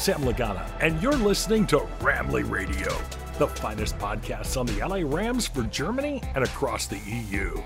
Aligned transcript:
Sam 0.00 0.22
Lagana, 0.22 0.64
and 0.80 1.00
you're 1.02 1.16
listening 1.16 1.66
to 1.66 1.78
Ramley 2.00 2.42
Radio, 2.50 2.88
the 3.38 3.46
finest 3.46 3.98
podcast 3.98 4.56
on 4.56 4.66
the 4.66 4.80
LA 4.80 5.02
Rams 5.04 5.46
for 5.46 5.62
Germany 5.64 6.22
and 6.34 6.42
across 6.44 6.86
the 6.86 6.98
EU. 7.06 7.60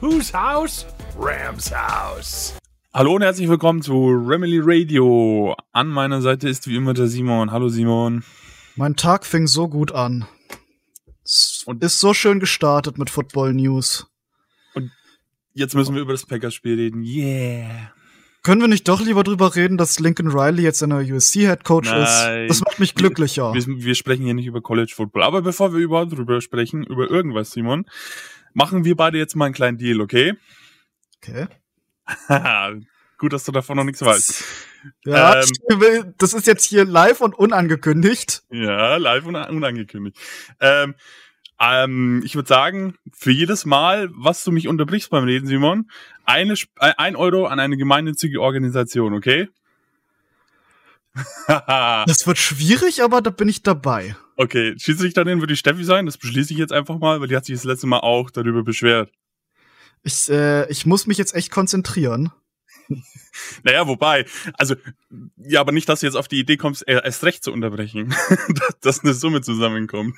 Whose 0.00 0.30
house? 0.30 0.84
Rams 1.16 1.68
House. 1.72 2.52
Hallo 2.92 3.14
und 3.14 3.22
herzlich 3.22 3.48
willkommen 3.48 3.80
zu 3.82 3.92
Ramley 4.10 4.60
Radio. 4.62 5.54
An 5.72 5.88
meiner 5.88 6.20
Seite 6.20 6.48
ist 6.48 6.66
wie 6.68 6.76
immer 6.76 6.92
der 6.94 7.06
Simon. 7.08 7.50
Hallo 7.50 7.68
Simon. 7.68 8.22
Mein 8.76 8.94
Tag 8.94 9.24
fing 9.24 9.46
so 9.46 9.66
gut 9.68 9.92
an. 9.92 10.26
Es 11.24 11.62
Und- 11.66 11.82
ist 11.82 11.98
so 12.00 12.12
schön 12.12 12.38
gestartet 12.38 12.98
mit 12.98 13.08
Football 13.10 13.54
News. 13.54 14.06
Jetzt 15.54 15.74
müssen 15.74 15.94
wir 15.94 16.02
über 16.02 16.12
das 16.12 16.24
Packers-Spiel 16.26 16.74
reden. 16.76 17.02
Yeah. 17.02 17.92
Können 18.48 18.62
wir 18.62 18.68
nicht 18.68 18.88
doch 18.88 19.02
lieber 19.02 19.24
drüber 19.24 19.54
reden, 19.56 19.76
dass 19.76 19.98
Lincoln 19.98 20.30
Riley 20.30 20.62
jetzt 20.62 20.80
in 20.80 20.88
der 20.88 21.00
USC 21.00 21.40
Head 21.40 21.64
Coach 21.64 21.90
Nein. 21.90 22.46
ist? 22.46 22.48
Das 22.48 22.60
macht 22.62 22.78
mich 22.78 22.94
glücklicher. 22.94 23.52
Wir, 23.52 23.62
wir 23.66 23.94
sprechen 23.94 24.24
hier 24.24 24.32
nicht 24.32 24.46
über 24.46 24.62
College 24.62 24.90
Football. 24.96 25.22
Aber 25.22 25.42
bevor 25.42 25.74
wir 25.74 25.80
überhaupt 25.80 26.12
drüber 26.12 26.40
sprechen, 26.40 26.82
über 26.82 27.10
irgendwas, 27.10 27.50
Simon, 27.50 27.84
machen 28.54 28.86
wir 28.86 28.96
beide 28.96 29.18
jetzt 29.18 29.36
mal 29.36 29.44
einen 29.44 29.54
kleinen 29.54 29.76
Deal, 29.76 30.00
okay? 30.00 30.32
Okay. 31.18 31.46
Gut, 33.18 33.34
dass 33.34 33.44
du 33.44 33.52
davon 33.52 33.76
noch 33.76 33.84
nichts 33.84 34.00
weißt. 34.00 34.42
Ja, 35.04 35.42
Ähm. 35.42 36.14
das 36.16 36.32
ist 36.32 36.46
jetzt 36.46 36.64
hier 36.64 36.86
live 36.86 37.20
und 37.20 37.34
unangekündigt. 37.34 38.44
Ja, 38.50 38.96
live 38.96 39.26
und 39.26 39.36
unangekündigt. 39.36 40.16
Ähm, 40.58 40.94
ähm, 41.60 42.22
ich 42.24 42.34
würde 42.34 42.48
sagen, 42.48 42.94
für 43.12 43.30
jedes 43.30 43.64
Mal, 43.64 44.08
was 44.12 44.44
du 44.44 44.52
mich 44.52 44.68
unterbrichst 44.68 45.10
beim 45.10 45.24
Reden, 45.24 45.46
Simon, 45.46 45.90
eine, 46.24 46.54
äh, 46.80 46.92
ein 46.96 47.16
Euro 47.16 47.46
an 47.46 47.58
eine 47.60 47.76
gemeinnützige 47.76 48.40
Organisation, 48.40 49.14
okay? 49.14 49.48
Das 51.48 52.26
wird 52.26 52.38
schwierig, 52.38 53.02
aber 53.02 53.20
da 53.22 53.30
bin 53.30 53.48
ich 53.48 53.62
dabei. 53.62 54.16
okay, 54.36 54.74
Schiedsrichterin 54.78 55.40
wird 55.40 55.50
die 55.50 55.56
Steffi 55.56 55.82
sein, 55.84 56.06
das 56.06 56.18
beschließe 56.18 56.52
ich 56.52 56.58
jetzt 56.58 56.72
einfach 56.72 56.98
mal, 56.98 57.20
weil 57.20 57.28
die 57.28 57.36
hat 57.36 57.44
sich 57.44 57.56
das 57.56 57.64
letzte 57.64 57.86
Mal 57.86 58.00
auch 58.00 58.30
darüber 58.30 58.62
beschwert. 58.62 59.10
Ich, 60.04 60.28
äh, 60.30 60.70
ich 60.70 60.86
muss 60.86 61.06
mich 61.06 61.18
jetzt 61.18 61.34
echt 61.34 61.50
konzentrieren. 61.50 62.30
Naja, 63.62 63.86
wobei, 63.86 64.26
also, 64.54 64.74
ja, 65.36 65.60
aber 65.60 65.70
nicht, 65.70 65.88
dass 65.88 66.00
du 66.00 66.06
jetzt 66.06 66.16
auf 66.16 66.26
die 66.26 66.40
Idee 66.40 66.56
kommst, 66.56 66.82
er- 66.88 67.04
erst 67.04 67.22
recht 67.22 67.44
zu 67.44 67.52
unterbrechen, 67.52 68.08
dass- 68.48 68.80
dass 68.80 69.04
eine 69.04 69.14
Summe 69.14 69.42
zusammenkommt. 69.42 70.16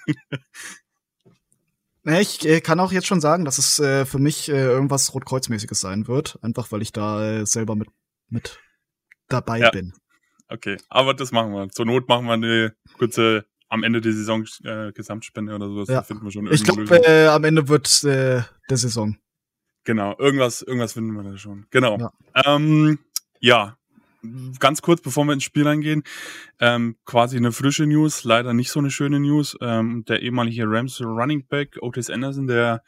Nee, 2.02 2.20
Ich 2.20 2.46
äh, 2.46 2.60
kann 2.60 2.80
auch 2.80 2.92
jetzt 2.92 3.06
schon 3.06 3.20
sagen, 3.20 3.44
dass 3.44 3.58
es 3.58 3.78
äh, 3.78 4.06
für 4.06 4.18
mich 4.18 4.48
äh, 4.48 4.52
irgendwas 4.64 5.12
Rotkreuzmäßiges 5.14 5.80
sein 5.80 6.08
wird. 6.08 6.38
Einfach 6.42 6.72
weil 6.72 6.82
ich 6.82 6.92
da 6.92 7.40
äh, 7.40 7.46
selber 7.46 7.76
mit, 7.76 7.88
mit 8.28 8.58
dabei 9.28 9.58
Ja. 9.58 9.70
bin. 9.70 9.92
Okay, 10.48 10.78
aber 10.88 11.14
das 11.14 11.30
machen 11.30 11.52
wir. 11.52 11.68
Zur 11.68 11.86
Not 11.86 12.08
machen 12.08 12.26
wir 12.26 12.32
eine 12.32 12.74
kurze 12.98 13.44
am 13.68 13.84
Ende 13.84 14.00
der 14.00 14.12
Saison 14.12 14.44
äh, 14.64 14.92
Gesamtspende 14.92 15.54
oder 15.54 15.68
sowas. 15.68 15.88
Ja. 15.88 16.02
Finden 16.02 16.24
wir 16.24 16.32
schon 16.32 16.50
Ich 16.52 16.64
glaube, 16.64 16.82
äh, 17.06 17.26
am 17.28 17.44
Ende 17.44 17.68
wird 17.68 18.02
der 18.02 18.46
Saison. 18.68 19.16
Genau, 19.84 20.18
irgendwas, 20.18 20.62
irgendwas 20.62 20.92
finden 20.94 21.12
wir 21.12 21.22
da 21.22 21.38
schon. 21.38 21.66
Genau. 21.70 21.98
Ja. 21.98 22.12
Ähm, 22.46 22.98
ja, 23.38 23.76
ganz 24.58 24.82
kurz, 24.82 25.00
bevor 25.00 25.24
wir 25.24 25.32
ins 25.32 25.44
Spiel 25.44 25.66
reingehen, 25.66 26.02
ähm, 26.58 26.96
quasi 27.04 27.36
eine 27.36 27.52
frische 27.52 27.86
News, 27.86 28.24
leider 28.24 28.54
nicht 28.54 28.70
so 28.70 28.80
eine 28.80 28.90
schöne 28.90 29.20
News. 29.20 29.56
Ähm, 29.60 30.04
der 30.06 30.22
ehemalige 30.22 30.64
Rams 30.66 31.00
Running 31.00 31.46
Back 31.46 31.78
Otis 31.80 32.10
Anderson, 32.10 32.46
der 32.46 32.82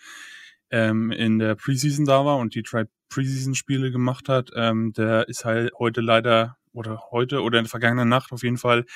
ähm, 0.70 1.10
in 1.10 1.38
der 1.38 1.54
Preseason 1.54 2.04
da 2.04 2.24
war 2.24 2.38
und 2.38 2.54
die 2.54 2.62
drei 2.62 2.84
Preseason-Spiele 3.08 3.90
gemacht 3.90 4.28
hat, 4.28 4.50
ähm, 4.56 4.92
der 4.92 5.28
ist 5.28 5.44
halt 5.44 5.72
heute 5.78 6.00
leider 6.00 6.56
oder 6.72 7.02
heute 7.10 7.42
oder 7.42 7.58
in 7.58 7.64
der 7.64 7.70
vergangenen 7.70 8.08
Nacht 8.08 8.32
auf 8.32 8.42
jeden 8.42 8.56
Fall 8.56 8.86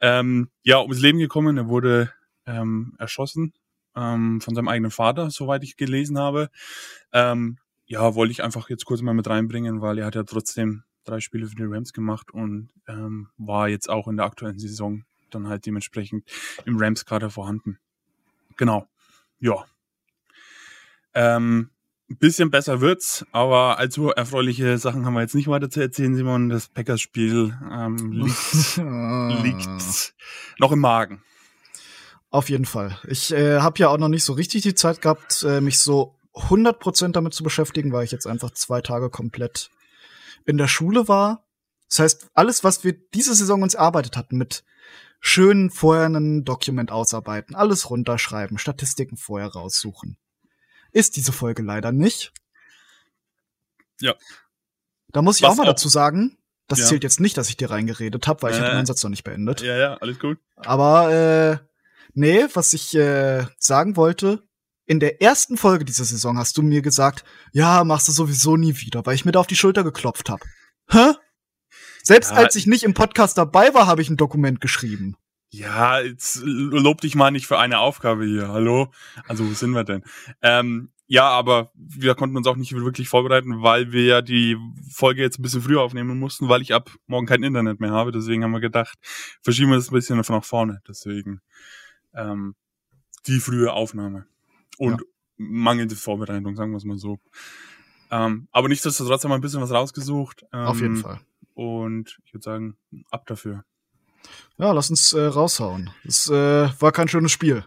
ähm, 0.00 0.50
ja 0.62 0.80
ums 0.80 1.00
Leben 1.00 1.18
gekommen. 1.18 1.58
Er 1.58 1.68
wurde 1.68 2.12
ähm, 2.46 2.94
erschossen 2.98 3.52
ähm, 3.96 4.40
von 4.40 4.54
seinem 4.54 4.68
eigenen 4.68 4.90
Vater, 4.90 5.30
soweit 5.30 5.62
ich 5.62 5.76
gelesen 5.76 6.18
habe. 6.18 6.48
Ähm, 7.12 7.58
ja, 7.86 8.14
wollte 8.14 8.32
ich 8.32 8.42
einfach 8.42 8.70
jetzt 8.70 8.84
kurz 8.84 9.02
mal 9.02 9.14
mit 9.14 9.28
reinbringen, 9.28 9.80
weil 9.80 9.98
er 9.98 10.06
hat 10.06 10.14
ja 10.14 10.22
trotzdem 10.22 10.84
drei 11.04 11.20
Spiele 11.20 11.46
für 11.46 11.56
die 11.56 11.64
Rams 11.64 11.92
gemacht 11.92 12.30
und 12.32 12.70
ähm, 12.88 13.28
war 13.36 13.68
jetzt 13.68 13.88
auch 13.88 14.08
in 14.08 14.16
der 14.16 14.26
aktuellen 14.26 14.58
Saison 14.58 15.04
dann 15.30 15.48
halt 15.48 15.66
dementsprechend 15.66 16.24
im 16.64 16.76
Rams-Kader 16.78 17.30
vorhanden. 17.30 17.78
Genau. 18.56 18.86
Ja. 19.38 19.64
Ähm, 21.14 21.70
ein 22.10 22.16
bisschen 22.16 22.50
besser 22.50 22.80
wird's, 22.80 23.24
aber 23.30 23.78
allzu 23.78 24.08
erfreuliche 24.08 24.78
Sachen 24.78 25.06
haben 25.06 25.14
wir 25.14 25.20
jetzt 25.20 25.34
nicht 25.34 25.48
weiter 25.48 25.70
zu 25.70 25.80
erzählen, 25.80 26.14
Simon. 26.14 26.48
Das 26.48 26.68
Packers-Spiel 26.68 27.56
ähm, 27.70 28.12
liegt, 28.12 28.76
liegt 29.44 30.14
noch 30.58 30.72
im 30.72 30.80
Magen. 30.80 31.22
Auf 32.30 32.48
jeden 32.48 32.64
Fall. 32.64 32.98
Ich 33.08 33.32
äh, 33.32 33.60
habe 33.60 33.78
ja 33.78 33.88
auch 33.88 33.98
noch 33.98 34.08
nicht 34.08 34.24
so 34.24 34.32
richtig 34.32 34.62
die 34.62 34.74
Zeit 34.74 35.02
gehabt, 35.02 35.44
äh, 35.44 35.60
mich 35.60 35.78
so 35.78 36.14
100% 36.34 37.12
damit 37.12 37.34
zu 37.34 37.42
beschäftigen, 37.42 37.92
weil 37.92 38.04
ich 38.04 38.12
jetzt 38.12 38.26
einfach 38.26 38.52
zwei 38.52 38.80
Tage 38.80 39.10
komplett 39.10 39.70
in 40.50 40.58
der 40.58 40.68
Schule 40.68 41.08
war. 41.08 41.46
Das 41.88 41.98
heißt, 42.00 42.30
alles, 42.34 42.62
was 42.62 42.84
wir 42.84 42.92
diese 42.92 43.34
Saison 43.34 43.62
uns 43.62 43.74
erarbeitet 43.74 44.16
hatten, 44.16 44.36
mit 44.36 44.62
schön 45.20 45.70
vorher 45.70 46.06
ein 46.06 46.44
Dokument 46.44 46.92
ausarbeiten, 46.92 47.54
alles 47.54 47.90
runterschreiben, 47.90 48.58
Statistiken 48.58 49.16
vorher 49.16 49.48
raussuchen, 49.48 50.16
ist 50.92 51.16
diese 51.16 51.32
Folge 51.32 51.62
leider 51.62 51.92
nicht. 51.92 52.32
Ja. 54.00 54.14
Da 55.08 55.22
muss 55.22 55.36
ich 55.36 55.42
Was 55.42 55.50
auch 55.50 55.56
mal 55.56 55.66
dazu 55.66 55.88
sagen, 55.88 56.38
das 56.68 56.78
Ja. 56.78 56.86
zählt 56.86 57.02
jetzt 57.02 57.20
nicht, 57.20 57.36
dass 57.36 57.48
ich 57.48 57.56
dir 57.56 57.70
reingeredet 57.70 58.28
habe, 58.28 58.42
weil 58.42 58.52
ich 58.52 58.58
Nein, 58.58 58.66
hatte 58.66 58.76
meinen 58.76 58.86
Satz 58.86 59.02
noch 59.02 59.10
nicht 59.10 59.24
beendet. 59.24 59.60
Ja, 59.60 59.76
ja, 59.76 59.94
alles 59.96 60.18
gut. 60.20 60.38
Aber 60.56 61.12
äh, 61.12 61.58
nee, 62.14 62.46
was 62.54 62.72
ich 62.72 62.94
äh, 62.94 63.44
sagen 63.58 63.96
wollte, 63.96 64.46
in 64.90 64.98
der 64.98 65.22
ersten 65.22 65.56
Folge 65.56 65.84
dieser 65.84 66.04
Saison 66.04 66.36
hast 66.36 66.58
du 66.58 66.62
mir 66.62 66.82
gesagt, 66.82 67.22
ja, 67.52 67.84
machst 67.84 68.08
du 68.08 68.12
sowieso 68.12 68.56
nie 68.56 68.76
wieder, 68.80 69.06
weil 69.06 69.14
ich 69.14 69.24
mir 69.24 69.30
da 69.30 69.38
auf 69.38 69.46
die 69.46 69.54
Schulter 69.54 69.84
geklopft 69.84 70.28
hab. 70.28 70.40
Hä? 70.88 71.12
Selbst 72.02 72.32
Ja. 72.32 72.38
als 72.38 72.56
ich 72.56 72.66
nicht 72.66 72.82
im 72.82 72.92
Podcast 72.92 73.38
dabei 73.38 73.72
war, 73.72 73.86
habe 73.86 74.02
ich 74.02 74.10
ein 74.10 74.16
Dokument 74.16 74.60
geschrieben. 74.60 75.14
Ja, 75.50 76.00
jetzt 76.00 76.40
lob 76.42 77.02
dich 77.02 77.14
mal 77.14 77.30
nicht 77.30 77.46
für 77.46 77.56
eine 77.60 77.78
Aufgabe 77.78 78.24
hier. 78.24 78.48
Hallo? 78.48 78.90
Also, 79.28 79.48
wo 79.48 79.54
sind 79.54 79.70
wir 79.70 79.84
denn? 79.84 80.02
Ähm, 80.42 80.90
ja, 81.06 81.28
aber 81.28 81.70
wir 81.76 82.16
konnten 82.16 82.36
uns 82.36 82.48
auch 82.48 82.56
nicht 82.56 82.72
wirklich 82.74 83.08
vorbereiten, 83.08 83.62
weil 83.62 83.92
wir 83.92 84.04
ja 84.04 84.22
die 84.22 84.56
Folge 84.92 85.22
jetzt 85.22 85.38
ein 85.38 85.42
bisschen 85.42 85.62
früher 85.62 85.82
aufnehmen 85.82 86.18
mussten, 86.18 86.48
weil 86.48 86.62
ich 86.62 86.74
ab 86.74 86.90
morgen 87.06 87.26
kein 87.26 87.44
Internet 87.44 87.78
mehr 87.78 87.92
habe. 87.92 88.10
Deswegen 88.10 88.42
haben 88.42 88.50
wir 88.50 88.58
gedacht, 88.60 88.98
verschieben 89.40 89.70
wir 89.70 89.76
das 89.76 89.92
ein 89.92 89.94
bisschen 89.94 90.20
nach 90.20 90.44
vorne. 90.44 90.80
Deswegen 90.88 91.42
ähm, 92.12 92.56
die 93.28 93.38
frühe 93.38 93.72
Aufnahme. 93.72 94.26
Und 94.80 95.02
mangelnde 95.36 95.94
Vorbereitung, 95.94 96.56
sagen 96.56 96.72
wir 96.72 96.78
es 96.78 96.84
mal 96.84 96.96
so. 96.96 97.18
Ähm, 98.10 98.48
aber 98.50 98.68
nichtsdestotrotz 98.68 99.22
haben 99.22 99.30
wir 99.30 99.36
ein 99.36 99.40
bisschen 99.40 99.60
was 99.60 99.70
rausgesucht. 99.70 100.44
Ähm, 100.52 100.60
Auf 100.60 100.80
jeden 100.80 100.96
Fall. 100.96 101.20
Und 101.54 102.18
ich 102.24 102.32
würde 102.32 102.44
sagen, 102.44 102.76
ab 103.10 103.26
dafür. 103.26 103.64
Ja, 104.58 104.72
lass 104.72 104.90
uns 104.90 105.12
äh, 105.12 105.20
raushauen. 105.20 105.90
Es 106.04 106.28
äh, 106.28 106.68
war 106.80 106.92
kein 106.92 107.08
schönes 107.08 107.32
Spiel. 107.32 107.64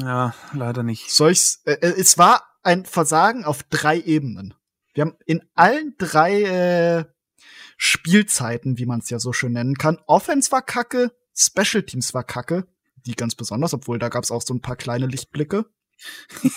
Ja, 0.00 0.34
leider 0.52 0.82
nicht. 0.82 1.10
Soll 1.10 1.32
ich's, 1.32 1.62
äh, 1.64 1.72
äh, 1.74 1.94
es 1.98 2.18
war 2.18 2.42
ein 2.62 2.84
Versagen 2.84 3.44
auf 3.44 3.62
drei 3.64 4.00
Ebenen. 4.00 4.54
Wir 4.94 5.02
haben 5.02 5.16
in 5.26 5.42
allen 5.54 5.94
drei 5.98 6.42
äh, 6.42 7.04
Spielzeiten, 7.76 8.78
wie 8.78 8.86
man 8.86 9.00
es 9.00 9.10
ja 9.10 9.18
so 9.18 9.32
schön 9.32 9.52
nennen 9.52 9.76
kann, 9.76 9.98
Offense 10.06 10.50
war 10.50 10.62
kacke, 10.62 11.12
Special 11.34 11.84
Teams 11.84 12.12
war 12.14 12.24
kacke, 12.24 12.66
die 13.06 13.14
ganz 13.14 13.36
besonders, 13.36 13.72
obwohl 13.72 13.98
da 13.98 14.08
gab 14.08 14.24
es 14.24 14.30
auch 14.30 14.42
so 14.42 14.52
ein 14.52 14.60
paar 14.60 14.76
kleine 14.76 15.06
Lichtblicke. 15.06 15.66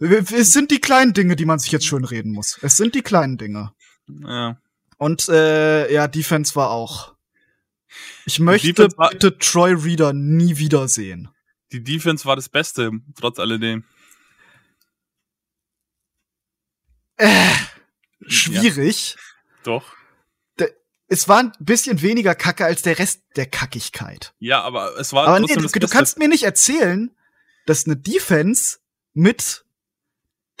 Es 0.00 0.52
sind 0.52 0.72
die 0.72 0.80
kleinen 0.80 1.12
Dinge, 1.12 1.36
die 1.36 1.44
man 1.44 1.60
sich 1.60 1.70
jetzt 1.70 1.86
schön 1.86 2.04
reden 2.04 2.32
muss. 2.32 2.58
Es 2.60 2.76
sind 2.76 2.96
die 2.96 3.02
kleinen 3.02 3.38
Dinge. 3.38 3.72
Ja. 4.08 4.60
Und 4.98 5.28
äh, 5.28 5.92
ja, 5.92 6.08
Defense 6.08 6.56
war 6.56 6.70
auch. 6.70 7.14
Ich 8.26 8.40
möchte 8.40 8.88
bitte 8.88 9.38
Troy 9.38 9.74
Reader 9.74 10.12
nie 10.12 10.58
wiedersehen. 10.58 11.28
Die 11.70 11.84
Defense 11.84 12.24
war 12.24 12.34
das 12.34 12.48
Beste, 12.48 12.90
trotz 13.14 13.38
alledem. 13.38 13.84
Äh, 17.16 17.52
schwierig. 18.26 19.16
Doch. 19.62 19.84
Es 21.12 21.28
war 21.28 21.40
ein 21.40 21.52
bisschen 21.58 22.00
weniger 22.00 22.34
Kacke 22.34 22.64
als 22.64 22.80
der 22.80 22.98
Rest 22.98 23.22
der 23.36 23.44
Kackigkeit. 23.44 24.32
Ja, 24.38 24.62
aber 24.62 24.98
es 24.98 25.12
war 25.12 25.28
Aber 25.28 25.40
nee, 25.40 25.54
du, 25.54 25.66
du 25.68 25.86
kannst 25.86 26.18
mir 26.18 26.26
nicht 26.26 26.44
erzählen, 26.44 27.14
dass 27.66 27.86
eine 27.86 27.96
Defense 27.96 28.78
mit 29.12 29.64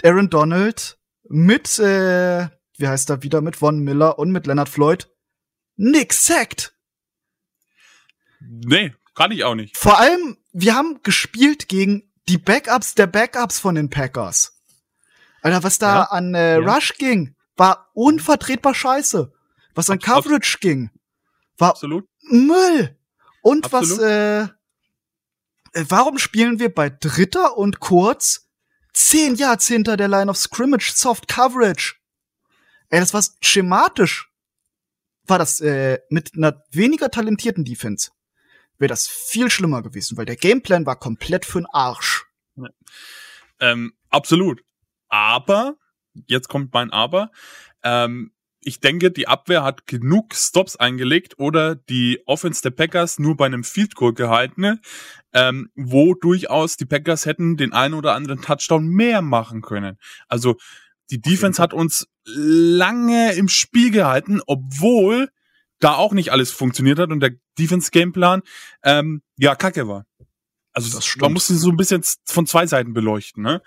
Aaron 0.02 0.30
Donald, 0.30 0.98
mit, 1.28 1.78
äh, 1.78 2.48
wie 2.76 2.88
heißt 2.88 3.10
er 3.10 3.22
wieder, 3.22 3.40
mit 3.40 3.56
Von 3.56 3.80
Miller 3.80 4.18
und 4.18 4.30
mit 4.32 4.46
Leonard 4.46 4.68
Floyd 4.68 5.08
nix 5.76 6.24
sackt. 6.26 6.76
Nee, 8.40 8.94
kann 9.14 9.30
ich 9.30 9.44
auch 9.44 9.54
nicht. 9.54 9.76
Vor 9.76 9.98
allem, 9.98 10.36
wir 10.52 10.74
haben 10.74 11.00
gespielt 11.02 11.68
gegen 11.68 12.12
die 12.28 12.38
Backups 12.38 12.94
der 12.94 13.06
Backups 13.06 13.58
von 13.58 13.74
den 13.74 13.90
Packers. 13.90 14.60
Alter, 15.42 15.62
was 15.62 15.78
da 15.78 15.94
Ja. 15.94 16.02
an 16.04 16.34
äh, 16.34 16.60
Ja. 16.60 16.74
Rush 16.74 16.94
ging, 16.98 17.34
war 17.56 17.90
unvertretbar 17.94 18.74
scheiße. 18.74 19.32
Was 19.74 19.90
an 19.90 19.98
Abs- 19.98 20.08
abs- 20.08 20.24
Coverage 20.24 20.58
ging, 20.60 20.90
war 21.58 21.70
Absolut. 21.70 22.06
Müll. 22.22 22.96
Und 23.42 23.72
Absolut. 23.72 23.98
was, 23.98 24.04
äh, 24.04 24.48
warum 25.74 26.18
spielen 26.18 26.58
wir 26.58 26.72
bei 26.74 26.90
Dritter 26.90 27.56
und 27.56 27.80
Kurz 27.80 28.48
zehn 28.92 29.36
Yards 29.36 29.66
hinter 29.66 29.96
der 29.96 30.08
Line 30.08 30.30
of 30.30 30.36
Scrimmage 30.36 30.92
Soft 30.94 31.28
Coverage? 31.28 31.94
Ey, 32.90 33.00
das 33.00 33.14
war 33.14 33.24
schematisch. 33.40 34.30
War 35.26 35.38
das 35.38 35.60
äh, 35.60 36.00
mit 36.10 36.32
einer 36.36 36.62
weniger 36.70 37.10
talentierten 37.10 37.64
Defense 37.64 38.10
wäre 38.82 38.88
das 38.88 39.08
viel 39.08 39.48
schlimmer 39.50 39.80
gewesen, 39.80 40.18
weil 40.18 40.26
der 40.26 40.36
Gameplan 40.36 40.84
war 40.84 40.98
komplett 40.98 41.46
für'n 41.46 41.66
Arsch. 41.72 42.26
Ähm, 43.60 43.94
absolut. 44.10 44.62
Aber, 45.08 45.76
jetzt 46.26 46.48
kommt 46.48 46.74
mein 46.74 46.90
Aber, 46.90 47.30
ähm, 47.82 48.32
ich 48.64 48.80
denke, 48.80 49.10
die 49.10 49.28
Abwehr 49.28 49.64
hat 49.64 49.86
genug 49.86 50.34
Stops 50.34 50.76
eingelegt 50.76 51.38
oder 51.38 51.74
die 51.74 52.22
Offense 52.26 52.62
der 52.62 52.70
Packers 52.70 53.18
nur 53.18 53.36
bei 53.36 53.46
einem 53.46 53.64
Field 53.64 53.94
Goal 53.94 54.14
gehalten, 54.14 54.80
ähm, 55.32 55.70
wo 55.74 56.14
durchaus 56.14 56.76
die 56.76 56.84
Packers 56.84 57.26
hätten 57.26 57.56
den 57.56 57.72
einen 57.72 57.94
oder 57.94 58.14
anderen 58.14 58.40
Touchdown 58.40 58.86
mehr 58.86 59.22
machen 59.22 59.62
können. 59.62 59.98
Also 60.28 60.56
die 61.10 61.20
Defense 61.20 61.60
hat 61.60 61.74
uns 61.74 62.08
lange 62.24 63.32
im 63.32 63.48
Spiel 63.48 63.90
gehalten, 63.90 64.40
obwohl 64.46 65.28
da 65.80 65.94
auch 65.94 66.12
nicht 66.12 66.30
alles 66.30 66.52
funktioniert 66.52 66.98
hat 66.98 67.10
und 67.10 67.20
der 67.20 67.32
Defense 67.58 67.90
Gameplan 67.90 68.42
ähm, 68.84 69.22
ja 69.36 69.54
kacke 69.56 69.88
war. 69.88 70.06
Also 70.72 70.94
Das 70.94 71.04
stimmt. 71.04 71.22
man 71.22 71.32
muss 71.32 71.50
es 71.50 71.60
so 71.60 71.70
ein 71.70 71.76
bisschen 71.76 72.02
von 72.24 72.46
zwei 72.46 72.66
Seiten 72.66 72.92
beleuchten. 72.92 73.42
Ne? 73.42 73.60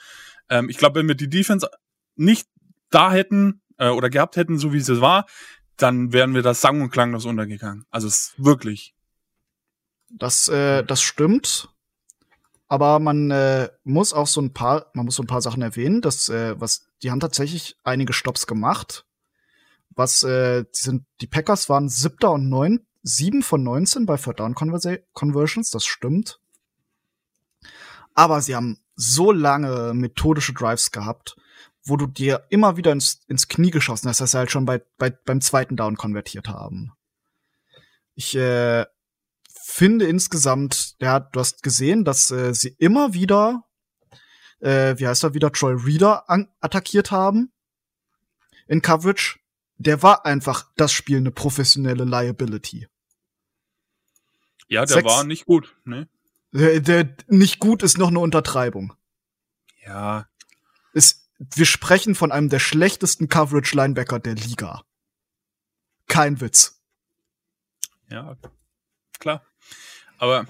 Ähm, 0.50 0.70
ich 0.70 0.78
glaube, 0.78 1.00
wenn 1.00 1.08
wir 1.08 1.16
die 1.16 1.30
Defense 1.30 1.70
nicht 2.16 2.48
da 2.90 3.12
hätten 3.12 3.62
äh, 3.78 3.90
oder 3.90 4.10
gehabt 4.10 4.36
hätten, 4.36 4.58
so 4.58 4.74
wie 4.74 4.78
es 4.78 5.02
war, 5.02 5.26
dann 5.78 6.14
wären 6.14 6.34
wir 6.34 6.42
da 6.42 6.54
sang- 6.54 6.82
und 6.82 6.90
klanglos 6.90 7.26
untergegangen. 7.26 7.86
Also 7.90 8.08
es 8.08 8.16
ist 8.16 8.44
wirklich. 8.44 8.96
Das, 10.10 10.48
äh, 10.48 10.84
das 10.84 11.02
stimmt. 11.02 11.70
Aber 12.68 13.00
man 13.00 13.30
äh, 13.32 13.70
muss 13.84 14.14
auch 14.14 14.28
so 14.28 14.42
ein 14.42 14.54
paar, 14.54 14.88
man 14.94 15.06
muss 15.06 15.16
so 15.16 15.24
ein 15.24 15.28
paar 15.28 15.42
Sachen 15.42 15.62
erwähnen, 15.62 16.02
dass 16.02 16.30
äh, 16.30 16.60
was, 16.60 16.88
die 17.04 17.12
haben 17.12 17.20
tatsächlich 17.20 17.78
einige 17.84 18.14
Stops 18.14 18.48
gemacht. 18.48 19.06
Was, 19.90 20.24
äh, 20.24 20.64
die 20.64 20.80
sind, 20.82 21.06
die 21.22 21.28
Packers 21.28 21.70
waren 21.70 21.90
siebter 21.90 22.32
und 22.32 22.50
neun, 22.50 22.86
sieben 23.04 23.44
von 23.44 23.64
19 23.64 24.06
bei 24.06 24.18
Third 24.18 24.40
Down 24.40 24.56
Conversions, 24.56 25.70
das 25.70 25.86
stimmt. 25.86 26.40
Aber 28.14 28.42
sie 28.42 28.56
haben 28.56 28.80
so 28.96 29.32
lange 29.32 29.94
methodische 29.94 30.54
Drives 30.54 30.92
gehabt, 30.92 31.36
wo 31.86 31.98
du 31.98 32.08
dir 32.08 32.46
immer 32.50 32.78
wieder 32.78 32.92
ins, 32.92 33.22
ins 33.28 33.48
Knie 33.48 33.72
geschossen 33.72 34.10
hast, 34.10 34.20
dass 34.20 34.32
sie 34.32 34.38
halt 34.38 34.52
schon 34.52 34.66
bei, 34.66 34.82
bei, 34.98 35.12
beim 35.12 35.40
zweiten 35.42 35.76
Down 35.78 35.98
konvertiert 35.98 36.48
haben. 36.48 36.92
Ich 38.16 38.36
äh, 38.36 38.86
finde 39.64 40.06
insgesamt, 40.06 40.96
ja, 41.00 41.20
du 41.20 41.40
hast 41.40 41.64
gesehen, 41.64 42.04
dass 42.04 42.32
äh, 42.32 42.54
sie 42.54 42.76
immer 42.80 43.14
wieder, 43.14 43.64
äh, 44.60 44.96
wie 44.98 45.08
heißt 45.08 45.24
er 45.24 45.34
wieder, 45.34 45.52
Troy 45.52 45.74
Reader 45.74 46.30
an 46.30 46.50
attackiert 46.60 47.12
haben 47.12 47.52
in 48.68 48.82
Coverage. 48.82 49.40
Der 49.78 50.02
war 50.02 50.26
einfach 50.26 50.72
das 50.78 50.92
Spiel 50.94 51.18
eine 51.18 51.32
professionelle 51.32 52.06
Liability. 52.06 52.88
Ja, 54.68 54.86
der 54.86 54.96
Sechs- 54.96 55.06
war 55.06 55.24
nicht 55.24 55.46
gut. 55.46 55.76
Ne? 55.84 56.08
Der, 56.52 56.80
der 56.80 57.16
nicht 57.28 57.60
gut 57.60 57.84
ist 57.84 57.98
noch 57.98 58.08
eine 58.08 58.20
Untertreibung. 58.20 58.94
Ja, 59.86 60.28
wir 61.38 61.66
sprechen 61.66 62.16
von 62.16 62.32
einem 62.32 62.50
der 62.50 62.60
schlechtesten 62.60 63.30
Coverage-Linebacker 63.30 64.20
der 64.20 64.36
Liga. 64.36 64.84
Kein 66.08 66.40
Witz. 66.42 66.82
ja, 68.10 68.38
klar. 69.20 69.44
Aber 70.18 70.48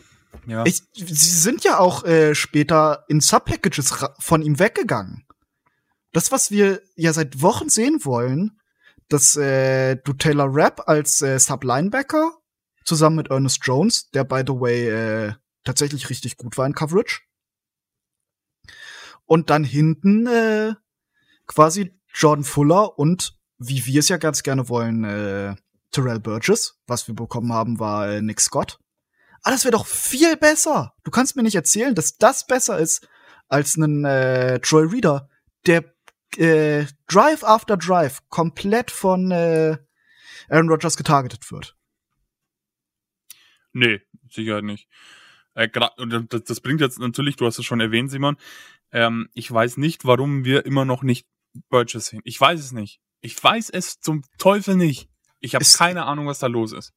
ja, 0.47 0.65
Ich, 0.65 0.83
sie 0.93 1.39
sind 1.39 1.63
ja 1.63 1.79
auch 1.79 2.03
äh, 2.03 2.35
später 2.35 3.05
in 3.07 3.21
Sub-Packages 3.21 4.05
von 4.19 4.41
ihm 4.41 4.59
weggegangen. 4.59 5.25
Das, 6.11 6.31
was 6.31 6.51
wir 6.51 6.81
ja 6.95 7.13
seit 7.13 7.41
Wochen 7.41 7.69
sehen 7.69 8.05
wollen, 8.05 8.59
dass 9.09 9.35
äh, 9.35 9.97
du 9.97 10.13
Taylor 10.13 10.47
Rapp 10.49 10.87
als 10.87 11.21
äh, 11.21 11.39
Sub-Linebacker 11.39 12.37
zusammen 12.83 13.17
mit 13.17 13.29
Ernest 13.29 13.59
Jones, 13.63 14.09
der 14.11 14.23
by 14.23 14.43
the 14.45 14.53
way 14.53 14.89
äh, 14.89 15.33
tatsächlich 15.63 16.09
richtig 16.09 16.37
gut 16.37 16.57
war 16.57 16.65
in 16.65 16.73
Coverage. 16.73 17.21
Und 19.25 19.50
dann 19.50 19.63
hinten 19.63 20.27
äh, 20.27 20.75
quasi 21.48 22.00
Jordan 22.13 22.44
Fuller 22.44 22.98
und 22.98 23.38
wie 23.57 23.86
wir 23.86 24.00
es 24.00 24.10
ja 24.10 24.18
ganz 24.18 24.44
gerne 24.44 24.69
wollen, 24.69 25.04
äh, 25.04 25.56
Terrell 25.92 26.19
Burgess. 26.19 26.80
Was 26.88 27.07
wir 27.07 27.16
bekommen 27.16 27.54
haben, 27.54 27.80
war 27.80 28.10
äh, 28.10 28.22
Nick 28.22 28.42
Scott. 28.42 28.80
Ah, 29.44 29.51
das 29.51 29.63
wäre 29.63 29.72
doch 29.72 29.86
viel 29.86 30.38
besser. 30.38 30.94
Du 31.04 31.12
kannst 31.12 31.36
mir 31.36 31.44
nicht 31.44 31.56
erzählen, 31.56 31.95
dass 31.95 32.18
das 32.18 32.45
besser 32.48 32.80
ist 32.80 33.07
als 33.48 33.77
ein 33.77 34.04
äh, 34.04 34.60
Troy 34.60 34.86
Reader, 34.88 35.30
der 35.68 35.86
äh, 36.38 36.86
Drive 37.07 37.44
after 37.44 37.78
Drive 37.78 38.21
komplett 38.30 38.92
von 38.92 39.31
äh, 39.31 39.78
Aaron 40.50 40.69
Rodgers 40.69 40.98
getargetet 40.98 41.51
wird. 41.51 41.75
nee, 43.71 44.01
sicher 44.30 44.62
nicht. 44.62 44.88
Äh, 45.54 45.69
und 45.98 46.33
das, 46.33 46.44
das 46.44 46.62
bringt 46.62 46.81
jetzt 46.81 47.00
natürlich, 47.00 47.36
du 47.36 47.45
hast 47.45 47.60
es 47.60 47.66
schon 47.66 47.80
erwähnt, 47.80 48.12
Simon. 48.12 48.38
Ähm, 48.95 49.27
ich 49.33 49.51
weiß 49.51 49.75
nicht, 49.77 50.06
warum 50.06 50.45
wir 50.45 50.65
immer 50.65 50.86
noch 50.86 51.03
nicht 51.03 51.27
Burgess 51.69 52.06
sehen. 52.07 52.21
Ich 52.24 52.39
weiß 52.39 52.59
es 52.62 52.71
nicht. 52.71 53.00
Ich 53.21 53.42
weiß 53.44 53.69
es 53.71 54.00
zum 54.00 54.24
Teufel 54.38 54.75
nicht. 54.75 55.09
Ich 55.42 55.53
habe 55.53 55.65
keine 55.65 56.06
Ahnung, 56.06 56.27
was 56.27 56.39
da 56.39 56.47
los 56.47 56.71
ist. 56.71 56.94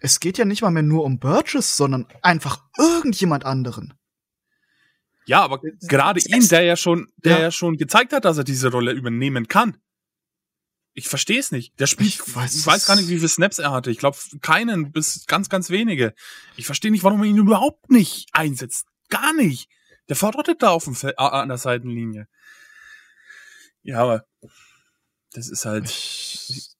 Es 0.00 0.18
geht 0.20 0.38
ja 0.38 0.44
nicht 0.46 0.62
mal 0.62 0.70
mehr 0.70 0.82
nur 0.82 1.04
um 1.04 1.18
Burgess, 1.18 1.76
sondern 1.76 2.06
einfach 2.22 2.64
irgendjemand 2.78 3.44
anderen. 3.44 3.92
Ja, 5.26 5.42
aber 5.42 5.60
gerade 5.88 6.20
ihn, 6.20 6.48
der 6.48 6.62
ja 6.62 6.76
schon, 6.76 7.08
der 7.16 7.36
Ja. 7.36 7.42
ja. 7.42 7.50
schon 7.50 7.76
gezeigt 7.76 8.12
hat, 8.12 8.24
dass 8.24 8.38
er 8.38 8.44
diese 8.44 8.70
Rolle 8.70 8.92
übernehmen 8.92 9.48
kann. 9.48 9.76
Ich 10.94 11.08
verstehe 11.08 11.38
es 11.40 11.50
nicht. 11.52 11.78
Der 11.80 11.86
spielt, 11.86 12.08
Ich 12.08 12.20
ich 12.26 12.34
weiß 12.36 12.66
weiß, 12.66 12.82
es- 12.82 12.86
gar 12.86 12.96
nicht, 12.96 13.08
wie 13.08 13.16
viele 13.16 13.28
Snaps 13.28 13.58
er 13.58 13.72
hatte. 13.72 13.90
Ich 13.90 13.98
glaube, 13.98 14.16
keinen 14.40 14.92
bis 14.92 15.26
ganz, 15.26 15.48
ganz 15.50 15.68
wenige. 15.68 16.14
Ich 16.56 16.64
verstehe 16.64 16.90
nicht, 16.90 17.04
warum 17.04 17.22
er 17.22 17.28
ihn 17.28 17.36
überhaupt 17.36 17.90
nicht 17.90 18.28
einsetzt. 18.32 18.86
Gar 19.10 19.34
nicht. 19.34 19.68
Der 20.08 20.16
verrottet 20.16 20.62
da 20.62 20.70
auf 20.70 20.84
dem 20.84 20.94
Fel- 20.94 21.14
äh, 21.16 21.22
an 21.22 21.48
der 21.48 21.58
Seitenlinie. 21.58 22.28
Ja, 23.82 24.02
aber 24.02 24.24
das 25.32 25.48
ist 25.48 25.64
halt 25.64 25.88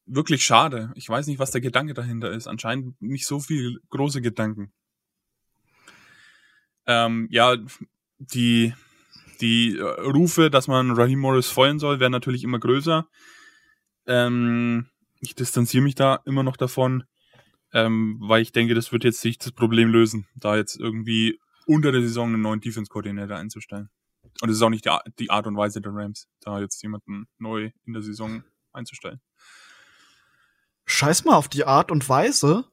wirklich 0.06 0.44
schade. 0.44 0.92
Ich 0.94 1.08
weiß 1.08 1.26
nicht, 1.26 1.38
was 1.38 1.50
der 1.50 1.60
Gedanke 1.60 1.94
dahinter 1.94 2.30
ist. 2.30 2.46
Anscheinend 2.46 3.00
nicht 3.00 3.26
so 3.26 3.40
viel 3.40 3.80
große 3.90 4.22
Gedanken. 4.22 4.72
Ähm, 6.86 7.28
ja, 7.30 7.56
die, 8.18 8.72
die 9.40 9.76
äh, 9.76 9.82
Rufe, 9.82 10.50
dass 10.50 10.68
man 10.68 10.92
Raheem 10.92 11.18
Morris 11.18 11.48
feuern 11.48 11.78
soll, 11.78 12.00
werden 12.00 12.12
natürlich 12.12 12.44
immer 12.44 12.60
größer. 12.60 13.08
Ähm, 14.06 14.88
ich 15.20 15.34
distanziere 15.34 15.82
mich 15.82 15.96
da 15.96 16.20
immer 16.24 16.44
noch 16.44 16.56
davon, 16.56 17.04
ähm, 17.72 18.18
weil 18.20 18.42
ich 18.42 18.52
denke, 18.52 18.74
das 18.74 18.92
wird 18.92 19.02
jetzt 19.02 19.20
sich 19.20 19.38
das 19.38 19.50
Problem 19.50 19.90
lösen, 19.90 20.28
da 20.36 20.56
jetzt 20.56 20.76
irgendwie 20.76 21.40
unter 21.66 21.92
der 21.92 22.00
Saison 22.00 22.32
einen 22.32 22.42
neuen 22.42 22.61
Defense-Koordinator 22.61 23.37
einzustellen. 23.37 23.90
Und 24.40 24.49
es 24.49 24.56
ist 24.56 24.62
auch 24.62 24.70
nicht 24.70 24.85
die, 24.85 24.90
Ar- 24.90 25.04
die 25.18 25.30
Art 25.30 25.46
und 25.46 25.56
Weise 25.56 25.80
der 25.80 25.92
Rams, 25.94 26.28
da 26.40 26.61
jetzt 26.61 26.82
jemanden 26.82 27.26
neu 27.38 27.70
in 27.85 27.92
der 27.92 28.02
Saison 28.02 28.42
einzustellen. 28.73 29.20
Scheiß 30.87 31.25
mal 31.25 31.35
auf 31.35 31.49
die 31.49 31.64
Art 31.64 31.90
und 31.90 32.08
Weise. 32.08 32.64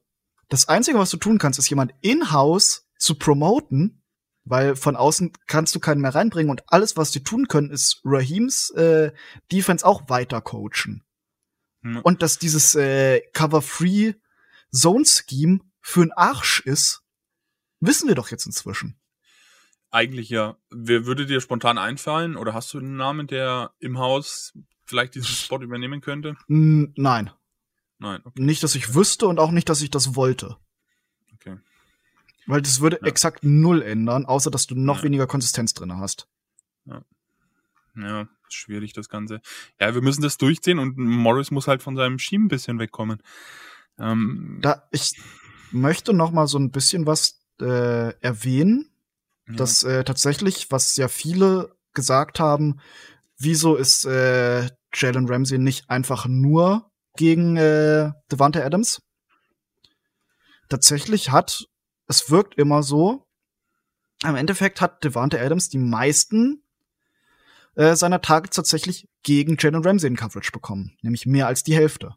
Das 0.48 0.68
Einzige, 0.68 0.98
was 0.98 1.10
du 1.10 1.16
tun 1.16 1.38
kannst, 1.38 1.58
ist 1.58 1.70
jemand 1.70 1.92
in-house 2.00 2.88
zu 2.98 3.16
promoten, 3.16 4.02
weil 4.44 4.76
von 4.76 4.94
außen 4.94 5.32
kannst 5.46 5.74
du 5.74 5.80
keinen 5.80 6.00
mehr 6.00 6.14
reinbringen 6.14 6.50
und 6.50 6.62
alles, 6.66 6.96
was 6.96 7.10
die 7.10 7.24
tun 7.24 7.48
können, 7.48 7.70
ist 7.70 8.00
Raheems 8.04 8.70
äh, 8.70 9.12
Defense 9.50 9.86
auch 9.86 10.08
weiter 10.08 10.40
coachen. 10.42 11.02
Hm. 11.82 12.00
Und 12.02 12.22
dass 12.22 12.38
dieses 12.38 12.74
äh, 12.74 13.20
Cover-Free 13.32 14.14
Zone-Scheme 14.70 15.60
für 15.80 16.02
ein 16.02 16.12
Arsch 16.12 16.60
ist, 16.60 17.03
wissen 17.80 18.08
wir 18.08 18.14
doch 18.14 18.30
jetzt 18.30 18.46
inzwischen. 18.46 18.98
Eigentlich 19.90 20.28
ja. 20.28 20.56
Wer 20.70 21.06
würde 21.06 21.26
dir 21.26 21.40
spontan 21.40 21.78
einfallen 21.78 22.36
oder 22.36 22.52
hast 22.54 22.72
du 22.74 22.78
einen 22.78 22.96
Namen, 22.96 23.26
der 23.28 23.72
im 23.78 23.98
Haus 23.98 24.52
vielleicht 24.84 25.14
diesen 25.14 25.28
Spot 25.28 25.60
übernehmen 25.62 26.00
könnte? 26.00 26.36
Nein, 26.48 27.30
Nein, 27.98 28.20
okay. 28.24 28.42
nicht, 28.42 28.62
dass 28.62 28.74
ich 28.74 28.94
wüsste 28.94 29.26
und 29.28 29.38
auch 29.38 29.50
nicht, 29.52 29.68
dass 29.68 29.80
ich 29.82 29.90
das 29.90 30.16
wollte. 30.16 30.56
okay. 31.32 31.58
Weil 32.46 32.60
das 32.60 32.80
würde 32.80 32.98
Ja. 33.00 33.06
exakt 33.06 33.44
null 33.44 33.80
ändern, 33.82 34.26
außer 34.26 34.50
dass 34.50 34.66
du 34.66 34.74
noch 34.74 34.98
Ja. 34.98 35.02
weniger 35.04 35.26
Konsistenz 35.26 35.72
drinne 35.74 35.96
hast. 35.98 36.28
Ja, 37.96 38.28
schwierig 38.48 38.92
das 38.92 39.08
Ganze. 39.08 39.40
Ja, 39.80 39.94
wir 39.94 40.02
müssen 40.02 40.20
das 40.22 40.36
durchziehen 40.36 40.80
und 40.80 40.98
Morris 40.98 41.52
muss 41.52 41.68
halt 41.68 41.80
von 41.80 41.94
seinem 41.94 42.18
Schieben 42.18 42.46
ein 42.46 42.48
bisschen 42.48 42.80
wegkommen. 42.80 43.22
Ähm, 43.98 44.58
Da 44.62 44.88
ich 44.90 45.16
möchte 45.70 46.12
noch 46.12 46.32
mal 46.32 46.48
so 46.48 46.58
ein 46.58 46.72
bisschen 46.72 47.06
was 47.06 47.40
äh, 47.60 48.10
erwähnen, 48.20 48.90
ja. 49.48 49.54
dass 49.54 49.82
äh, 49.82 50.04
tatsächlich, 50.04 50.70
was 50.70 50.96
ja 50.96 51.08
viele 51.08 51.74
gesagt 51.92 52.40
haben, 52.40 52.80
wieso 53.38 53.76
ist 53.76 54.04
äh, 54.04 54.68
Jalen 54.92 55.28
Ramsey 55.28 55.58
nicht 55.58 55.90
einfach 55.90 56.26
nur 56.26 56.90
gegen 57.16 57.56
äh, 57.56 58.12
Devante 58.30 58.64
Adams? 58.64 59.02
tatsächlich 60.68 61.30
hat, 61.30 61.68
es 62.08 62.30
wirkt 62.30 62.56
immer 62.56 62.82
so, 62.82 63.26
im 64.24 64.36
Endeffekt 64.36 64.80
hat 64.80 65.04
Devante 65.04 65.40
Adams 65.40 65.68
die 65.68 65.78
meisten 65.78 66.62
äh, 67.74 67.94
seiner 67.96 68.20
Targets 68.20 68.56
tatsächlich 68.56 69.08
gegen 69.22 69.56
Jalen 69.58 69.84
Ramsey 69.84 70.08
in 70.08 70.16
Coverage 70.16 70.52
bekommen, 70.52 70.96
nämlich 71.02 71.26
mehr 71.26 71.46
als 71.46 71.62
die 71.62 71.74
Hälfte. 71.74 72.16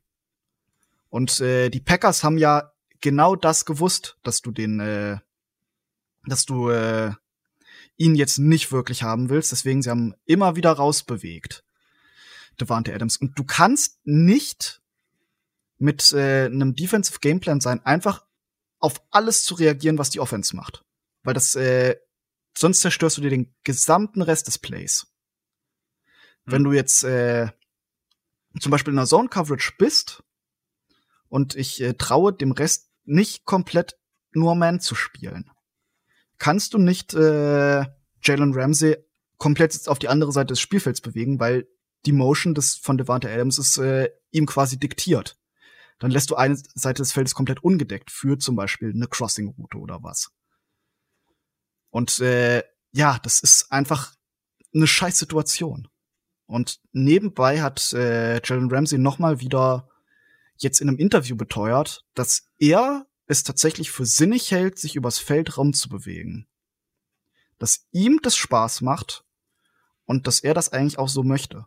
Und 1.09 1.39
äh, 1.41 1.69
die 1.69 1.79
Packers 1.79 2.23
haben 2.23 2.37
ja 2.37 2.71
genau 3.01 3.35
das 3.35 3.65
gewusst, 3.65 4.17
dass 4.23 4.41
du 4.41 4.51
den, 4.51 4.79
äh, 4.79 5.17
dass 6.27 6.45
du 6.45 6.69
äh, 6.69 7.11
ihn 7.97 8.15
jetzt 8.15 8.37
nicht 8.37 8.71
wirklich 8.71 9.03
haben 9.03 9.29
willst. 9.29 9.51
Deswegen 9.51 9.81
sie 9.81 9.89
haben 9.89 10.13
immer 10.25 10.55
wieder 10.55 10.71
rausbewegt, 10.71 11.63
Devante 12.59 12.93
Adams. 12.93 13.17
Und 13.17 13.37
du 13.37 13.43
kannst 13.43 13.99
nicht 14.05 14.81
mit 15.77 16.11
äh, 16.13 16.45
einem 16.45 16.75
Defensive 16.75 17.19
Gameplan 17.19 17.61
sein, 17.61 17.85
einfach 17.85 18.25
auf 18.79 19.01
alles 19.11 19.43
zu 19.43 19.55
reagieren, 19.55 19.97
was 19.97 20.09
die 20.09 20.19
Offense 20.19 20.55
macht. 20.55 20.83
Weil 21.23 21.33
das, 21.33 21.55
äh, 21.55 21.97
sonst 22.55 22.81
zerstörst 22.81 23.17
du 23.17 23.21
dir 23.21 23.29
den 23.29 23.53
gesamten 23.63 24.21
Rest 24.21 24.47
des 24.47 24.57
Plays. 24.57 25.07
Mhm. 26.45 26.51
Wenn 26.51 26.63
du 26.63 26.73
jetzt 26.73 27.03
äh, 27.03 27.49
zum 28.59 28.71
Beispiel 28.71 28.93
in 28.93 28.99
einer 28.99 29.07
Zone 29.07 29.29
Coverage 29.29 29.73
bist 29.77 30.23
und 31.29 31.55
ich 31.55 31.81
äh, 31.81 31.93
traue 31.93 32.33
dem 32.33 32.51
Rest 32.51 32.89
nicht 33.05 33.45
komplett 33.45 33.97
nur 34.31 34.55
Man 34.55 34.79
zu 34.79 34.95
spielen, 34.95 35.49
kannst 36.37 36.73
du 36.73 36.77
nicht 36.77 37.13
äh, 37.13 37.85
Jalen 38.21 38.53
Ramsey 38.53 38.97
komplett 39.37 39.87
auf 39.87 39.99
die 39.99 40.07
andere 40.07 40.31
Seite 40.31 40.53
des 40.53 40.59
Spielfelds 40.59 41.01
bewegen, 41.01 41.39
weil 41.39 41.67
die 42.05 42.11
Motion 42.11 42.53
des 42.53 42.75
von 42.75 42.97
Devante 42.97 43.29
Adams 43.29 43.57
ist 43.57 43.77
äh, 43.77 44.09
ihm 44.31 44.45
quasi 44.45 44.79
diktiert. 44.79 45.37
Dann 45.99 46.11
lässt 46.11 46.29
du 46.29 46.35
eine 46.35 46.55
Seite 46.55 47.01
des 47.01 47.11
Feldes 47.11 47.33
komplett 47.33 47.63
ungedeckt 47.63 48.11
für 48.11 48.37
zum 48.37 48.55
Beispiel 48.55 48.91
eine 48.93 49.07
Crossing-Route 49.07 49.77
oder 49.77 50.03
was. 50.03 50.31
Und 51.89 52.19
äh, 52.19 52.63
ja, 52.91 53.19
das 53.23 53.39
ist 53.39 53.71
einfach 53.71 54.13
eine 54.73 54.87
scheiß 54.87 55.17
Situation. 55.17 55.87
Und 56.45 56.79
nebenbei 56.91 57.61
hat 57.61 57.93
äh, 57.93 58.41
Jalen 58.43 58.71
Ramsey 58.71 58.99
noch 58.99 59.19
mal 59.19 59.39
wieder 59.39 59.89
jetzt 60.57 60.81
in 60.81 60.87
einem 60.87 60.97
Interview 60.97 61.35
beteuert, 61.35 62.05
dass 62.13 62.49
er 62.57 63.06
es 63.27 63.43
tatsächlich 63.43 63.91
für 63.91 64.05
sinnig 64.05 64.51
hält, 64.51 64.79
sich 64.79 64.95
übers 64.95 65.19
Feld 65.19 65.57
rumzubewegen. 65.57 66.47
Dass 67.59 67.87
ihm 67.91 68.19
das 68.21 68.35
Spaß 68.35 68.81
macht 68.81 69.25
und 70.05 70.27
dass 70.27 70.39
er 70.39 70.53
das 70.53 70.71
eigentlich 70.71 70.97
auch 70.97 71.09
so 71.09 71.23
möchte. 71.23 71.65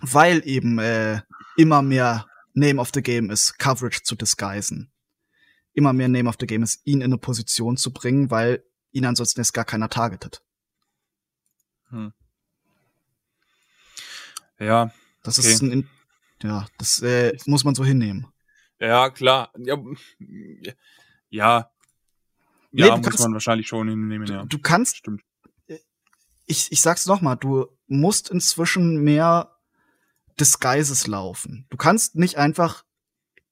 Weil 0.00 0.46
eben 0.46 0.78
äh, 0.78 1.22
immer 1.56 1.82
mehr 1.82 2.26
Name 2.54 2.80
of 2.80 2.90
the 2.94 3.02
Game 3.02 3.30
ist, 3.30 3.58
Coverage 3.58 4.02
zu 4.02 4.14
disguisen. 4.14 4.90
Immer 5.74 5.92
mehr 5.92 6.08
Name 6.08 6.28
of 6.28 6.36
the 6.40 6.46
Game 6.46 6.62
ist, 6.62 6.80
ihn 6.86 7.00
in 7.00 7.04
eine 7.04 7.18
Position 7.18 7.76
zu 7.76 7.92
bringen, 7.92 8.30
weil 8.30 8.64
ihn 8.92 9.04
ansonsten 9.04 9.40
jetzt 9.40 9.52
gar 9.52 9.66
keiner 9.66 9.90
targetet. 9.90 10.42
Hm. 11.90 12.12
Ja. 14.58 14.90
Das 15.22 15.38
okay. 15.38 15.52
ist 15.52 15.62
ein, 15.62 15.88
ja, 16.42 16.66
das 16.78 17.02
äh, 17.02 17.36
muss 17.46 17.64
man 17.64 17.74
so 17.74 17.84
hinnehmen. 17.84 18.26
Ja, 18.80 19.10
klar. 19.10 19.52
Ja, 19.56 19.78
ja, 21.30 21.70
nee, 22.70 22.86
ja 22.86 22.96
muss 22.96 23.06
kannst, 23.06 23.20
man 23.20 23.32
wahrscheinlich 23.32 23.68
schon 23.68 23.88
hinnehmen, 23.88 24.26
ja. 24.26 24.44
Du, 24.44 24.58
kannst, 24.58 24.96
Stimmt. 24.96 25.22
Ich, 26.46 26.70
ich 26.70 26.80
sag's 26.80 27.06
noch 27.06 27.20
mal, 27.20 27.34
du 27.36 27.66
musst 27.88 28.30
inzwischen 28.30 29.02
mehr 29.02 29.56
Disguises 30.38 31.06
laufen. 31.06 31.66
Du 31.70 31.76
kannst 31.76 32.14
nicht 32.14 32.36
einfach 32.36 32.84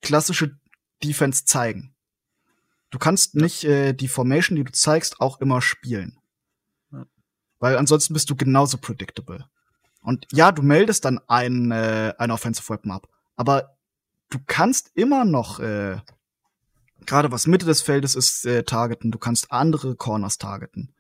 klassische 0.03 0.59
Defense 1.03 1.45
zeigen. 1.45 1.95
Du 2.91 2.99
kannst 2.99 3.35
nicht 3.35 3.65
äh, 3.65 3.93
die 3.93 4.07
Formation, 4.07 4.57
die 4.57 4.65
du 4.65 4.71
zeigst, 4.71 5.21
auch 5.21 5.41
immer 5.41 5.61
spielen. 5.61 6.19
Ja. 6.93 7.07
Weil 7.59 7.77
ansonsten 7.77 8.15
bist 8.15 8.31
du 8.31 8.37
genauso 8.37 8.79
predictable. 8.79 9.49
Und 10.01 10.27
ja, 10.31 10.53
du 10.53 10.63
meldest 10.63 11.05
dann 11.05 11.19
ein, 11.27 11.73
äh, 11.73 12.15
ein 12.19 12.31
Offensive 12.31 12.69
Weapon 12.69 12.93
ab. 12.93 13.09
Aber 13.37 13.74
du 14.31 14.39
kannst 14.47 14.91
immer 14.95 15.25
noch, 15.25 15.61
äh, 15.61 15.99
gerade 17.07 17.33
was 17.33 17.47
Mitte 17.47 17.67
des 17.67 17.83
Feldes 17.83 18.15
ist, 18.15 18.47
äh, 18.47 18.65
targeten. 18.65 19.11
Du 19.11 19.19
kannst 19.19 19.51
andere 19.53 19.97
Corners 19.97 20.39
targeten. 20.39 20.95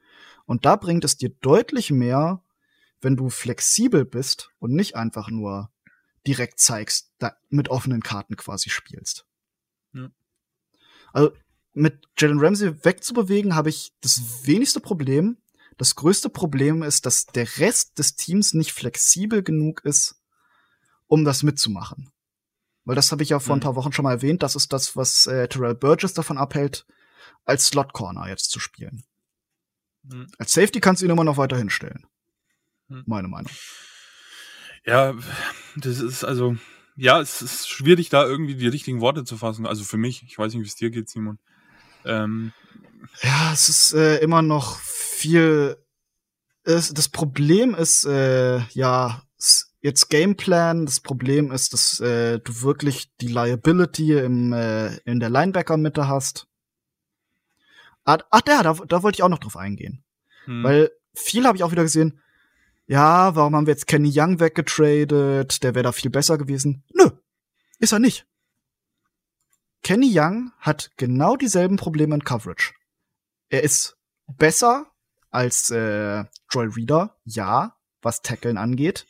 Und 0.47 0.64
da 0.64 0.76
bringt 0.76 1.04
es 1.04 1.16
dir 1.16 1.31
deutlich 1.40 1.90
mehr, 1.90 2.43
wenn 3.00 3.16
du 3.16 3.31
flexibel 3.31 4.04
bist 4.04 4.50
und 4.59 4.73
nicht 4.73 4.97
einfach 4.97 5.28
nur 5.28 5.71
direkt 6.26 6.59
zeigst, 6.59 7.12
da 7.19 7.37
mit 7.49 7.69
offenen 7.69 8.02
Karten 8.02 8.37
quasi 8.37 8.71
spielst. 8.71 9.26
Ja. 9.93 10.11
Also 11.12 11.33
mit 11.75 12.07
Jalen 12.16 12.40
Ramsey 12.40 12.85
wegzubewegen, 12.85 13.54
habe 13.54 13.69
ich 13.69 13.93
das 14.00 14.47
wenigste 14.47 14.81
Problem, 14.81 15.37
das 15.76 15.97
größte 15.97 16.31
Problem 16.31 16.83
ist, 16.83 17.04
dass 17.04 17.26
der 17.26 17.59
Rest 17.59 17.99
des 17.99 18.14
Teams 18.14 18.54
nicht 18.54 18.73
flexibel 18.73 19.43
genug 19.43 19.85
ist, 19.85 20.16
um 21.07 21.25
das 21.25 21.43
mitzumachen. 21.43 22.11
Weil 22.84 22.96
das 22.96 23.10
habe 23.12 23.22
ich 23.22 23.30
ja 23.30 23.40
vor 23.40 23.54
mhm. 23.54 23.60
ein 23.60 23.62
paar 23.62 23.76
Wochen 23.76 23.92
schon 23.92 24.02
mal 24.02 24.12
erwähnt. 24.12 24.42
Das 24.42 24.56
ist 24.56 24.72
das, 24.72 24.96
was 24.96 25.26
äh, 25.26 25.48
Terrell 25.48 25.74
Burgess 25.74 26.14
davon 26.14 26.38
abhält, 26.38 26.86
als 27.44 27.68
Slot 27.68 27.92
Corner 27.92 28.28
jetzt 28.28 28.50
zu 28.50 28.60
spielen. 28.60 29.04
Mhm. 30.02 30.26
Als 30.38 30.52
Safety 30.52 30.80
kannst 30.80 31.02
du 31.02 31.06
ihn 31.06 31.12
immer 31.12 31.24
noch 31.24 31.36
weiter 31.36 31.56
hinstellen. 31.56 32.06
Mhm. 32.88 33.04
Meine 33.06 33.28
Meinung. 33.28 33.50
Ja, 34.84 35.14
das 35.76 36.00
ist 36.00 36.24
also, 36.24 36.56
ja, 36.96 37.20
es 37.20 37.40
ist 37.40 37.68
schwierig, 37.68 38.10
da 38.10 38.24
irgendwie 38.24 38.54
die 38.54 38.68
richtigen 38.68 39.00
Worte 39.00 39.24
zu 39.24 39.38
fassen. 39.38 39.66
Also 39.66 39.84
für 39.84 39.96
mich, 39.96 40.22
ich 40.24 40.38
weiß 40.38 40.52
nicht, 40.52 40.62
wie 40.62 40.68
es 40.68 40.76
dir 40.76 40.90
geht, 40.90 41.08
Simon. 41.08 41.38
Ähm, 42.04 42.52
ja, 43.22 43.52
es 43.52 43.68
ist 43.68 43.94
äh, 43.94 44.18
immer 44.18 44.42
noch 44.42 44.78
viel. 44.78 45.78
Es, 46.64 46.92
das 46.92 47.08
Problem 47.08 47.74
ist, 47.74 48.04
äh, 48.04 48.60
ja, 48.70 49.22
jetzt 49.84 50.08
Gameplan. 50.08 50.86
Das 50.86 50.98
Problem 50.98 51.52
ist, 51.52 51.74
dass 51.74 52.00
äh, 52.00 52.40
du 52.40 52.62
wirklich 52.62 53.14
die 53.20 53.28
Liability 53.28 54.14
im, 54.14 54.52
äh, 54.52 54.96
in 55.04 55.20
der 55.20 55.28
Linebacker-Mitte 55.28 56.08
hast. 56.08 56.48
Ah, 58.04 58.18
ach, 58.30 58.40
ja, 58.48 58.62
da, 58.62 58.72
da 58.72 59.02
wollte 59.02 59.16
ich 59.16 59.22
auch 59.22 59.28
noch 59.28 59.38
drauf 59.38 59.56
eingehen. 59.56 60.02
Hm. 60.46 60.64
Weil 60.64 60.90
viel 61.14 61.46
habe 61.46 61.56
ich 61.56 61.62
auch 61.62 61.70
wieder 61.70 61.82
gesehen, 61.82 62.20
ja, 62.86 63.36
warum 63.36 63.54
haben 63.54 63.66
wir 63.66 63.74
jetzt 63.74 63.86
Kenny 63.86 64.10
Young 64.12 64.40
weggetradet? 64.40 65.62
Der 65.62 65.74
wäre 65.74 65.84
da 65.84 65.92
viel 65.92 66.10
besser 66.10 66.38
gewesen. 66.38 66.82
Nö, 66.92 67.10
ist 67.78 67.92
er 67.92 67.98
nicht. 67.98 68.26
Kenny 69.82 70.10
Young 70.14 70.52
hat 70.58 70.92
genau 70.96 71.36
dieselben 71.36 71.76
Probleme 71.76 72.14
in 72.14 72.24
Coverage. 72.24 72.72
Er 73.50 73.62
ist 73.62 73.98
besser 74.26 74.86
als 75.30 75.70
äh, 75.70 76.24
Troy 76.50 76.68
Reader, 76.68 77.16
ja, 77.24 77.76
was 78.00 78.22
Tackeln 78.22 78.56
angeht. 78.56 79.06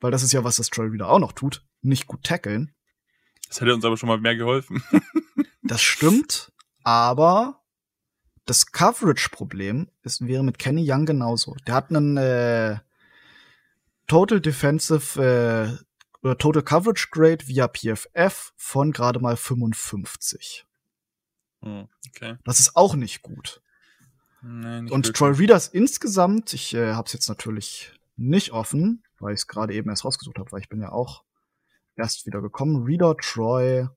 Weil 0.00 0.10
das 0.10 0.22
ist 0.22 0.32
ja 0.32 0.44
was, 0.44 0.56
das 0.56 0.68
Troy 0.70 0.88
Reader 0.88 1.08
auch 1.08 1.18
noch 1.18 1.32
tut. 1.32 1.64
Nicht 1.82 2.06
gut 2.06 2.24
tackeln. 2.24 2.74
Das 3.48 3.60
hätte 3.60 3.74
uns 3.74 3.84
aber 3.84 3.96
schon 3.96 4.08
mal 4.08 4.20
mehr 4.20 4.36
geholfen. 4.36 4.82
das 5.62 5.82
stimmt, 5.82 6.52
aber 6.84 7.62
das 8.44 8.72
Coverage-Problem 8.72 9.90
wäre 10.20 10.42
mit 10.42 10.58
Kenny 10.58 10.84
Young 10.90 11.06
genauso. 11.06 11.54
Der 11.66 11.74
hat 11.74 11.90
einen 11.90 12.16
äh, 12.16 12.78
Total 14.06 14.40
Defensive 14.40 15.20
äh, 15.22 15.84
oder 16.22 16.38
Total 16.38 16.62
Coverage 16.62 17.08
Grade 17.10 17.46
via 17.46 17.68
PFF 17.68 18.52
von 18.56 18.92
gerade 18.92 19.20
mal 19.20 19.36
55. 19.36 20.66
Hm, 21.62 21.88
okay. 22.08 22.36
Das 22.44 22.60
ist 22.60 22.76
auch 22.76 22.94
nicht 22.94 23.22
gut. 23.22 23.62
Nee, 24.42 24.82
nicht 24.82 24.92
Und 24.92 25.06
wirklich. 25.06 25.18
Troy 25.18 25.32
Readers 25.32 25.68
insgesamt, 25.68 26.54
ich 26.54 26.74
äh, 26.74 26.92
habe 26.92 27.06
es 27.06 27.12
jetzt 27.12 27.28
natürlich 27.28 27.92
nicht 28.16 28.52
offen, 28.52 29.02
weil 29.20 29.34
ich 29.34 29.40
es 29.40 29.46
gerade 29.46 29.74
eben 29.74 29.90
erst 29.90 30.04
rausgesucht 30.04 30.38
habe, 30.38 30.50
weil 30.52 30.60
ich 30.60 30.68
bin 30.68 30.80
ja 30.80 30.92
auch 30.92 31.24
erst 31.96 32.26
wieder 32.26 32.40
gekommen. 32.40 32.84
Reader 32.84 33.16
Troy 33.16 33.88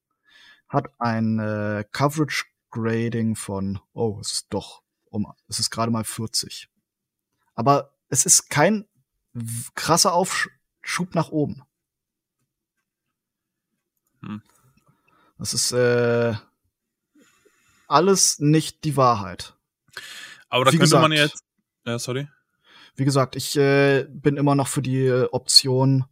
hat 0.68 0.90
ein 1.00 1.40
äh, 1.40 1.86
Coverage 1.92 2.46
Grading 2.72 3.36
von, 3.36 3.80
oh, 3.94 4.20
es 4.22 4.32
ist 4.32 4.48
doch 4.50 4.82
um, 5.06 5.32
es 5.48 5.60
ist 5.60 5.70
gerade 5.70 5.92
mal 5.92 6.04
40. 6.04 6.70
Aber 7.54 7.94
es 8.10 8.26
ist 8.26 8.50
kein 8.50 8.88
krasser 9.76 10.14
Aufschub 10.14 11.14
nach 11.14 11.30
oben. 11.30 11.64
Hm. 14.22 14.42
Das 15.38 15.54
ist 15.54 15.72
äh, 15.72 16.36
alles 17.88 18.40
nicht 18.40 18.84
die 18.84 18.96
Wahrheit. 18.96 19.56
Aber 20.50 20.66
da 20.66 20.72
wie 20.72 20.78
könnte 20.78 20.86
gesagt, 20.86 21.02
man 21.02 21.12
jetzt. 21.12 21.44
Ja, 21.86 22.00
sorry. 22.00 22.28
Wie 22.96 23.06
gesagt, 23.06 23.36
ich 23.36 23.58
äh, 23.58 24.06
bin 24.10 24.38
immer 24.38 24.56
noch 24.56 24.68
für 24.68 24.82
die 24.82 25.06
äh, 25.06 25.28
Option 25.32 26.06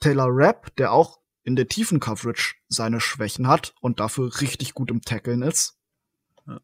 Taylor 0.00 0.28
Rapp, 0.28 0.74
der 0.76 0.92
auch 0.92 1.20
in 1.42 1.56
der 1.56 1.68
tiefen 1.68 2.00
Coverage 2.00 2.56
seine 2.68 3.00
Schwächen 3.00 3.48
hat 3.48 3.74
und 3.80 4.00
dafür 4.00 4.40
richtig 4.40 4.74
gut 4.74 4.90
im 4.90 5.02
Tackeln 5.02 5.42
ist. 5.42 5.78
Ja. 6.46 6.60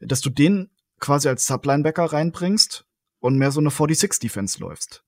Dass 0.00 0.20
du 0.20 0.30
den 0.30 0.70
quasi 0.98 1.28
als 1.28 1.46
Sublinebacker 1.46 2.04
reinbringst 2.04 2.84
und 3.18 3.38
mehr 3.38 3.50
so 3.50 3.60
eine 3.60 3.70
46 3.70 4.20
Defense 4.20 4.60
läufst. 4.60 5.04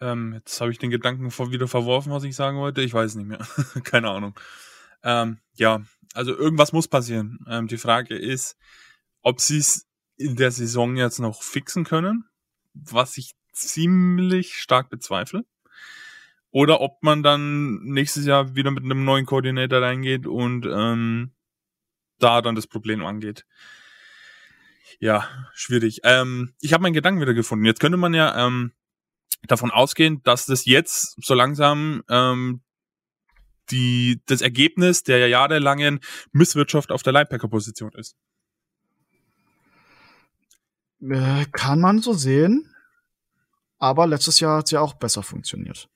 Ähm, 0.00 0.34
jetzt 0.34 0.60
habe 0.60 0.70
ich 0.70 0.78
den 0.78 0.90
Gedanken 0.90 1.30
wieder 1.30 1.68
verworfen, 1.68 2.12
was 2.12 2.24
ich 2.24 2.36
sagen 2.36 2.58
wollte. 2.58 2.82
Ich 2.82 2.92
weiß 2.92 3.14
nicht 3.14 3.26
mehr. 3.26 3.46
Keine 3.84 4.10
Ahnung. 4.10 4.38
Ähm, 5.02 5.38
ja, 5.54 5.82
also 6.12 6.36
irgendwas 6.36 6.72
muss 6.72 6.88
passieren. 6.88 7.38
Ähm, 7.48 7.68
die 7.68 7.78
Frage 7.78 8.16
ist, 8.16 8.56
ob 9.24 9.40
sie 9.40 9.58
es 9.58 9.88
in 10.16 10.36
der 10.36 10.52
Saison 10.52 10.96
jetzt 10.96 11.18
noch 11.18 11.42
fixen 11.42 11.82
können, 11.84 12.24
was 12.74 13.18
ich 13.18 13.34
ziemlich 13.52 14.54
stark 14.54 14.90
bezweifle. 14.90 15.44
Oder 16.50 16.80
ob 16.80 17.02
man 17.02 17.24
dann 17.24 17.82
nächstes 17.82 18.26
Jahr 18.26 18.54
wieder 18.54 18.70
mit 18.70 18.84
einem 18.84 19.04
neuen 19.04 19.26
Koordinator 19.26 19.82
reingeht 19.82 20.28
und 20.28 20.66
ähm, 20.66 21.32
da 22.20 22.42
dann 22.42 22.54
das 22.54 22.68
Problem 22.68 23.04
angeht. 23.04 23.44
Ja, 25.00 25.28
schwierig. 25.52 26.00
Ähm, 26.04 26.54
ich 26.60 26.72
habe 26.72 26.82
meinen 26.82 26.92
Gedanken 26.92 27.20
wieder 27.20 27.34
gefunden. 27.34 27.64
Jetzt 27.64 27.80
könnte 27.80 27.98
man 27.98 28.14
ja 28.14 28.46
ähm, 28.46 28.72
davon 29.48 29.72
ausgehen, 29.72 30.22
dass 30.22 30.46
das 30.46 30.64
jetzt 30.64 31.16
so 31.24 31.34
langsam 31.34 32.04
ähm, 32.08 32.62
die, 33.70 34.22
das 34.26 34.40
Ergebnis 34.40 35.02
der 35.02 35.26
jahrelangen 35.26 35.98
Misswirtschaft 36.30 36.92
auf 36.92 37.02
der 37.02 37.14
Linebacker-Position 37.14 37.92
ist. 37.94 38.16
Äh, 41.10 41.44
kann 41.52 41.80
man 41.80 42.00
so 42.00 42.12
sehen. 42.12 42.70
Aber 43.78 44.06
letztes 44.06 44.40
Jahr 44.40 44.58
hat 44.58 44.66
es 44.66 44.70
ja 44.70 44.80
auch 44.80 44.94
besser 44.94 45.22
funktioniert. 45.22 45.88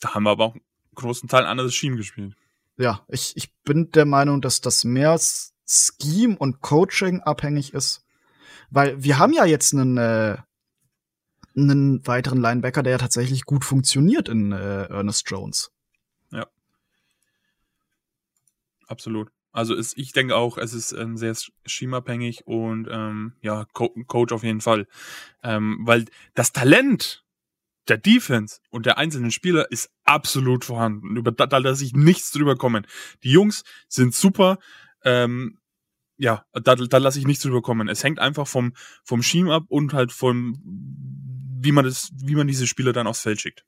Da 0.00 0.14
haben 0.14 0.24
wir 0.24 0.30
aber 0.30 0.44
auch 0.44 0.54
einen 0.54 0.64
großen 0.94 1.28
Teil 1.28 1.46
anderes 1.46 1.74
Scheme 1.74 1.96
gespielt. 1.96 2.36
Ja, 2.76 3.04
ich, 3.08 3.36
ich 3.36 3.54
bin 3.62 3.90
der 3.92 4.04
Meinung, 4.04 4.42
dass 4.42 4.60
das 4.60 4.84
mehr 4.84 5.18
Scheme 5.66 6.36
und 6.36 6.60
Coaching 6.60 7.20
abhängig 7.20 7.72
ist. 7.72 8.04
Weil 8.70 9.02
wir 9.02 9.18
haben 9.18 9.32
ja 9.32 9.46
jetzt 9.46 9.72
einen, 9.72 9.96
äh, 9.96 10.36
einen 11.56 12.06
weiteren 12.06 12.40
Linebacker, 12.40 12.82
der 12.82 12.92
ja 12.92 12.98
tatsächlich 12.98 13.44
gut 13.44 13.64
funktioniert 13.64 14.28
in 14.28 14.52
äh, 14.52 14.84
Ernest 14.84 15.30
Jones. 15.30 15.72
Ja. 16.30 16.46
Absolut. 18.88 19.30
Also 19.56 19.74
ist, 19.74 19.96
ich 19.96 20.12
denke 20.12 20.36
auch, 20.36 20.58
es 20.58 20.74
ist 20.74 20.92
ähm, 20.92 21.16
sehr 21.16 21.34
schemabhängig 21.64 22.46
und 22.46 22.88
ähm, 22.90 23.32
ja, 23.40 23.64
Co 23.72 23.88
Coach 24.06 24.34
auf 24.34 24.42
jeden 24.42 24.60
Fall. 24.60 24.86
Ähm, 25.42 25.78
weil 25.80 26.04
das 26.34 26.52
Talent 26.52 27.24
der 27.88 27.96
Defense 27.96 28.60
und 28.68 28.84
der 28.84 28.98
einzelnen 28.98 29.30
Spieler 29.30 29.72
ist 29.72 29.90
absolut 30.04 30.66
vorhanden. 30.66 31.16
Über 31.16 31.32
da, 31.32 31.46
da 31.46 31.56
lasse 31.56 31.86
ich 31.86 31.94
nichts 31.94 32.32
drüber 32.32 32.56
kommen. 32.56 32.86
Die 33.22 33.30
Jungs 33.30 33.64
sind 33.88 34.14
super. 34.14 34.58
Ähm, 35.04 35.58
ja, 36.18 36.44
da, 36.52 36.74
da 36.74 36.98
lasse 36.98 37.18
ich 37.18 37.26
nichts 37.26 37.42
drüber 37.42 37.62
kommen. 37.62 37.88
Es 37.88 38.04
hängt 38.04 38.18
einfach 38.18 38.46
vom, 38.46 38.74
vom 39.04 39.22
Scheme 39.22 39.54
ab 39.54 39.64
und 39.68 39.94
halt 39.94 40.12
vom, 40.12 40.60
wie 41.62 41.72
man 41.72 41.86
das, 41.86 42.10
wie 42.12 42.34
man 42.34 42.46
diese 42.46 42.66
Spieler 42.66 42.92
dann 42.92 43.06
aufs 43.06 43.22
Feld 43.22 43.40
schickt. 43.40 43.64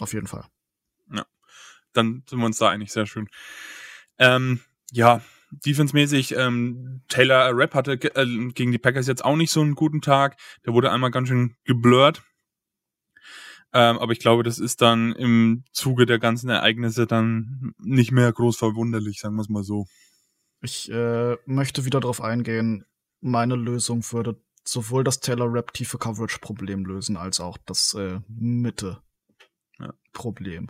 Auf 0.00 0.12
jeden 0.12 0.26
Fall. 0.26 0.44
Ja. 1.14 1.24
Dann 1.92 2.24
sind 2.28 2.40
wir 2.40 2.46
uns 2.46 2.58
da 2.58 2.68
eigentlich 2.68 2.90
sehr 2.90 3.06
schön. 3.06 3.28
Ähm, 4.18 4.58
ja, 4.92 5.20
defensemäßig, 5.50 6.36
ähm, 6.36 7.02
Taylor 7.08 7.50
Rapp 7.52 7.74
hatte 7.74 7.92
äh, 7.92 8.52
gegen 8.52 8.72
die 8.72 8.78
Packers 8.78 9.06
jetzt 9.06 9.24
auch 9.24 9.36
nicht 9.36 9.50
so 9.50 9.60
einen 9.60 9.74
guten 9.74 10.00
Tag. 10.00 10.36
Der 10.66 10.72
wurde 10.74 10.90
einmal 10.90 11.10
ganz 11.10 11.28
schön 11.28 11.54
geblurrt. 11.64 12.22
Ähm, 13.72 13.98
aber 13.98 14.12
ich 14.12 14.18
glaube, 14.18 14.42
das 14.42 14.58
ist 14.58 14.80
dann 14.80 15.12
im 15.12 15.64
Zuge 15.72 16.06
der 16.06 16.18
ganzen 16.18 16.48
Ereignisse 16.48 17.06
dann 17.06 17.74
nicht 17.78 18.12
mehr 18.12 18.32
groß 18.32 18.56
verwunderlich, 18.56 19.20
sagen 19.20 19.36
wir 19.36 19.42
es 19.42 19.50
mal 19.50 19.62
so. 19.62 19.86
Ich 20.62 20.90
äh, 20.90 21.36
möchte 21.44 21.84
wieder 21.84 22.00
darauf 22.00 22.20
eingehen, 22.20 22.84
meine 23.20 23.56
Lösung 23.56 24.02
würde 24.12 24.40
sowohl 24.64 25.04
das 25.04 25.20
Taylor 25.20 25.52
Rap 25.52 25.72
tiefe 25.72 25.98
Coverage 25.98 26.38
Problem 26.40 26.84
lösen, 26.84 27.16
als 27.16 27.40
auch 27.40 27.58
das 27.66 27.94
äh, 27.94 28.20
Mitte 28.28 29.02
Problem. 30.12 30.68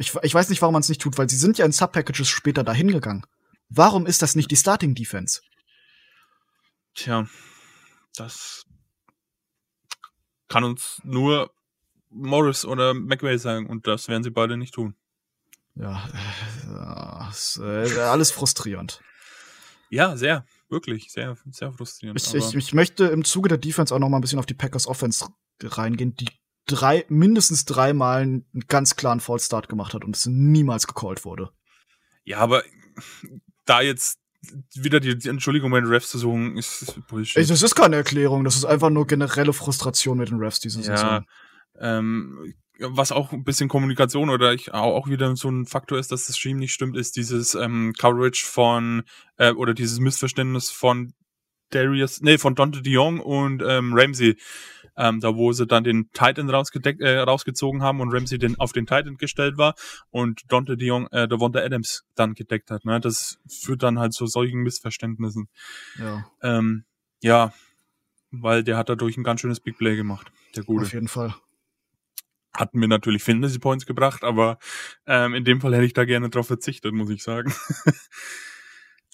Ich, 0.00 0.14
ich 0.22 0.32
weiß 0.32 0.48
nicht, 0.48 0.62
warum 0.62 0.72
man 0.72 0.80
es 0.80 0.88
nicht 0.88 1.02
tut, 1.02 1.18
weil 1.18 1.28
sie 1.28 1.36
sind 1.36 1.58
ja 1.58 1.66
in 1.66 1.72
Subpackages 1.72 2.26
später 2.26 2.64
dahin 2.64 2.90
gegangen. 2.90 3.26
Warum 3.68 4.06
ist 4.06 4.22
das 4.22 4.34
nicht 4.34 4.50
die 4.50 4.56
Starting 4.56 4.94
Defense? 4.94 5.42
Tja, 6.94 7.28
das 8.16 8.64
kann 10.48 10.64
uns 10.64 11.02
nur 11.04 11.52
Morris 12.08 12.64
oder 12.64 12.94
McVay 12.94 13.38
sagen 13.38 13.66
und 13.66 13.86
das 13.86 14.08
werden 14.08 14.22
sie 14.22 14.30
beide 14.30 14.56
nicht 14.56 14.72
tun. 14.72 14.96
Ja, 15.74 16.08
äh, 16.66 17.30
ist, 17.30 17.58
äh, 17.58 18.00
alles 18.00 18.32
frustrierend. 18.32 19.02
Ja, 19.90 20.16
sehr, 20.16 20.46
wirklich, 20.70 21.12
sehr, 21.12 21.36
sehr 21.50 21.72
frustrierend. 21.72 22.18
Ich, 22.18 22.34
ich, 22.34 22.54
ich 22.54 22.72
möchte 22.72 23.04
im 23.04 23.22
Zuge 23.22 23.50
der 23.50 23.58
Defense 23.58 23.94
auch 23.94 23.98
noch 23.98 24.08
mal 24.08 24.16
ein 24.16 24.22
bisschen 24.22 24.38
auf 24.38 24.46
die 24.46 24.54
Packers 24.54 24.86
Offense 24.86 25.26
reingehen, 25.62 26.16
die 26.16 26.28
drei, 26.70 27.04
mindestens 27.08 27.64
dreimal 27.64 28.22
einen 28.22 28.44
ganz 28.68 28.96
klaren 28.96 29.20
Fallstart 29.20 29.68
gemacht 29.68 29.94
hat 29.94 30.04
und 30.04 30.16
es 30.16 30.26
niemals 30.26 30.86
gecallt 30.86 31.24
wurde. 31.24 31.50
Ja, 32.24 32.38
aber 32.38 32.62
da 33.66 33.80
jetzt 33.80 34.18
wieder 34.74 35.00
die, 35.00 35.18
die 35.18 35.28
Entschuldigung 35.28 35.70
bei 35.70 35.80
den 35.80 35.90
Refs 35.90 36.10
zu 36.10 36.18
suchen, 36.18 36.56
ist 36.56 36.98
Bullshit. 37.08 37.48
Das 37.50 37.62
ist 37.62 37.74
keine 37.74 37.96
Erklärung, 37.96 38.44
das 38.44 38.56
ist 38.56 38.64
einfach 38.64 38.90
nur 38.90 39.06
generelle 39.06 39.52
Frustration 39.52 40.18
mit 40.18 40.30
den 40.30 40.38
Refs 40.38 40.60
diese 40.60 40.80
ja, 40.80 40.96
Saison. 40.96 41.24
Ähm, 41.78 42.54
was 42.78 43.12
auch 43.12 43.32
ein 43.32 43.44
bisschen 43.44 43.68
Kommunikation 43.68 44.30
oder 44.30 44.54
ich 44.54 44.72
auch 44.72 45.08
wieder 45.08 45.36
so 45.36 45.50
ein 45.50 45.66
Faktor 45.66 45.98
ist, 45.98 46.12
dass 46.12 46.26
das 46.26 46.38
Stream 46.38 46.56
nicht 46.56 46.72
stimmt, 46.72 46.96
ist 46.96 47.16
dieses 47.16 47.54
ähm, 47.54 47.92
Coverage 47.98 48.46
von 48.46 49.02
äh, 49.36 49.52
oder 49.52 49.74
dieses 49.74 50.00
Missverständnis 50.00 50.70
von 50.70 51.12
Darius, 51.70 52.20
nee, 52.20 52.38
von 52.38 52.54
Dante 52.54 52.82
Dion 52.82 53.20
und 53.20 53.62
ähm, 53.66 53.92
Ramsey. 53.94 54.36
Ähm, 54.96 55.20
da 55.20 55.34
wo 55.36 55.52
sie 55.52 55.66
dann 55.66 55.84
den 55.84 56.10
Titan 56.12 56.50
rausgedeckt, 56.50 57.00
äh, 57.00 57.20
rausgezogen 57.20 57.82
haben 57.82 58.00
und 58.00 58.12
Ramsey 58.12 58.38
den, 58.38 58.58
auf 58.58 58.72
den 58.72 58.86
Titan 58.86 59.16
gestellt 59.16 59.56
war 59.56 59.74
und 60.10 60.42
Dante 60.48 60.76
Dion, 60.76 61.06
äh, 61.12 61.26
Devonta 61.28 61.60
Adams 61.60 62.04
dann 62.16 62.34
gedeckt 62.34 62.70
hat. 62.70 62.84
Ne? 62.84 63.00
Das 63.00 63.38
führt 63.48 63.82
dann 63.82 63.98
halt 63.98 64.12
zu 64.12 64.26
solchen 64.26 64.60
Missverständnissen. 64.60 65.48
Ja. 65.98 66.26
Ähm, 66.42 66.84
ja, 67.22 67.52
weil 68.30 68.62
der 68.64 68.76
hat 68.76 68.88
dadurch 68.88 69.16
ein 69.16 69.24
ganz 69.24 69.40
schönes 69.40 69.60
Big 69.60 69.78
Play 69.78 69.96
gemacht, 69.96 70.30
der 70.56 70.64
Gute. 70.64 70.84
Auf 70.84 70.92
jeden 70.92 71.08
Fall 71.08 71.34
hat 72.52 72.74
mir 72.74 72.88
natürlich 72.88 73.22
Fantasy 73.22 73.58
Points 73.58 73.86
gebracht, 73.86 74.24
aber 74.24 74.58
ähm, 75.06 75.34
in 75.34 75.44
dem 75.44 75.60
Fall 75.60 75.74
hätte 75.74 75.84
ich 75.84 75.92
da 75.92 76.04
gerne 76.04 76.30
drauf 76.30 76.48
verzichtet, 76.48 76.92
muss 76.92 77.10
ich 77.10 77.22
sagen. 77.22 77.54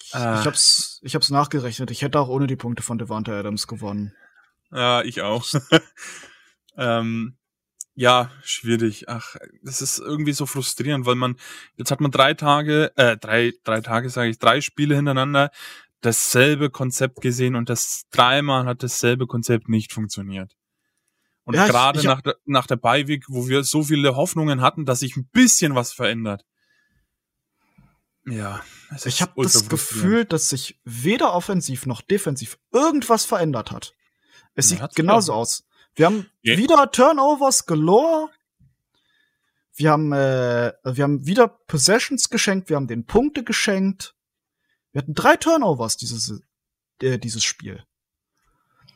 ich, 0.09 0.15
ah. 0.15 0.45
hab's, 0.45 0.99
ich 1.03 1.15
hab's 1.15 1.29
nachgerechnet. 1.29 1.91
Ich 1.91 2.01
hätte 2.01 2.19
auch 2.19 2.29
ohne 2.29 2.47
die 2.47 2.55
Punkte 2.55 2.83
von 2.83 2.97
Devante 2.97 3.33
Adams 3.33 3.67
gewonnen. 3.67 4.13
Ja, 4.71 5.01
ich 5.01 5.21
auch. 5.21 5.45
ähm, 6.77 7.37
ja, 7.95 8.31
schwierig. 8.43 9.09
Ach, 9.09 9.35
das 9.63 9.81
ist 9.81 9.99
irgendwie 9.99 10.33
so 10.33 10.45
frustrierend, 10.45 11.05
weil 11.05 11.15
man, 11.15 11.35
jetzt 11.77 11.91
hat 11.91 12.01
man 12.01 12.11
drei 12.11 12.33
Tage, 12.33 12.91
äh, 12.95 13.17
drei, 13.17 13.53
drei 13.63 13.81
Tage 13.81 14.09
sage 14.09 14.29
ich, 14.29 14.39
drei 14.39 14.61
Spiele 14.61 14.95
hintereinander 14.95 15.51
dasselbe 16.01 16.69
Konzept 16.69 17.21
gesehen 17.21 17.55
und 17.55 17.69
das 17.69 18.03
dreimal 18.11 18.65
hat 18.65 18.83
dasselbe 18.83 19.27
Konzept 19.27 19.67
nicht 19.67 19.91
funktioniert. 19.93 20.55
Und 21.43 21.55
ja, 21.55 21.65
gerade 21.65 22.03
nach, 22.03 22.21
der, 22.21 22.35
nach 22.45 22.67
der 22.67 22.75
Beiweg, 22.75 23.25
wo 23.29 23.47
wir 23.47 23.63
so 23.63 23.83
viele 23.83 24.15
Hoffnungen 24.15 24.61
hatten, 24.61 24.85
dass 24.85 24.99
sich 24.99 25.15
ein 25.15 25.27
bisschen 25.31 25.75
was 25.75 25.93
verändert. 25.93 26.45
Ja. 28.27 28.61
Ich 29.05 29.21
habe 29.21 29.41
das 29.41 29.69
Gefühl, 29.69 30.25
dass 30.25 30.49
sich 30.49 30.79
weder 30.83 31.33
offensiv 31.33 31.85
noch 31.85 32.01
defensiv 32.01 32.57
irgendwas 32.71 33.25
verändert 33.25 33.71
hat. 33.71 33.93
Es 34.53 34.69
sieht 34.69 34.81
genauso 34.95 35.31
ja. 35.31 35.37
aus. 35.37 35.65
Wir 35.95 36.05
haben 36.05 36.29
yeah. 36.45 36.57
wieder 36.57 36.91
Turnovers 36.91 37.65
galore. 37.65 38.29
Wir 39.75 39.91
haben, 39.91 40.11
äh, 40.11 40.73
wir 40.83 41.03
haben 41.03 41.25
wieder 41.25 41.47
Possessions 41.47 42.29
geschenkt. 42.29 42.69
Wir 42.69 42.75
haben 42.75 42.87
den 42.87 43.05
Punkte 43.05 43.43
geschenkt. 43.43 44.15
Wir 44.91 45.01
hatten 45.01 45.13
drei 45.13 45.37
Turnovers 45.37 45.97
dieses, 45.97 46.41
äh, 47.01 47.19
dieses 47.19 47.43
Spiel. 47.43 47.83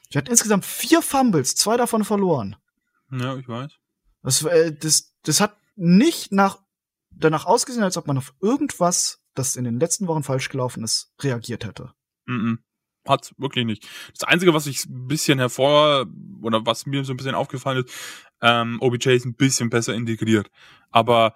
Wir 0.09 0.19
hatten 0.19 0.31
insgesamt 0.31 0.65
vier 0.65 1.01
Fumbles, 1.01 1.55
zwei 1.55 1.77
davon 1.77 2.03
verloren. 2.03 2.55
Ja, 3.11 3.35
ich 3.37 3.47
weiß. 3.47 3.71
Das, 4.23 4.43
äh, 4.43 4.73
das, 4.73 5.13
das 5.23 5.39
hat 5.39 5.55
nicht 5.75 6.31
nach, 6.31 6.59
danach 7.11 7.45
ausgesehen, 7.45 7.83
als 7.83 7.97
ob 7.97 8.07
man 8.07 8.17
auf 8.17 8.33
irgendwas, 8.41 9.20
das 9.33 9.55
in 9.55 9.63
den 9.63 9.79
letzten 9.79 10.07
Wochen 10.07 10.23
falsch 10.23 10.49
gelaufen 10.49 10.83
ist, 10.83 11.13
reagiert 11.21 11.65
hätte. 11.65 11.93
Mm, 12.25 12.31
-mm. 12.31 12.57
Hat 13.07 13.33
wirklich 13.37 13.65
nicht. 13.65 13.87
Das 14.17 14.27
Einzige, 14.27 14.53
was 14.53 14.67
ich 14.67 14.85
ein 14.85 15.07
bisschen 15.07 15.39
hervor, 15.39 16.05
oder 16.41 16.65
was 16.65 16.85
mir 16.85 17.03
so 17.03 17.13
ein 17.13 17.17
bisschen 17.17 17.33
aufgefallen 17.33 17.83
ist, 17.83 17.93
ähm, 18.41 18.77
OBJ 18.79 19.09
ist 19.09 19.25
ein 19.25 19.35
bisschen 19.35 19.69
besser 19.69 19.95
integriert. 19.95 20.51
Aber 20.91 21.33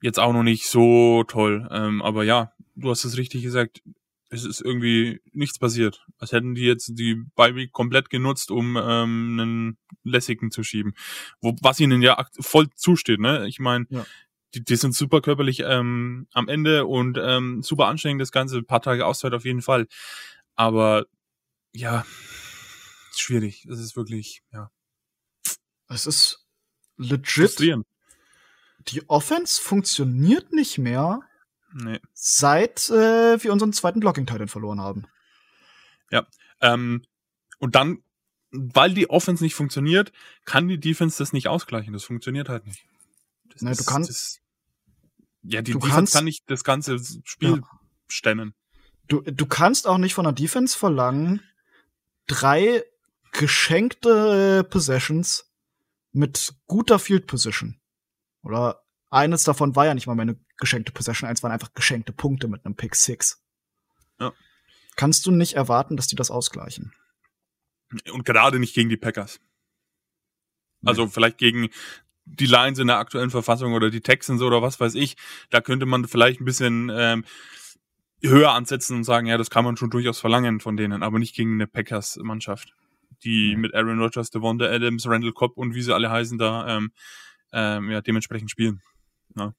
jetzt 0.00 0.18
auch 0.18 0.32
noch 0.32 0.42
nicht 0.42 0.66
so 0.66 1.24
toll. 1.24 1.68
Ähm, 1.70 2.00
aber 2.00 2.24
ja, 2.24 2.52
du 2.76 2.90
hast 2.90 3.04
es 3.04 3.18
richtig 3.18 3.42
gesagt 3.42 3.82
es 4.30 4.44
ist 4.44 4.60
irgendwie 4.60 5.20
nichts 5.32 5.58
passiert. 5.58 6.06
Als 6.18 6.32
hätten 6.32 6.54
die 6.54 6.62
jetzt 6.62 6.92
die 6.94 7.16
Bye 7.34 7.68
komplett 7.68 8.10
genutzt, 8.10 8.50
um 8.50 8.76
ähm, 8.76 9.38
einen 9.38 9.78
lässigen 10.04 10.52
zu 10.52 10.62
schieben. 10.62 10.94
Wo, 11.40 11.54
was 11.60 11.80
ihnen 11.80 12.00
ja 12.00 12.24
voll 12.38 12.70
zusteht, 12.74 13.18
ne? 13.18 13.46
Ich 13.48 13.58
meine, 13.58 13.86
ja. 13.90 14.06
Die, 14.54 14.64
die 14.64 14.76
sind 14.76 14.94
super 14.94 15.20
körperlich 15.20 15.60
ähm, 15.60 16.26
am 16.32 16.48
Ende 16.48 16.86
und 16.86 17.18
ähm, 17.22 17.62
super 17.62 17.86
anstrengend 17.86 18.20
das 18.20 18.32
Ganze, 18.32 18.58
ein 18.58 18.66
paar 18.66 18.82
Tage 18.82 19.06
Auszeit 19.06 19.32
auf 19.32 19.44
jeden 19.44 19.62
Fall. 19.62 19.86
Aber 20.56 21.06
ja, 21.72 22.04
schwierig. 23.16 23.64
Es 23.66 23.78
ist 23.78 23.96
wirklich, 23.96 24.42
ja. 24.52 24.70
Es 25.88 26.06
ist 26.06 26.46
legit, 26.96 27.58
die 28.88 29.08
Offense 29.08 29.60
funktioniert 29.60 30.52
nicht 30.52 30.78
mehr, 30.78 31.20
Nee. 31.72 32.00
seit 32.14 32.88
äh, 32.90 33.42
wir 33.42 33.52
unseren 33.52 33.72
zweiten 33.72 34.00
Blocking-Titan 34.00 34.48
verloren 34.48 34.80
haben. 34.80 35.04
Ähm, 36.62 37.06
und 37.58 37.74
dann, 37.74 38.02
weil 38.50 38.92
die 38.92 39.08
Offense 39.08 39.42
nicht 39.42 39.54
funktioniert, 39.54 40.12
kann 40.44 40.68
die 40.68 40.78
Defense 40.78 41.16
das 41.16 41.32
nicht 41.32 41.48
ausgleichen. 41.48 41.94
Das 41.94 42.04
funktioniert 42.04 42.50
halt 42.50 42.66
nicht. 42.66 42.84
Das 43.48 43.62
Nee, 43.62 43.72
du 43.72 43.84
kannst- 43.84 44.10
Das, 44.10 44.39
ja, 45.42 45.62
die 45.62 45.72
du 45.72 45.78
Defense 45.78 45.94
kannst- 45.96 46.14
kann 46.14 46.24
nicht 46.24 46.50
das 46.50 46.64
ganze 46.64 46.98
Spiel 47.24 47.62
stemmen. 48.08 48.54
Du, 49.08 49.20
du 49.22 49.46
kannst 49.46 49.86
auch 49.86 49.98
nicht 49.98 50.14
von 50.14 50.24
der 50.24 50.32
Defense 50.32 50.76
verlangen, 50.78 51.42
drei 52.26 52.84
geschenkte 53.32 54.64
Possessions 54.64 55.52
mit 56.12 56.54
guter 56.66 56.98
Field 56.98 57.26
Position. 57.26 57.80
Oder 58.42 58.84
eines 59.10 59.44
davon 59.44 59.74
war 59.76 59.86
ja 59.86 59.94
nicht 59.94 60.06
mal 60.06 60.14
meine 60.14 60.38
geschenkte 60.58 60.92
Possession, 60.92 61.28
eins 61.28 61.42
waren 61.42 61.52
einfach 61.52 61.74
geschenkte 61.74 62.12
Punkte 62.12 62.48
mit 62.48 62.64
einem 62.64 62.76
Pick 62.76 62.94
Six. 62.94 63.42
Ja. 64.18 64.32
Kannst 64.96 65.26
du 65.26 65.30
nicht 65.30 65.54
erwarten, 65.54 65.96
dass 65.96 66.06
die 66.06 66.16
das 66.16 66.30
ausgleichen? 66.30 66.92
Und 68.12 68.24
gerade 68.24 68.60
nicht 68.60 68.74
gegen 68.74 68.88
die 68.88 68.96
Packers. 68.96 69.40
Also 70.84 71.08
vielleicht 71.08 71.38
gegen 71.38 71.70
die 72.32 72.46
Lions 72.46 72.78
in 72.78 72.86
der 72.86 72.98
aktuellen 72.98 73.30
Verfassung 73.30 73.72
oder 73.72 73.90
die 73.90 74.00
Texans 74.00 74.42
oder 74.42 74.62
was 74.62 74.80
weiß 74.80 74.94
ich. 74.94 75.16
Da 75.50 75.60
könnte 75.60 75.86
man 75.86 76.06
vielleicht 76.06 76.40
ein 76.40 76.44
bisschen 76.44 76.90
ähm, 76.94 77.24
höher 78.22 78.52
ansetzen 78.52 78.96
und 78.96 79.04
sagen, 79.04 79.26
ja, 79.26 79.36
das 79.38 79.50
kann 79.50 79.64
man 79.64 79.76
schon 79.76 79.90
durchaus 79.90 80.20
verlangen 80.20 80.60
von 80.60 80.76
denen, 80.76 81.02
aber 81.02 81.18
nicht 81.18 81.34
gegen 81.34 81.54
eine 81.54 81.66
Packers-Mannschaft, 81.66 82.74
die 83.24 83.50
Nee. 83.50 83.56
mit 83.56 83.74
Aaron 83.74 83.98
Rodgers, 83.98 84.30
Devonta 84.30 84.66
Adams, 84.66 85.06
Randall 85.06 85.32
Cobb 85.32 85.56
und 85.56 85.74
wie 85.74 85.82
sie 85.82 85.94
alle 85.94 86.10
heißen 86.10 86.38
da 86.38 86.76
ähm, 86.76 86.92
ähm, 87.52 87.90
ja, 87.90 88.00
dementsprechend 88.00 88.50
spielen. 88.50 88.80
Ja. 89.36 89.54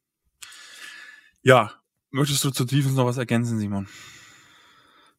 ja, 1.42 1.72
möchtest 2.12 2.44
du 2.44 2.52
zur 2.52 2.66
Defense 2.66 2.96
noch 2.96 3.06
was 3.06 3.18
ergänzen, 3.18 3.58
Simon? 3.60 3.88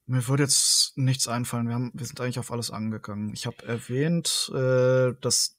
Mir 0.07 0.27
würde 0.29 0.43
jetzt 0.43 0.97
nichts 0.97 1.29
einfallen. 1.29 1.69
Wir, 1.69 1.75
haben, 1.75 1.91
wir 1.95 2.05
sind 2.07 2.21
eigentlich 2.21 2.39
auf 2.39 2.51
alles 2.51 2.71
angegangen. 2.71 3.33
Ich 3.33 3.47
habe 3.47 3.65
erwähnt, 3.65 4.51
äh, 4.55 5.15
dass 5.21 5.57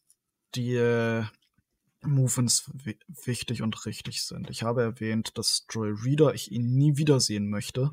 die 0.56 0.75
äh, 0.75 1.23
Movements 2.05 2.69
wi 2.73 2.97
wichtig 3.07 3.61
und 3.61 3.85
richtig 3.85 4.23
sind. 4.23 4.49
Ich 4.49 4.63
habe 4.63 4.81
erwähnt, 4.81 5.37
dass 5.37 5.65
Joy 5.69 5.91
Reader 5.91 6.33
ich 6.33 6.51
ihn 6.51 6.75
nie 6.75 6.97
wiedersehen 6.97 7.49
möchte. 7.49 7.91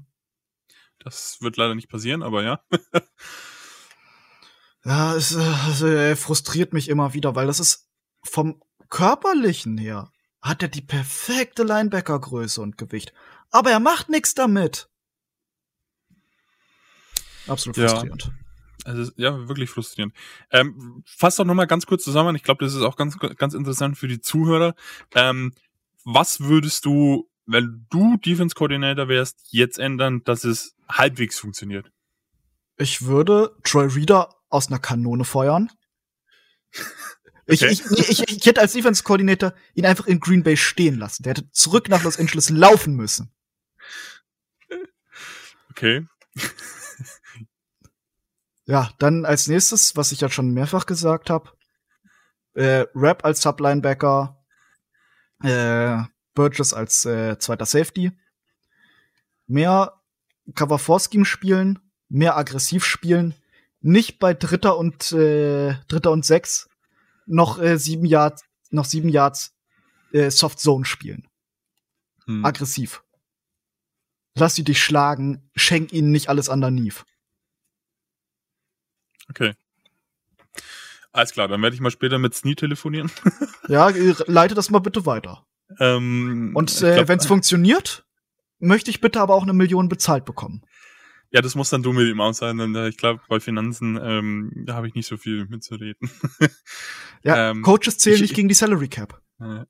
Das 0.98 1.40
wird 1.40 1.56
leider 1.56 1.74
nicht 1.74 1.88
passieren, 1.88 2.22
aber 2.22 2.42
ja. 2.42 2.62
Ja, 4.84 5.14
es 5.14 5.34
äh, 5.34 5.38
also, 5.66 5.86
er 5.86 6.16
frustriert 6.16 6.72
mich 6.72 6.88
immer 6.88 7.12
wieder, 7.12 7.34
weil 7.34 7.46
das 7.46 7.60
ist 7.60 7.88
vom 8.22 8.62
körperlichen 8.88 9.78
her 9.78 10.10
hat 10.42 10.62
er 10.62 10.68
die 10.68 10.80
perfekte 10.80 11.64
Linebacker-Größe 11.64 12.62
und 12.62 12.78
Gewicht. 12.78 13.12
Aber 13.50 13.70
er 13.70 13.80
macht 13.80 14.08
nichts 14.08 14.34
damit. 14.34 14.88
Absolut 17.46 17.76
Ja. 17.76 18.02
Also 18.84 19.10
ja, 19.16 19.48
wirklich 19.48 19.70
frustrierend. 19.70 20.14
Ähm, 20.50 21.02
fass 21.06 21.36
doch 21.36 21.44
nochmal 21.44 21.66
ganz 21.66 21.86
kurz 21.86 22.04
zusammen. 22.04 22.36
Ich 22.36 22.42
glaube, 22.42 22.64
das 22.64 22.74
ist 22.74 22.82
auch 22.82 22.96
ganz, 22.96 23.18
ganz 23.18 23.54
interessant 23.54 23.98
für 23.98 24.08
die 24.08 24.20
Zuhörer. 24.20 24.74
Ähm, 25.14 25.52
was 26.04 26.40
würdest 26.40 26.84
du, 26.84 27.28
wenn 27.46 27.86
du 27.90 28.16
Defense 28.16 28.54
Coordinator 28.54 29.08
wärst, 29.08 29.38
jetzt 29.50 29.78
ändern, 29.78 30.22
dass 30.24 30.44
es 30.44 30.74
halbwegs 30.88 31.38
funktioniert? 31.38 31.90
Ich 32.76 33.02
würde 33.02 33.54
Troy 33.64 33.86
Reader 33.86 34.34
aus 34.48 34.68
einer 34.68 34.78
Kanone 34.78 35.24
feuern. 35.24 35.70
Ich, 37.46 37.64
Okay. 37.64 37.72
ich, 37.72 37.84
ich, 37.98 38.08
ich, 38.10 38.36
ich 38.36 38.46
hätte 38.46 38.60
als 38.60 38.74
Defense-Koordinator 38.74 39.54
ihn 39.74 39.84
einfach 39.84 40.06
in 40.06 40.20
Green 40.20 40.44
Bay 40.44 40.56
stehen 40.56 40.96
lassen. 41.00 41.24
Der 41.24 41.30
hätte 41.30 41.50
zurück 41.50 41.88
nach 41.88 42.04
Los 42.04 42.16
Angeles 42.16 42.48
laufen 42.48 42.94
müssen. 42.94 43.32
Okay. 45.70 46.06
Ja, 48.70 48.88
dann 49.00 49.24
als 49.24 49.48
nächstes, 49.48 49.96
was 49.96 50.12
ich 50.12 50.20
ja 50.20 50.28
schon 50.28 50.52
mehrfach 50.52 50.86
gesagt 50.86 51.28
habe, 51.28 51.50
äh, 52.54 52.86
Rap 52.94 53.24
als 53.24 53.42
Sublinebacker, 53.42 54.40
äh, 55.42 55.96
Burgess 56.34 56.72
als 56.72 57.04
äh, 57.04 57.36
zweiter 57.40 57.66
Safety, 57.66 58.12
mehr 59.48 60.00
Cover 60.54 60.78
4 60.78 61.00
Scheme 61.00 61.24
spielen, 61.24 61.80
mehr 62.08 62.36
aggressiv 62.36 62.84
spielen, 62.84 63.34
nicht 63.80 64.20
bei 64.20 64.34
Dritter 64.34 64.78
und 64.78 65.10
äh, 65.10 65.74
Dritter 65.88 66.12
und 66.12 66.24
sechs 66.24 66.68
noch 67.26 67.58
äh, 67.58 67.76
sieben 67.76 68.04
Yards, 68.04 68.44
noch 68.70 68.84
sieben 68.84 69.08
Yards 69.08 69.52
äh, 70.12 70.30
Soft 70.30 70.60
Zone 70.60 70.84
spielen, 70.84 71.26
Hm. 72.26 72.44
aggressiv. 72.44 73.02
Lass 74.36 74.54
sie 74.54 74.62
dich 74.62 74.80
schlagen, 74.80 75.50
schenk 75.56 75.92
ihnen 75.92 76.12
nicht 76.12 76.28
alles 76.28 76.48
underneath. 76.48 77.04
Okay. 79.30 79.54
Alles 81.12 81.32
klar, 81.32 81.48
dann 81.48 81.60
werde 81.62 81.74
ich 81.74 81.80
mal 81.80 81.90
später 81.90 82.18
mit 82.18 82.34
Snee 82.34 82.54
telefonieren. 82.54 83.10
Ja, 83.68 83.88
äh, 83.90 84.14
leite 84.26 84.54
das 84.54 84.70
mal 84.70 84.80
bitte 84.80 85.06
weiter. 85.06 85.46
ähm, 85.78 86.50
Und 86.54 86.82
äh, 86.82 87.06
wenn 87.06 87.18
es 87.18 87.26
funktioniert, 87.26 88.04
möchte 88.58 88.90
ich 88.90 89.00
bitte 89.00 89.20
aber 89.20 89.34
auch 89.34 89.44
eine 89.44 89.52
Million 89.52 89.88
bezahlt 89.88 90.24
bekommen. 90.24 90.62
Ja, 91.30 91.40
das 91.40 91.54
muss 91.54 91.70
dann 91.70 91.84
du 91.84 91.92
mit 91.92 92.08
ihm 92.08 92.20
aussagen, 92.20 92.58
denn 92.58 92.74
äh, 92.74 92.88
ich 92.88 92.96
glaube, 92.96 93.20
bei 93.28 93.38
Finanzen 93.38 93.96
ähm, 94.02 94.50
da 94.66 94.74
habe 94.74 94.88
ich 94.88 94.94
nicht 94.94 95.06
so 95.06 95.16
viel 95.16 95.46
mitzureden. 95.46 96.10
Ja, 97.22 97.50
Ähm, 97.50 97.62
Coaches 97.62 97.98
zählen 97.98 98.16
ich- 98.16 98.22
nicht 98.22 98.34
gegen 98.34 98.48
die 98.48 98.54
Salary 98.54 98.88
Cap. 98.88 99.20
Äh, 99.40 99.64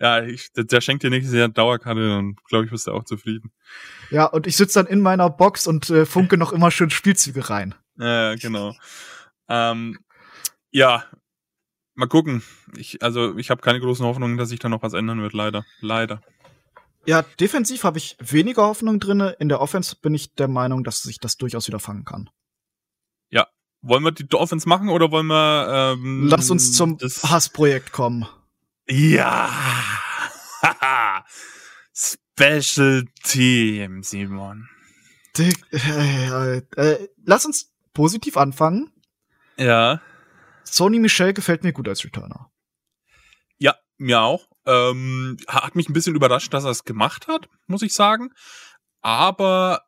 ja, 0.00 0.22
ich, 0.24 0.52
der, 0.52 0.64
der 0.64 0.80
schenkt 0.80 1.04
dir 1.04 1.10
nächstes 1.10 1.32
Jahr 1.34 1.48
Dauerkarte, 1.48 2.06
dann 2.08 2.34
glaube 2.48 2.64
ich, 2.66 2.70
bist 2.72 2.86
du 2.88 2.92
auch 2.92 3.04
zufrieden. 3.04 3.52
Ja, 4.10 4.26
und 4.26 4.46
ich 4.48 4.56
sitze 4.56 4.80
dann 4.82 4.92
in 4.92 5.00
meiner 5.00 5.30
Box 5.30 5.66
und 5.68 5.88
äh, 5.90 6.04
funke 6.06 6.36
noch 6.36 6.52
immer 6.52 6.70
schön 6.72 6.90
Spielzüge 6.90 7.48
rein. 7.50 7.74
Ja, 7.96 8.34
genau. 8.36 8.74
ähm, 9.48 9.98
ja, 10.70 11.04
mal 11.94 12.06
gucken. 12.06 12.42
Ich, 12.76 13.02
also 13.02 13.36
ich 13.36 13.50
habe 13.50 13.60
keine 13.60 13.80
großen 13.80 14.06
Hoffnungen, 14.06 14.38
dass 14.38 14.48
sich 14.48 14.58
da 14.58 14.68
noch 14.68 14.82
was 14.82 14.94
ändern 14.94 15.20
wird, 15.20 15.32
leider. 15.34 15.64
Leider. 15.80 16.22
Ja, 17.04 17.22
defensiv 17.22 17.84
habe 17.84 17.98
ich 17.98 18.16
weniger 18.20 18.62
Hoffnung 18.62 19.00
drinne. 19.00 19.36
In 19.38 19.48
der 19.48 19.60
Offense 19.60 19.96
bin 20.00 20.14
ich 20.14 20.34
der 20.34 20.48
Meinung, 20.48 20.84
dass 20.84 21.02
sich 21.02 21.18
das 21.18 21.36
durchaus 21.36 21.66
wieder 21.66 21.80
fangen 21.80 22.04
kann. 22.04 22.30
Wollen 23.84 24.04
wir 24.04 24.12
die 24.12 24.28
Dolphins 24.28 24.64
machen 24.64 24.88
oder 24.88 25.10
wollen 25.10 25.26
wir 25.26 25.94
ähm, 25.94 26.28
Lass 26.28 26.50
uns 26.50 26.72
zum 26.72 26.98
Hassprojekt 27.00 27.90
kommen. 27.90 28.26
Ja. 28.88 29.50
Special 31.92 33.04
Team, 33.24 34.04
Simon. 34.04 34.68
Dick, 35.36 35.58
äh, 35.72 36.58
äh, 36.58 36.62
äh, 36.76 37.08
lass 37.24 37.44
uns 37.44 37.71
positiv 37.92 38.36
anfangen. 38.36 38.92
Ja. 39.56 40.00
Sony 40.64 40.98
Michel 40.98 41.32
gefällt 41.34 41.64
mir 41.64 41.72
gut 41.72 41.88
als 41.88 42.04
Returner. 42.04 42.50
Ja, 43.58 43.76
mir 43.98 44.20
auch. 44.20 44.48
Ähm, 44.64 45.36
hat 45.48 45.74
mich 45.74 45.88
ein 45.88 45.92
bisschen 45.92 46.14
überrascht, 46.14 46.52
dass 46.54 46.64
er 46.64 46.70
es 46.70 46.84
gemacht 46.84 47.26
hat, 47.28 47.48
muss 47.66 47.82
ich 47.82 47.94
sagen. 47.94 48.30
Aber 49.00 49.82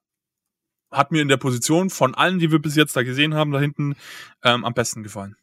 hat 0.91 1.13
mir 1.13 1.23
in 1.23 1.29
der 1.29 1.37
Position 1.37 1.91
von 1.91 2.15
allen, 2.15 2.39
die 2.39 2.51
wir 2.53 2.59
bis 2.61 2.77
jetzt 2.77 2.97
da 2.97 3.03
gesehen 3.03 3.35
haben, 3.35 3.53
da 3.53 3.61
hinten 3.61 3.97
ähm, 4.43 4.65
am 4.65 4.75
besten 4.75 5.03
gefallen. 5.03 5.37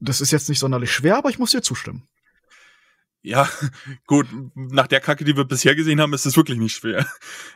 Das 0.00 0.20
ist 0.20 0.30
jetzt 0.30 0.48
nicht 0.48 0.58
sonderlich 0.60 0.92
schwer, 0.92 1.16
aber 1.16 1.30
ich 1.30 1.38
muss 1.38 1.50
dir 1.52 1.62
zustimmen. 1.62 2.08
Ja, 3.22 3.48
gut, 4.06 4.26
nach 4.54 4.86
der 4.86 5.00
Kacke, 5.00 5.24
die 5.24 5.36
wir 5.36 5.44
bisher 5.44 5.74
gesehen 5.74 6.00
haben, 6.00 6.12
ist 6.12 6.26
es 6.26 6.36
wirklich 6.36 6.58
nicht 6.58 6.76
schwer. 6.76 7.06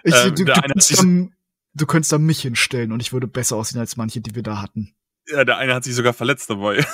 Ich, 0.02 0.14
Ähm, 0.14 0.34
du, 0.34 0.44
du, 0.44 0.80
sich- 0.80 0.96
dann, 0.96 1.34
du 1.74 1.86
könntest 1.86 2.12
da 2.12 2.18
mich 2.18 2.42
hinstellen 2.42 2.92
und 2.92 3.00
ich 3.00 3.12
würde 3.12 3.26
besser 3.26 3.56
aussehen 3.56 3.80
als 3.80 3.96
manche, 3.96 4.20
die 4.20 4.34
wir 4.34 4.42
da 4.42 4.60
hatten. 4.60 4.94
Ja, 5.28 5.44
der 5.44 5.56
eine 5.58 5.74
hat 5.74 5.84
sich 5.84 5.94
sogar 5.94 6.12
verletzt 6.12 6.50
dabei. 6.50 6.84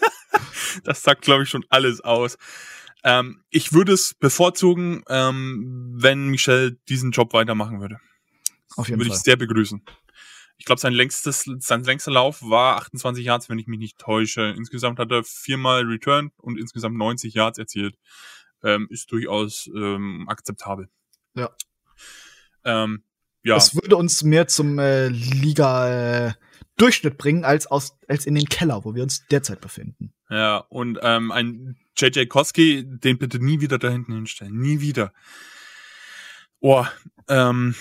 das 0.84 1.02
sagt, 1.02 1.22
glaube 1.22 1.44
ich, 1.44 1.48
schon 1.48 1.64
alles 1.68 2.00
aus. 2.00 2.36
Ähm, 3.02 3.42
ich 3.50 3.72
würde 3.72 3.92
es 3.92 4.14
bevorzugen, 4.14 5.02
ähm, 5.08 5.94
wenn 5.96 6.28
Michel 6.28 6.78
diesen 6.88 7.12
Job 7.12 7.32
weitermachen 7.32 7.80
würde. 7.80 8.00
Auf 8.76 8.88
jeden 8.88 9.00
würde 9.00 9.10
Fall. 9.10 9.16
ich 9.16 9.22
sehr 9.22 9.36
begrüßen. 9.36 9.82
Ich 10.58 10.64
glaube, 10.64 10.80
sein 10.80 10.92
längstes, 10.92 11.44
sein 11.58 11.84
längster 11.84 12.10
Lauf 12.10 12.42
war 12.42 12.76
28 12.76 13.24
Yards, 13.24 13.48
wenn 13.48 13.58
ich 13.58 13.66
mich 13.66 13.78
nicht 13.78 13.98
täusche. 13.98 14.54
Insgesamt 14.56 14.98
hat 14.98 15.10
er 15.10 15.22
viermal 15.22 15.82
Return 15.82 16.30
und 16.38 16.58
insgesamt 16.58 16.96
90 16.96 17.34
Yards 17.34 17.58
erzielt. 17.58 17.96
Ähm, 18.62 18.88
ist 18.90 19.12
durchaus 19.12 19.68
ähm, 19.74 20.26
akzeptabel. 20.28 20.88
Ja. 21.34 21.50
Ähm, 22.64 23.04
ja. 23.46 23.54
Das 23.54 23.74
würde 23.74 23.96
uns 23.96 24.22
mehr 24.22 24.48
zum 24.48 24.78
äh, 24.78 25.08
Liga 25.08 26.28
äh, 26.28 26.32
Durchschnitt 26.76 27.16
bringen 27.16 27.44
als 27.44 27.66
aus 27.66 27.96
als 28.08 28.26
in 28.26 28.34
den 28.34 28.46
Keller, 28.46 28.84
wo 28.84 28.94
wir 28.94 29.02
uns 29.02 29.26
derzeit 29.28 29.60
befinden. 29.60 30.12
Ja, 30.28 30.58
und 30.68 30.98
ähm, 31.02 31.32
ein 31.32 31.76
JJ 31.96 32.26
Koski, 32.26 32.84
den 32.86 33.18
bitte 33.18 33.38
nie 33.38 33.60
wieder 33.60 33.78
da 33.78 33.88
hinten 33.88 34.12
hinstellen. 34.12 34.58
Nie 34.58 34.80
wieder. 34.80 35.12
Boah, 36.60 36.90
ähm, 37.28 37.74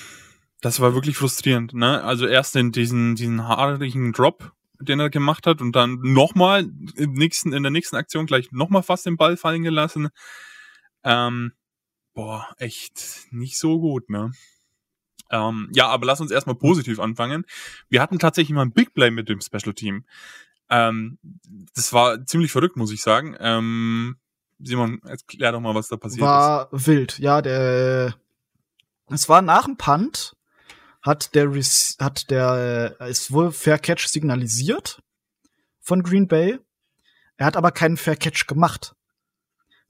das 0.61 0.79
war 0.79 0.93
wirklich 0.93 1.17
frustrierend, 1.17 1.73
ne? 1.73 2.03
Also 2.03 2.27
erst 2.27 2.55
in 2.55 2.71
diesen, 2.71 3.15
diesen 3.15 3.47
haarigen 3.47 4.13
Drop 4.13 4.53
den 4.79 4.99
er 4.99 5.09
gemacht 5.09 5.47
hat 5.47 5.61
und 5.61 5.75
dann 5.75 5.99
nochmal 6.01 6.69
im 6.95 7.13
nächsten, 7.13 7.53
in 7.53 7.63
der 7.63 7.71
nächsten 7.71 7.95
Aktion 7.95 8.25
gleich 8.25 8.51
nochmal 8.51 8.83
fast 8.83 9.05
den 9.05 9.17
Ball 9.17 9.37
fallen 9.37 9.63
gelassen. 9.63 10.09
Ähm, 11.03 11.53
boah, 12.13 12.47
echt 12.57 13.27
nicht 13.31 13.57
so 13.57 13.79
gut, 13.79 14.09
ne? 14.09 14.31
Ähm, 15.29 15.69
ja, 15.73 15.87
aber 15.87 16.05
lass 16.05 16.21
uns 16.21 16.31
erstmal 16.31 16.55
positiv 16.55 16.99
anfangen. 16.99 17.45
Wir 17.89 18.01
hatten 18.01 18.19
tatsächlich 18.19 18.53
mal 18.53 18.63
ein 18.63 18.73
Big 18.73 18.93
Play 18.93 19.11
mit 19.11 19.29
dem 19.29 19.41
Special 19.41 19.73
Team. 19.73 20.05
Ähm, 20.69 21.17
das 21.75 21.93
war 21.93 22.25
ziemlich 22.25 22.51
verrückt, 22.51 22.77
muss 22.77 22.91
ich 22.91 23.01
sagen. 23.01 23.35
Ähm, 23.39 24.17
Simon, 24.59 25.01
erklär 25.03 25.51
doch 25.51 25.59
mal, 25.59 25.75
was 25.75 25.87
da 25.87 25.97
passiert 25.97 26.21
war 26.21 26.69
ist. 26.71 26.71
War 26.71 26.87
wild, 26.87 27.19
ja, 27.19 27.41
der, 27.41 28.15
es 29.09 29.27
war 29.29 29.41
nach 29.41 29.65
dem 29.65 29.77
Punt, 29.77 30.35
hat 31.01 31.35
der, 31.35 31.51
hat 31.99 32.29
der, 32.29 32.95
ist 33.01 33.31
wohl 33.31 33.51
Fair 33.51 33.77
Catch 33.77 34.07
signalisiert 34.07 35.01
von 35.81 36.03
Green 36.03 36.27
Bay. 36.27 36.59
Er 37.37 37.45
hat 37.45 37.57
aber 37.57 37.71
keinen 37.71 37.97
Fair 37.97 38.15
Catch 38.15 38.47
gemacht. 38.47 38.95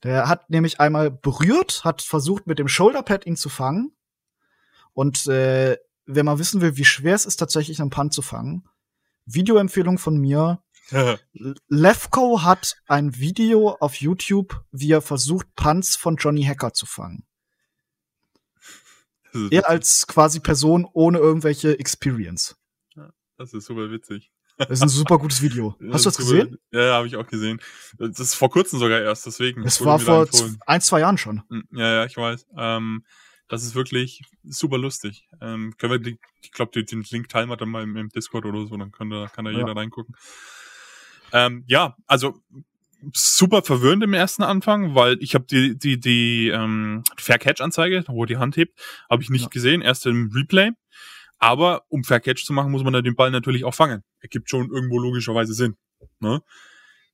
Der 0.03 0.27
hat 0.27 0.49
nämlich 0.49 0.79
einmal 0.79 1.09
berührt, 1.09 1.83
hat 1.83 2.01
versucht 2.01 2.47
mit 2.47 2.59
dem 2.59 2.67
Shoulderpad 2.67 3.25
ihn 3.25 3.37
zu 3.37 3.49
fangen. 3.49 3.95
Und 4.95 5.27
äh, 5.27 5.77
wer 6.05 6.23
mal 6.23 6.39
wissen 6.39 6.61
will, 6.61 6.77
wie 6.77 6.85
schwer 6.85 7.13
es 7.13 7.25
ist, 7.25 7.35
tatsächlich 7.35 7.81
einen 7.81 7.91
Punt 7.91 8.13
zu 8.13 8.23
fangen, 8.23 8.67
Videoempfehlung 9.25 9.99
von 9.99 10.17
mir. 10.17 10.63
Lefko 11.67 12.41
hat 12.43 12.77
ein 12.87 13.17
Video 13.17 13.71
auf 13.79 13.95
YouTube, 13.95 14.63
wie 14.71 14.91
er 14.91 15.01
versucht, 15.01 15.53
Punts 15.55 15.95
von 15.95 16.15
Johnny 16.15 16.43
Hacker 16.43 16.73
zu 16.73 16.85
fangen. 16.85 17.25
Er 19.51 19.67
als 19.67 20.07
quasi 20.07 20.39
Person 20.39 20.87
ohne 20.93 21.17
irgendwelche 21.17 21.77
Experience. 21.77 22.55
Das 23.37 23.53
ist 23.53 23.65
super 23.65 23.91
witzig. 23.91 24.31
Das 24.57 24.69
ist 24.69 24.81
ein 24.81 24.87
super 24.87 25.17
gutes 25.17 25.41
Video. 25.41 25.75
Hast 25.91 26.05
du 26.05 26.09
das 26.09 26.17
gesehen? 26.17 26.57
Ja, 26.71 26.85
ja 26.85 26.93
habe 26.93 27.07
ich 27.07 27.17
auch 27.17 27.27
gesehen. 27.27 27.59
Das 27.97 28.17
ist 28.19 28.35
vor 28.35 28.49
kurzem 28.49 28.79
sogar 28.79 29.01
erst, 29.01 29.25
deswegen. 29.25 29.63
Es 29.63 29.83
war 29.83 29.99
vor 29.99 30.29
ein, 30.65 30.79
zwei 30.79 31.01
Jahren 31.01 31.17
schon. 31.17 31.43
Hm, 31.49 31.67
ja, 31.73 31.93
ja, 31.95 32.05
ich 32.05 32.15
weiß. 32.15 32.45
Ähm, 32.55 33.03
das 33.47 33.63
ist 33.63 33.75
wirklich 33.75 34.21
super 34.43 34.77
lustig. 34.77 35.27
Ähm, 35.41 35.75
können 35.77 35.91
wir, 35.91 35.99
die, 35.99 36.19
ich 36.41 36.51
glaube, 36.51 36.83
den 36.83 37.03
Link 37.09 37.29
teilen 37.29 37.49
wir 37.49 37.57
dann 37.57 37.69
mal 37.69 37.83
im, 37.83 37.95
im 37.95 38.09
Discord 38.09 38.45
oder 38.45 38.65
so, 38.65 38.75
dann 38.77 38.91
kann 38.91 39.09
da, 39.09 39.27
kann 39.27 39.45
da 39.45 39.51
ja. 39.51 39.59
jeder 39.59 39.75
reingucken. 39.75 40.15
Ähm, 41.31 41.63
ja, 41.67 41.95
also 42.07 42.41
super 43.13 43.61
verwirrend 43.61 44.03
im 44.03 44.13
ersten 44.13 44.43
Anfang, 44.43 44.95
weil 44.95 45.17
ich 45.21 45.35
habe 45.35 45.45
die 45.45 45.77
die 45.77 45.99
die 45.99 46.47
ähm, 46.49 47.03
Fair 47.17 47.37
Catch 47.37 47.61
Anzeige, 47.61 48.03
wo 48.07 48.23
er 48.23 48.27
die 48.27 48.37
Hand 48.37 48.57
hebt, 48.57 48.79
habe 49.09 49.21
ich 49.21 49.29
nicht 49.29 49.43
ja. 49.43 49.49
gesehen, 49.49 49.81
erst 49.81 50.05
im 50.05 50.31
Replay. 50.33 50.71
Aber 51.37 51.83
um 51.89 52.03
Fair 52.03 52.19
Catch 52.19 52.45
zu 52.45 52.53
machen, 52.53 52.71
muss 52.71 52.83
man 52.83 52.93
dann 52.93 53.03
den 53.03 53.15
Ball 53.15 53.29
natürlich 53.29 53.65
auch 53.65 53.75
fangen. 53.75 54.03
Ergibt 54.21 54.49
schon 54.49 54.71
irgendwo 54.71 54.99
logischerweise 54.99 55.53
Sinn. 55.53 55.75
Ne? 56.19 56.41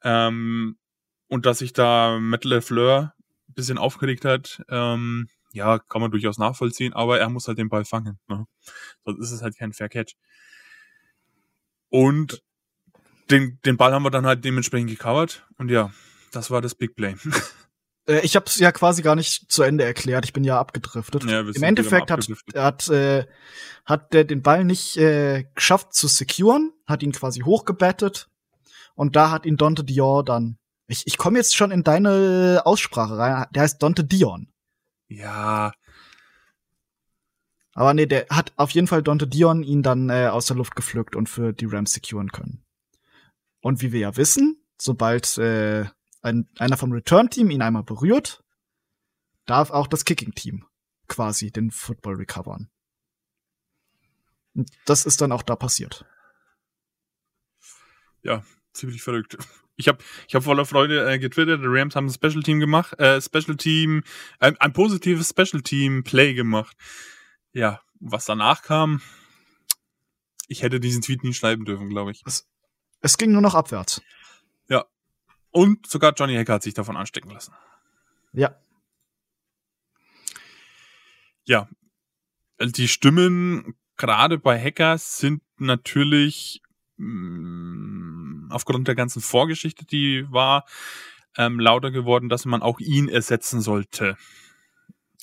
Ähm, 0.03 0.77
und 1.27 1.45
dass 1.45 1.59
sich 1.59 1.73
da 1.73 2.19
Matt 2.19 2.45
LeFleur 2.45 3.13
ein 3.49 3.53
bisschen 3.53 3.77
aufgeregt 3.77 4.23
hat, 4.23 4.61
ähm, 4.69 5.27
ja, 5.53 5.79
kann 5.79 6.01
man 6.01 6.11
durchaus 6.11 6.37
nachvollziehen, 6.37 6.93
aber 6.93 7.19
er 7.19 7.29
muss 7.29 7.47
halt 7.47 7.57
den 7.57 7.69
Ball 7.69 7.85
fangen. 7.85 8.19
Ne? 8.27 8.45
Sonst 9.05 9.19
ist 9.19 9.31
es 9.31 9.41
halt 9.41 9.57
kein 9.57 9.73
Fair 9.73 9.89
Catch. 9.89 10.15
Und 11.89 12.41
den, 13.29 13.59
den 13.65 13.77
Ball 13.77 13.93
haben 13.93 14.03
wir 14.03 14.11
dann 14.11 14.25
halt 14.25 14.43
dementsprechend 14.45 14.89
gecovert. 14.89 15.45
Und 15.57 15.69
ja, 15.69 15.91
das 16.31 16.51
war 16.51 16.61
das 16.61 16.75
Big 16.75 16.95
Play. 16.95 17.15
Äh, 18.07 18.21
ich 18.21 18.35
habe 18.35 18.47
es 18.47 18.57
ja 18.57 18.71
quasi 18.71 19.03
gar 19.03 19.15
nicht 19.15 19.51
zu 19.51 19.61
Ende 19.61 19.83
erklärt. 19.83 20.25
Ich 20.25 20.33
bin 20.33 20.43
ja 20.43 20.59
abgedriftet. 20.59 21.23
Ja, 21.25 21.41
Im 21.41 21.61
Endeffekt 21.61 22.09
hat, 22.09 22.27
hat, 22.55 22.89
äh, 22.89 23.27
hat 23.85 24.11
der 24.13 24.23
den 24.23 24.41
Ball 24.41 24.63
nicht 24.63 24.97
äh, 24.97 25.45
geschafft 25.53 25.93
zu 25.93 26.07
securen, 26.07 26.71
hat 26.87 27.03
ihn 27.03 27.11
quasi 27.11 27.41
hochgebettet. 27.41 28.27
Und 28.95 29.15
da 29.15 29.29
hat 29.29 29.45
ihn 29.45 29.55
Dante 29.55 29.83
Dior 29.83 30.25
dann. 30.25 30.57
Ich, 30.87 31.05
ich 31.05 31.17
komme 31.17 31.37
jetzt 31.37 31.55
schon 31.55 31.71
in 31.71 31.83
deine 31.83 32.63
Aussprache 32.65 33.17
rein. 33.17 33.45
Der 33.51 33.61
heißt 33.63 33.81
Dante 33.81 34.03
Dion. 34.03 34.50
Ja. 35.11 35.73
Aber 37.73 37.93
nee, 37.93 38.05
der 38.05 38.27
hat 38.29 38.53
auf 38.55 38.71
jeden 38.71 38.87
Fall 38.87 39.03
Dante 39.03 39.27
Dion 39.27 39.63
ihn 39.63 39.83
dann 39.83 40.09
äh, 40.09 40.27
aus 40.27 40.45
der 40.45 40.55
Luft 40.55 40.75
gepflückt 40.75 41.15
und 41.15 41.27
für 41.27 41.53
die 41.53 41.65
Rams 41.65 41.93
securen 41.93 42.31
können. 42.31 42.63
Und 43.61 43.81
wie 43.81 43.91
wir 43.91 43.99
ja 43.99 44.17
wissen, 44.17 44.63
sobald 44.79 45.37
äh, 45.37 45.85
ein, 46.21 46.49
einer 46.57 46.77
vom 46.77 46.91
Return-Team 46.91 47.49
ihn 47.49 47.61
einmal 47.61 47.83
berührt, 47.83 48.43
darf 49.45 49.69
auch 49.71 49.87
das 49.87 50.05
Kicking-Team 50.05 50.65
quasi 51.07 51.51
den 51.51 51.71
Football 51.71 52.15
recovern. 52.15 52.69
Und 54.53 54.69
das 54.85 55.05
ist 55.05 55.21
dann 55.21 55.31
auch 55.31 55.43
da 55.43 55.55
passiert. 55.55 56.05
Ja, 58.21 58.43
ziemlich 58.73 59.01
verrückt. 59.01 59.37
Ich 59.81 59.87
habe 59.87 59.97
ich 60.27 60.35
hab 60.35 60.43
voller 60.43 60.65
Freude 60.65 61.11
äh, 61.11 61.17
getwittert, 61.17 61.61
die 61.61 61.67
Rams 61.67 61.95
haben 61.95 62.05
ein 62.05 62.13
Special 62.13 62.43
Team 62.43 62.59
gemacht, 62.59 62.97
äh, 62.99 63.19
Special 63.19 63.57
Team, 63.57 64.03
äh, 64.39 64.53
ein 64.59 64.73
positives 64.73 65.29
Special 65.29 65.63
Team 65.63 66.03
Play 66.03 66.35
gemacht. 66.35 66.77
Ja, 67.51 67.81
was 67.99 68.25
danach 68.25 68.61
kam, 68.61 69.01
ich 70.47 70.61
hätte 70.61 70.79
diesen 70.79 71.01
Tweet 71.01 71.23
nie 71.23 71.33
schreiben 71.33 71.65
dürfen, 71.65 71.89
glaube 71.89 72.11
ich. 72.11 72.21
Es, 72.25 72.47
es 72.99 73.17
ging 73.17 73.31
nur 73.31 73.41
noch 73.41 73.55
abwärts. 73.55 74.01
Ja. 74.69 74.85
Und 75.49 75.87
sogar 75.87 76.13
Johnny 76.13 76.35
Hacker 76.35 76.53
hat 76.53 76.63
sich 76.63 76.75
davon 76.75 76.95
anstecken 76.95 77.31
lassen. 77.31 77.53
Ja. 78.33 78.55
Ja. 81.43 81.67
Die 82.61 82.87
Stimmen 82.87 83.75
gerade 83.97 84.37
bei 84.37 84.61
Hackers 84.61 85.17
sind 85.17 85.41
natürlich 85.57 86.61
mh, 86.97 87.07
mm, 87.07 88.10
aufgrund 88.51 88.87
der 88.87 88.95
ganzen 88.95 89.21
Vorgeschichte, 89.21 89.85
die 89.85 90.25
war, 90.29 90.65
ähm, 91.37 91.59
lauter 91.59 91.91
geworden, 91.91 92.29
dass 92.29 92.45
man 92.45 92.61
auch 92.61 92.79
ihn 92.79 93.09
ersetzen 93.09 93.61
sollte. 93.61 94.17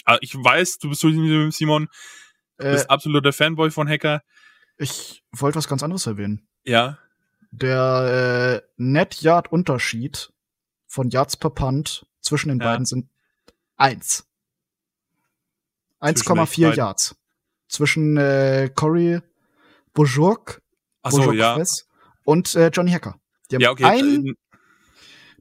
Also 0.05 0.21
ich 0.23 0.35
weiß, 0.35 0.79
du 0.79 0.89
bist 0.89 1.03
Simon, 1.03 1.89
du 2.57 2.65
äh, 2.65 2.73
bist 2.73 2.91
absoluter 2.91 3.33
Fanboy 3.33 3.71
von 3.71 3.89
Hacker. 3.89 4.23
Ich 4.79 5.23
wollte 5.33 5.59
was 5.59 5.69
ganz 5.69 5.83
anderes 5.83 6.07
erwähnen. 6.07 6.49
Ja. 6.65 6.99
Der 7.51 8.63
äh, 8.63 8.69
Net-Yard-Unterschied 8.77 10.33
von 10.87 11.11
Yards 11.11 11.37
per 11.37 11.51
Punt 11.51 12.07
zwischen 12.21 12.49
den 12.49 12.61
ja. 12.61 12.67
beiden 12.67 12.87
sind 12.87 13.09
eins. 13.77 14.27
1,4 16.01 16.75
Yards. 16.75 17.17
Zwischen 17.69 18.17
äh, 18.17 18.71
Corey 18.75 19.21
Bourjouk 19.93 20.63
so, 21.11 21.33
ja. 21.33 21.59
Und 22.29 22.55
äh, 22.57 22.69
Johnny 22.69 22.91
Hacker. 22.91 23.19
Die 23.51 23.57
haben, 23.57 23.63
ja, 23.63 23.71
okay. 23.71 23.85
ein, 23.85 24.35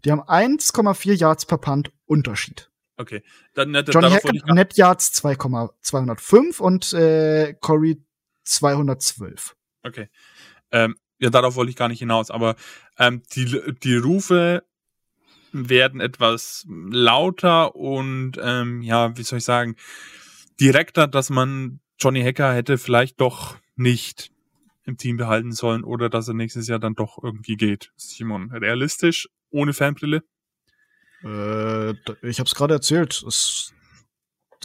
die 0.06 0.12
haben 0.12 0.22
1,4 0.22 1.16
Yards 1.16 1.46
per 1.46 1.58
Punt 1.58 1.92
Unterschied. 2.06 2.72
Okay. 2.96 3.24
Dann, 3.56 3.76
äh, 3.76 3.84
Johnny 3.86 4.10
Hacker 4.10 4.32
Net 4.54 4.78
Yards 4.78 5.12
2,205 5.12 6.62
und 6.62 6.94
äh, 6.94 7.56
Corey 7.60 8.02
212. 8.46 9.54
Okay. 9.84 10.08
Ähm, 10.72 10.96
ja, 11.20 11.30
darauf 11.30 11.56
wollte 11.56 11.72
ich 11.72 11.76
gar 11.76 11.90
nicht 11.90 12.00
hinaus, 12.00 12.32
aber 12.32 12.56
ähm, 12.98 13.22
die, 13.34 13.62
die 13.84 13.98
Rufe 13.98 14.64
werden 15.52 16.00
etwas 16.00 16.66
lauter 16.70 17.76
und 17.76 18.40
ähm, 18.42 18.82
ja, 18.82 19.18
wie 19.18 19.24
soll 19.24 19.40
ich 19.40 19.46
sagen, 19.46 19.76
direkter, 20.62 21.08
dass 21.08 21.30
man 21.30 21.82
Johnny 22.00 22.24
Hacker 22.24 22.54
hätte 22.54 22.78
vielleicht 22.78 23.20
doch 23.20 23.58
nicht 23.76 24.32
im 24.88 24.98
Team 24.98 25.18
behalten 25.18 25.52
sollen 25.52 25.84
oder 25.84 26.10
dass 26.10 26.28
er 26.28 26.34
nächstes 26.34 26.68
Jahr 26.68 26.80
dann 26.80 26.96
doch 26.96 27.22
irgendwie 27.22 27.58
geht. 27.58 27.92
Simon, 27.98 28.52
realistisch, 28.52 29.30
ohne 29.52 29.74
Fanbrille? 29.74 30.24
Äh, 31.24 31.92
ich 32.26 32.40
habe 32.40 32.48
es 32.48 32.56
gerade 32.56 32.76
erzählt. 32.76 33.24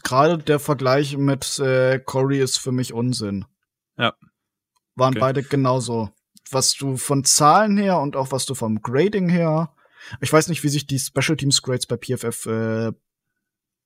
Gerade 0.04 0.38
der 0.38 0.61
Vergleich 0.61 1.16
mit 1.16 1.58
äh, 1.58 1.98
Corey 1.98 2.40
ist 2.40 2.58
für 2.58 2.72
mich 2.72 2.92
Unsinn. 2.92 3.44
Ja. 3.98 4.14
Waren 4.94 5.14
okay. 5.14 5.20
beide 5.20 5.42
genauso. 5.42 6.11
Was 6.50 6.74
du 6.74 6.96
von 6.96 7.24
Zahlen 7.24 7.76
her 7.76 7.98
und 7.98 8.14
auch 8.14 8.30
was 8.30 8.46
du 8.46 8.54
vom 8.54 8.80
Grading 8.80 9.28
her. 9.28 9.74
Ich 10.20 10.32
weiß 10.32 10.48
nicht, 10.48 10.62
wie 10.62 10.68
sich 10.68 10.87
die 10.87 10.98
Special 10.98 11.37
Teams 11.37 11.62
Grades 11.62 11.87
bei 11.87 11.96
PFF 11.96 12.46
äh, 12.46 12.92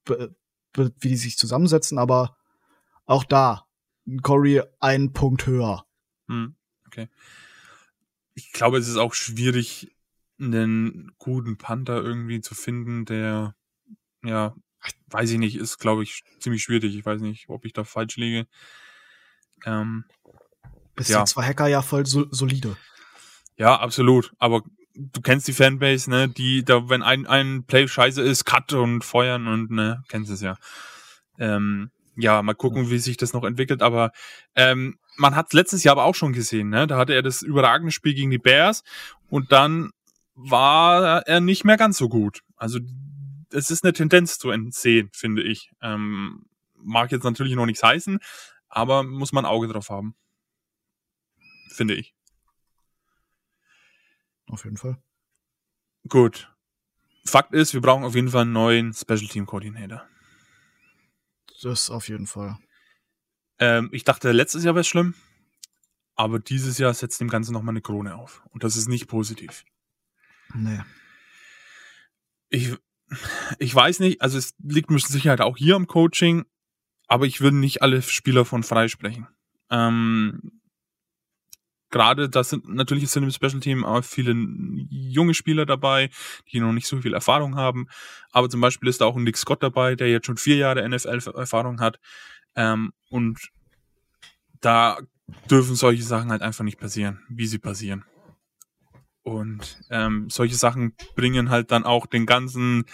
wie 0.07 1.09
die 1.09 1.17
sich 1.17 1.39
zusammensetzen, 1.39 1.99
aber 1.99 2.37
auch 3.07 3.25
da 3.25 3.67
Corey 4.23 4.63
einen 4.81 5.13
Punkt 5.13 5.47
höher. 5.47 5.87
Hm, 6.29 6.55
okay. 6.87 7.09
Ich 8.35 8.53
glaube, 8.53 8.79
es 8.79 8.89
ist 8.89 8.97
auch 8.97 9.15
schwierig, 9.15 9.91
einen 10.39 11.13
guten 11.19 11.57
Panther 11.57 12.03
irgendwie 12.03 12.41
zu 12.41 12.55
finden, 12.55 13.05
der, 13.05 13.55
ja, 14.23 14.55
weiß 15.09 15.31
ich 15.31 15.39
nicht, 15.39 15.57
ist, 15.57 15.79
glaube 15.79 16.03
ich, 16.03 16.23
ziemlich 16.39 16.63
schwierig. 16.63 16.95
Ich 16.95 17.05
weiß 17.05 17.21
nicht, 17.21 17.49
ob 17.49 17.65
ich 17.65 17.73
da 17.73 17.85
falsch 17.85 18.17
liege. 18.17 18.47
Ähm, 19.65 20.05
Bis 20.95 21.09
ja. 21.09 21.25
zwei 21.25 21.45
Hacker 21.45 21.67
ja 21.67 21.83
voll 21.83 22.07
so, 22.07 22.27
solide. 22.31 22.77
Ja, 23.57 23.77
absolut. 23.81 24.33
Aber 24.39 24.63
du 24.95 25.21
kennst 25.21 25.49
die 25.49 25.53
Fanbase, 25.53 26.11
ne, 26.11 26.29
die, 26.29 26.65
da, 26.65 26.89
wenn 26.89 27.03
ein, 27.03 27.27
ein 27.27 27.65
Play 27.65 27.89
scheiße 27.89 28.23
ist, 28.23 28.45
cut 28.45 28.73
und 28.73 29.03
feuern 29.03 29.47
und, 29.47 29.71
ne, 29.71 30.03
kennst 30.09 30.31
es 30.31 30.41
ja. 30.41 30.57
Ähm, 31.39 31.91
ja, 32.17 32.43
mal 32.43 32.55
gucken, 32.55 32.91
wie 32.91 32.99
sich 32.99 33.17
das 33.17 33.33
noch 33.33 33.45
entwickelt. 33.45 33.83
Aber 33.83 34.13
ähm, 34.55 34.99
man 35.17 35.37
hat 35.37 35.53
letztes 35.53 35.85
Jahr 35.85 35.93
aber 35.93 36.05
auch 36.05 36.15
schon 36.15 36.33
gesehen, 36.33 36.69
ne? 36.69 36.87
Da 36.87 36.97
hatte 36.99 37.15
er 37.15 37.23
das 37.23 37.43
überragende 37.43 37.93
Spiel 37.93 38.15
gegen 38.15 38.31
die 38.31 38.39
Bears 38.39 38.83
und 39.29 39.53
dann 39.53 39.91
war 40.35 41.27
er 41.27 41.41
nicht 41.41 41.65
mehr 41.65 41.77
ganz 41.77 41.97
so 41.97 42.09
gut. 42.09 42.41
Also 42.57 42.81
es 43.51 43.71
ist 43.71 43.85
eine 43.85 43.93
Tendenz 43.93 44.39
zu 44.39 44.51
entsehen, 44.51 45.11
finde 45.13 45.43
ich. 45.43 45.71
Ähm, 45.81 46.47
mag 46.75 47.11
jetzt 47.13 47.25
natürlich 47.25 47.55
noch 47.55 47.67
nichts 47.67 47.83
heißen, 47.83 48.19
aber 48.69 49.03
muss 49.03 49.33
man 49.33 49.45
ein 49.45 49.51
Auge 49.51 49.69
drauf 49.69 49.89
haben. 49.89 50.15
Finde 51.71 51.95
ich. 51.95 52.15
Auf 54.47 54.65
jeden 54.65 54.77
Fall. 54.77 54.99
Gut. 56.09 56.53
Fakt 57.25 57.53
ist, 57.53 57.75
wir 57.75 57.81
brauchen 57.81 58.05
auf 58.05 58.15
jeden 58.15 58.29
Fall 58.29 58.43
einen 58.43 58.53
neuen 58.53 58.95
Special 58.95 59.27
Team 59.27 59.47
Coordinator. 59.47 60.07
Das 61.63 61.91
auf 61.91 62.09
jeden 62.09 62.27
Fall. 62.27 62.59
Ähm, 63.59 63.89
ich 63.93 64.05
dachte, 64.05 64.33
letztes 64.33 64.65
Jahr 64.65 64.75
wäre 64.75 64.83
es 64.83 64.89
schlimm, 64.89 65.15
aber 66.15 66.39
dieses 66.39 66.79
Jahr 66.79 66.93
setzt 66.95 67.21
dem 67.21 67.29
Ganzen 67.29 67.53
nochmal 67.53 67.73
eine 67.73 67.83
Krone 67.83 68.17
auf. 68.17 68.43
Und 68.51 68.65
das 68.65 68.77
ist 68.77 68.89
nicht 68.89 69.07
positiv. 69.07 69.65
Nee. 70.55 70.81
Ich, 72.49 72.75
ich 73.59 73.75
weiß 73.75 74.01
nicht, 74.01 74.23
also 74.23 74.39
es 74.39 74.55
liegt 74.63 74.91
mit 74.91 75.03
Sicherheit 75.03 75.41
auch 75.41 75.57
hier 75.57 75.77
am 75.77 75.87
Coaching, 75.87 76.45
aber 77.07 77.27
ich 77.27 77.41
würde 77.41 77.57
nicht 77.57 77.83
alle 77.83 78.03
Spieler 78.03 78.45
von 78.45 78.63
freisprechen. 78.63 79.27
Ähm, 79.71 80.61
Gerade 81.97 82.29
das 82.29 82.51
sind 82.51 82.69
natürlich 82.69 83.09
sind 83.09 83.23
im 83.23 83.31
Special 83.31 83.59
Team 83.59 83.83
auch 83.83 84.05
viele 84.05 84.35
junge 84.91 85.33
Spieler 85.33 85.65
dabei, 85.65 86.11
die 86.53 86.61
noch 86.61 86.75
nicht 86.75 86.87
so 86.87 87.01
viel 87.01 87.15
Erfahrung 87.15 87.57
haben. 87.57 87.89
Aber 88.33 88.51
zum 88.51 88.61
Beispiel 88.61 88.91
ist 88.91 89.01
da 89.01 89.07
auch 89.07 89.17
ein 89.17 89.25
Nick 89.25 89.39
Scott 89.39 89.63
dabei, 89.63 89.95
der 89.95 90.11
jetzt 90.11 90.27
schon 90.27 90.37
vier 90.37 90.57
Jahre 90.57 90.87
NFL-Erfahrung 90.87 91.81
hat. 91.81 91.99
Ähm, 92.55 92.93
und 93.09 93.39
da 94.61 94.99
dürfen 95.51 95.75
solche 95.75 96.03
Sachen 96.03 96.31
halt 96.31 96.43
einfach 96.43 96.65
nicht 96.65 96.79
passieren, 96.79 97.23
wie 97.31 97.47
sie 97.47 97.59
passieren. 97.59 98.05
Und 99.23 99.81
ähm, 99.89 100.29
solche 100.29 100.57
Sachen 100.57 100.93
bringen 101.15 101.49
halt 101.49 101.71
dann 101.71 101.85
auch 101.85 102.05
den 102.05 102.27
ganzen, 102.27 102.85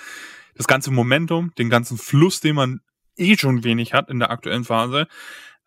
das 0.55 0.69
ganze 0.69 0.93
Momentum, 0.93 1.53
den 1.59 1.71
ganzen 1.71 1.99
Fluss, 1.99 2.39
den 2.39 2.55
man 2.55 2.83
eh 3.17 3.37
schon 3.37 3.65
wenig 3.65 3.95
hat 3.95 4.11
in 4.11 4.21
der 4.21 4.31
aktuellen 4.31 4.63
Phase, 4.63 5.09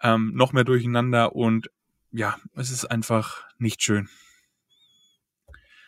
ähm, 0.01 0.31
noch 0.35 0.53
mehr 0.53 0.63
durcheinander 0.63 1.35
und 1.35 1.69
ja, 2.15 2.37
es 2.55 2.71
ist 2.71 2.85
einfach 2.85 3.43
nicht 3.57 3.83
schön. 3.83 4.09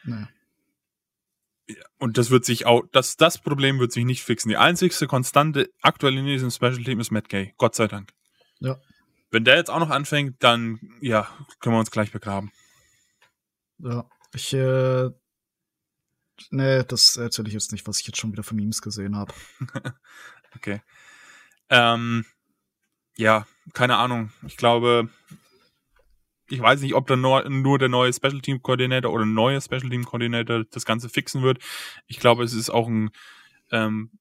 Naja. 0.03 0.29
Und 1.97 2.17
das 2.17 2.29
wird 2.29 2.45
sich 2.45 2.65
auch, 2.65 2.83
das, 2.91 3.17
das 3.17 3.39
Problem 3.39 3.79
wird 3.79 3.91
sich 3.91 4.05
nicht 4.05 4.23
fixen. 4.23 4.49
Die 4.49 4.57
einzigste 4.57 5.07
Konstante 5.07 5.69
aktuell 5.81 6.17
in 6.17 6.25
diesem 6.25 6.51
Special 6.51 6.83
Team 6.83 6.99
ist 6.99 7.11
Matt 7.11 7.27
Gay. 7.27 7.53
Gott 7.57 7.75
sei 7.75 7.87
Dank. 7.87 8.13
Ja. 8.59 8.79
Wenn 9.31 9.43
der 9.43 9.57
jetzt 9.57 9.69
auch 9.69 9.79
noch 9.79 9.89
anfängt, 9.89 10.41
dann, 10.41 10.79
ja, 11.01 11.27
können 11.59 11.75
wir 11.75 11.79
uns 11.79 11.91
gleich 11.91 12.11
begraben. 12.11 12.51
Ja. 13.79 14.09
Ich, 14.33 14.53
äh, 14.53 15.09
nee, 16.51 16.83
das 16.83 17.17
erzähle 17.17 17.49
ich 17.49 17.53
jetzt 17.53 17.73
nicht, 17.73 17.85
was 17.87 17.99
ich 17.99 18.07
jetzt 18.07 18.19
schon 18.19 18.31
wieder 18.31 18.43
für 18.43 18.55
Memes 18.55 18.81
gesehen 18.81 19.17
habe. 19.17 19.33
okay. 20.55 20.81
Ähm, 21.69 22.25
ja, 23.17 23.45
keine 23.73 23.97
Ahnung. 23.97 24.31
Ich 24.45 24.55
glaube, 24.55 25.09
ich 26.49 26.59
weiß 26.61 26.81
nicht, 26.81 26.95
ob 26.95 27.07
dann 27.07 27.21
nur, 27.21 27.49
nur 27.49 27.79
der 27.79 27.89
neue 27.89 28.13
Special 28.13 28.41
Team 28.41 28.61
Coordinator 28.61 29.11
oder 29.11 29.25
neue 29.25 29.61
Special 29.61 29.89
Team 29.89 30.05
Coordinator 30.05 30.63
das 30.69 30.85
Ganze 30.85 31.09
fixen 31.09 31.43
wird. 31.43 31.59
Ich 32.07 32.19
glaube, 32.19 32.43
es 32.43 32.53
ist 32.53 32.69
auch 32.69 32.87
ein 32.87 33.09
ähm, 33.71 34.11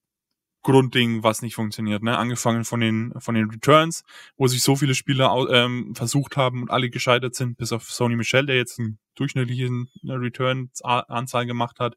Grundding, 0.63 1.23
was 1.23 1.43
nicht 1.43 1.55
funktioniert. 1.55 2.03
Ne? 2.03 2.19
Angefangen 2.19 2.65
von 2.65 2.81
den 2.81 3.15
von 3.21 3.37
den 3.37 3.49
Returns, 3.51 4.03
wo 4.37 4.49
sich 4.49 4.63
so 4.63 4.75
viele 4.75 4.97
Spieler 4.97 5.33
ähm, 5.51 5.95
versucht 5.95 6.37
haben 6.37 6.63
und 6.63 6.71
alle 6.71 6.91
gescheitert 6.91 7.37
sind, 7.37 7.57
bis 7.57 7.73
auf 7.73 7.85
Sony 7.85 8.17
Michel, 8.17 8.47
der 8.47 8.57
jetzt 8.57 8.81
einen 8.81 8.99
durchschnittlichen 9.15 9.89
Returns-Anzahl 10.03 11.47
gemacht 11.47 11.79
hat, 11.79 11.97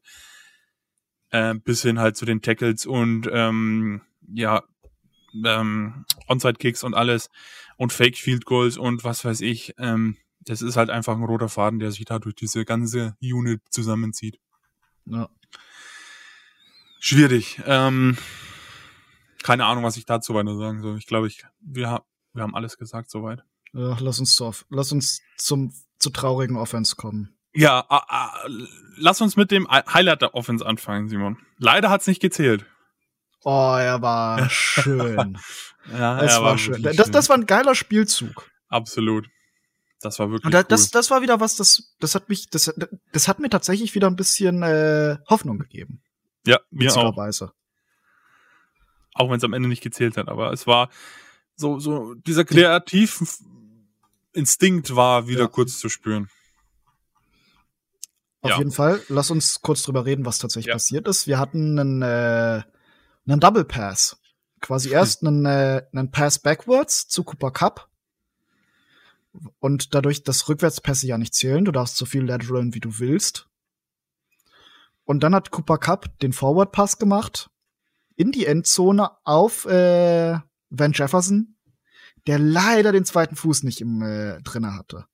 äh, 1.30 1.54
bis 1.54 1.82
hin 1.82 1.98
halt 1.98 2.16
zu 2.16 2.24
den 2.24 2.42
Tackles 2.42 2.86
und 2.86 3.28
ähm, 3.32 4.02
ja 4.32 4.62
ähm, 5.44 6.04
Onside-Kicks 6.28 6.84
und 6.84 6.94
alles 6.94 7.30
und 7.76 7.92
Fake 7.92 8.16
Field 8.16 8.44
Goals 8.44 8.76
und 8.76 9.04
was 9.04 9.24
weiß 9.24 9.40
ich. 9.40 9.74
Ähm, 9.78 10.16
das 10.40 10.62
ist 10.62 10.76
halt 10.76 10.90
einfach 10.90 11.16
ein 11.16 11.24
roter 11.24 11.48
Faden, 11.48 11.78
der 11.78 11.92
sich 11.92 12.04
da 12.04 12.18
durch 12.18 12.34
diese 12.34 12.64
ganze 12.64 13.16
Unit 13.20 13.60
zusammenzieht. 13.70 14.40
Ja. 15.06 15.28
Schwierig. 16.98 17.60
Ähm, 17.66 18.16
keine 19.42 19.64
Ahnung, 19.64 19.84
was 19.84 19.96
ich 19.96 20.06
dazu 20.06 20.34
weiter 20.34 20.56
sagen 20.56 20.82
soll. 20.82 20.98
Ich 20.98 21.06
glaube, 21.06 21.26
ich, 21.26 21.44
wir, 21.60 22.02
wir 22.32 22.42
haben 22.42 22.54
alles 22.54 22.76
gesagt 22.78 23.10
soweit. 23.10 23.42
Ja, 23.72 23.96
lass 24.00 24.18
uns 24.18 24.34
zu, 24.34 24.52
lass 24.68 24.92
uns 24.92 25.22
zum 25.36 25.72
zu 25.98 26.10
traurigen 26.10 26.56
Offense 26.56 26.96
kommen. 26.96 27.36
Ja, 27.52 27.84
ah, 27.88 28.04
ah, 28.08 28.46
lass 28.96 29.20
uns 29.20 29.36
mit 29.36 29.50
dem 29.50 29.68
Highlight 29.68 30.22
der 30.22 30.34
Offense 30.34 30.64
anfangen, 30.64 31.08
Simon. 31.08 31.38
Leider 31.58 31.90
hat's 31.90 32.06
nicht 32.06 32.20
gezählt. 32.20 32.64
Oh, 33.44 33.76
er 33.78 34.02
war 34.02 34.48
schön. 34.50 35.38
ja, 35.92 36.20
es 36.22 36.32
er 36.34 36.42
war, 36.42 36.58
schön. 36.58 36.82
Das, 36.82 37.10
das 37.10 37.28
war 37.28 37.36
ein 37.36 37.46
geiler 37.46 37.74
Spielzug. 37.74 38.50
Absolut. 38.68 39.28
Das 40.02 40.18
war 40.18 40.30
wirklich 40.30 40.46
Und 40.46 40.52
da, 40.54 40.58
cool. 40.60 40.64
das, 40.68 40.90
das 40.90 41.10
war 41.10 41.22
wieder 41.22 41.40
was, 41.40 41.56
das, 41.56 41.94
das 42.00 42.14
hat 42.14 42.28
mich, 42.28 42.48
das, 42.50 42.72
das 43.12 43.28
hat 43.28 43.38
mir 43.38 43.50
tatsächlich 43.50 43.94
wieder 43.94 44.06
ein 44.08 44.16
bisschen 44.16 44.62
äh, 44.62 45.16
Hoffnung 45.28 45.58
gegeben. 45.58 46.02
ja, 46.46 46.58
mir 46.70 46.90
auch. 46.90 46.96
witzigerweise. 46.96 47.52
Auch 49.14 49.28
wenn 49.28 49.36
es 49.38 49.44
am 49.44 49.52
Ende 49.52 49.68
nicht 49.68 49.82
gezählt 49.82 50.16
hat. 50.16 50.28
Aber 50.28 50.52
es 50.52 50.66
war 50.66 50.88
so, 51.56 51.78
so 51.78 52.14
dieser 52.14 52.44
Kreativinstinkt 52.44 54.96
war 54.96 55.26
wieder 55.28 55.42
Ja. 55.42 55.46
kurz 55.48 55.78
zu 55.78 55.88
spüren. 55.88 56.28
Auf 58.42 58.50
Ja. 58.52 58.58
jeden 58.58 58.70
Fall, 58.72 59.02
lass 59.08 59.30
uns 59.30 59.60
kurz 59.60 59.82
drüber 59.82 60.06
reden, 60.06 60.24
was 60.24 60.38
tatsächlich 60.38 60.68
Ja. 60.68 60.74
passiert 60.74 61.06
ist. 61.08 61.26
Wir 61.26 61.38
hatten 61.38 61.78
einen, 61.78 62.02
äh, 62.02 62.62
einen 63.26 63.40
Double 63.40 63.64
Pass. 63.64 64.20
Quasi 64.60 64.90
erst 64.90 65.24
einen, 65.24 65.46
äh, 65.46 65.86
einen 65.92 66.10
Pass 66.10 66.38
backwards 66.38 67.08
zu 67.08 67.24
Cooper 67.24 67.50
Cup. 67.50 67.88
Und 69.58 69.94
dadurch, 69.94 70.24
dass 70.24 70.48
Rückwärtspässe 70.48 71.06
ja 71.06 71.16
nicht 71.16 71.34
zählen, 71.34 71.64
du 71.64 71.72
darfst 71.72 71.96
so 71.96 72.04
viel 72.04 72.24
lateralen, 72.24 72.74
wie 72.74 72.80
du 72.80 72.98
willst. 72.98 73.48
Und 75.04 75.20
dann 75.22 75.34
hat 75.34 75.50
Cooper 75.50 75.78
Cup 75.78 76.18
den 76.20 76.32
Forward 76.32 76.72
Pass 76.72 76.98
gemacht 76.98 77.50
in 78.16 78.32
die 78.32 78.46
Endzone 78.46 79.10
auf 79.24 79.64
äh, 79.64 80.38
Van 80.68 80.92
Jefferson, 80.92 81.56
der 82.26 82.38
leider 82.38 82.92
den 82.92 83.04
zweiten 83.04 83.34
Fuß 83.34 83.62
nicht 83.62 83.80
im 83.80 84.02
äh, 84.02 84.42
drinne 84.42 84.74
hatte. 84.74 85.06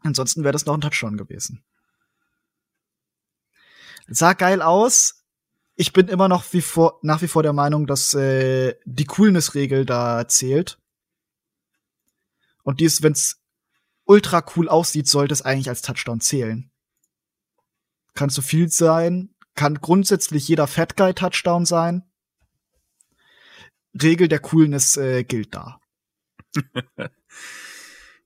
Ansonsten 0.00 0.42
wäre 0.42 0.52
das 0.52 0.64
noch 0.64 0.74
ein 0.74 0.80
Touchdown 0.80 1.16
gewesen. 1.16 1.64
Sah 4.06 4.32
geil 4.32 4.62
aus. 4.62 5.17
Ich 5.80 5.92
bin 5.92 6.08
immer 6.08 6.26
noch 6.26 6.52
wie 6.52 6.60
vor, 6.60 6.98
nach 7.02 7.22
wie 7.22 7.28
vor 7.28 7.44
der 7.44 7.52
Meinung, 7.52 7.86
dass 7.86 8.12
äh, 8.12 8.74
die 8.84 9.04
Coolness-Regel 9.04 9.86
da 9.86 10.26
zählt. 10.26 10.80
Und 12.64 12.80
dies, 12.80 13.00
wenn's 13.04 13.40
ultra 14.02 14.44
cool 14.56 14.68
aussieht, 14.68 15.06
sollte 15.06 15.32
es 15.32 15.42
eigentlich 15.42 15.68
als 15.68 15.82
Touchdown 15.82 16.20
zählen. 16.20 16.72
Kann 18.14 18.28
zu 18.28 18.42
viel 18.42 18.68
sein, 18.68 19.36
kann 19.54 19.76
grundsätzlich 19.76 20.48
jeder 20.48 20.66
Fat 20.66 20.96
Guy 20.96 21.14
Touchdown 21.14 21.64
sein. 21.64 22.02
Regel 23.94 24.26
der 24.26 24.40
Coolness 24.40 24.96
äh, 24.96 25.22
gilt 25.22 25.54
da. 25.54 25.80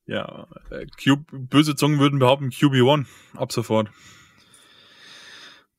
Ja, 0.04 0.48
äh, 0.70 0.86
Q 1.02 1.24
böse 1.30 1.76
Zungen 1.76 2.00
würden 2.00 2.18
behaupten 2.18 2.48
QB1 2.48 3.06
ab 3.36 3.52
sofort. 3.52 3.88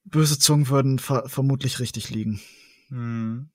Böse 0.06 0.38
Zungen 0.40 0.68
würden 0.70 1.00
ver 1.00 1.28
vermutlich 1.30 1.80
richtig 1.80 2.10
liegen. 2.10 2.42
Hm. 2.90 3.50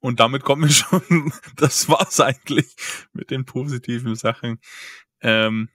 Und 0.00 0.20
damit 0.20 0.42
kommen 0.44 0.62
wir 0.62 0.70
schon, 0.70 1.32
das 1.56 1.88
war's 1.88 2.20
eigentlich 2.20 2.74
mit 3.12 3.30
den 3.30 3.44
positiven 3.44 4.14
Sachen. 4.14 4.60
Ähm, 5.20 5.68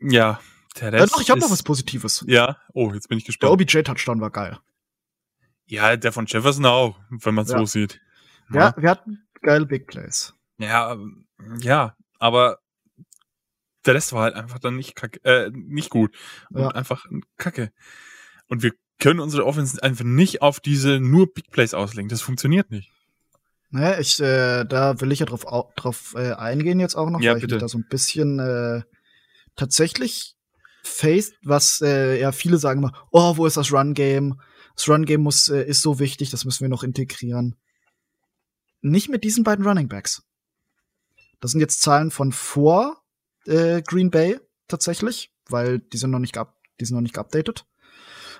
ja, 0.00 0.40
der 0.80 0.92
Rest 0.92 1.14
doch, 1.14 1.20
ich 1.20 1.30
habe 1.30 1.40
noch 1.40 1.50
was 1.50 1.62
Positives. 1.62 2.24
Ja, 2.26 2.56
oh, 2.72 2.92
jetzt 2.92 3.08
bin 3.08 3.18
ich 3.18 3.24
Der 3.24 3.28
gespannt. 3.32 3.52
OBJ-Touchdown 3.52 4.20
war 4.20 4.30
geil. 4.30 4.58
Ja, 5.66 5.96
der 5.96 6.12
von 6.12 6.26
Jefferson 6.26 6.66
auch, 6.66 6.98
wenn 7.10 7.34
man 7.34 7.46
Ja. 7.46 7.58
so 7.58 7.66
sieht. 7.66 8.00
Ja, 8.52 8.74
wir 8.76 8.90
hatten 8.90 9.26
geile 9.42 9.66
Big 9.66 9.86
Plays. 9.86 10.34
Ja, 10.58 10.96
ja, 11.60 11.96
aber 12.18 12.58
der 13.86 13.94
Rest 13.94 14.12
war 14.12 14.22
halt 14.22 14.34
einfach 14.34 14.58
dann 14.60 14.76
nicht 14.76 14.94
kacke, 14.94 15.20
äh, 15.24 15.50
nicht 15.52 15.90
gut 15.90 16.14
und 16.50 16.60
Ja. 16.62 16.68
einfach 16.68 17.06
kacke. 17.36 17.72
Und 18.46 18.62
wir 18.62 18.72
können 19.02 19.20
unsere 19.20 19.44
Offense 19.46 19.82
einfach 19.82 20.04
nicht 20.04 20.42
auf 20.42 20.60
diese 20.60 20.98
nur 21.00 21.32
Big 21.32 21.50
Plays 21.50 21.74
auslegen. 21.74 22.08
Das 22.08 22.22
funktioniert 22.22 22.70
nicht. 22.70 22.90
Ne, 23.70 23.98
ich, 24.00 24.20
äh, 24.20 24.64
da 24.64 25.00
will 25.00 25.12
ich 25.12 25.20
ja 25.20 25.26
drauf, 25.26 25.46
au- 25.46 25.70
drauf 25.76 26.14
äh, 26.16 26.32
eingehen 26.32 26.78
jetzt 26.80 26.94
auch 26.94 27.08
noch, 27.10 27.20
Ja, 27.20 27.30
weil 27.32 27.38
ich 27.38 27.42
bitte. 27.42 27.54
mich 27.54 27.60
da 27.62 27.68
so 27.68 27.78
ein 27.78 27.86
bisschen 27.88 28.38
äh, 28.38 28.82
tatsächlich 29.56 30.36
faced, 30.82 31.34
was 31.42 31.80
äh, 31.80 32.20
ja 32.20 32.32
viele 32.32 32.58
sagen 32.58 32.80
immer, 32.80 32.92
oh, 33.12 33.36
wo 33.36 33.46
ist 33.46 33.56
das 33.56 33.72
Run 33.72 33.94
Game? 33.94 34.40
Das 34.76 34.88
Run 34.88 35.04
Game 35.06 35.22
muss 35.22 35.48
äh, 35.48 35.62
ist 35.64 35.80
so 35.82 35.98
wichtig, 35.98 36.30
das 36.30 36.44
müssen 36.44 36.60
wir 36.62 36.68
noch 36.68 36.82
integrieren. 36.82 37.56
nicht 38.82 39.08
mit 39.08 39.24
diesen 39.24 39.44
beiden 39.44 39.66
Running 39.66 39.88
Backs. 39.88 40.22
Das 41.40 41.52
sind 41.52 41.60
jetzt 41.60 41.80
Zahlen 41.82 42.10
von 42.10 42.32
vor 42.32 43.02
äh, 43.46 43.80
Green 43.82 44.10
Bay 44.10 44.38
tatsächlich, 44.68 45.32
weil 45.48 45.78
die 45.78 45.96
sind 45.98 46.10
noch 46.10 46.18
nicht, 46.18 46.36
die 46.80 46.84
sind 46.84 46.94
noch 46.96 47.02
nicht 47.02 47.14
geupdatet. 47.14 47.64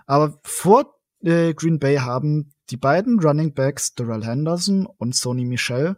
Aber 0.07 0.41
vor 0.45 0.99
äh, 1.21 1.55
Green 1.55 1.79
Bay 1.79 1.97
haben 1.97 2.55
die 2.71 2.77
beiden 2.77 3.21
Running 3.21 3.55
Backs, 3.55 3.95
Darrell 3.95 4.25
Henderson 4.25 4.87
und 4.87 5.15
Sony 5.15 5.45
Michel, 5.45 5.97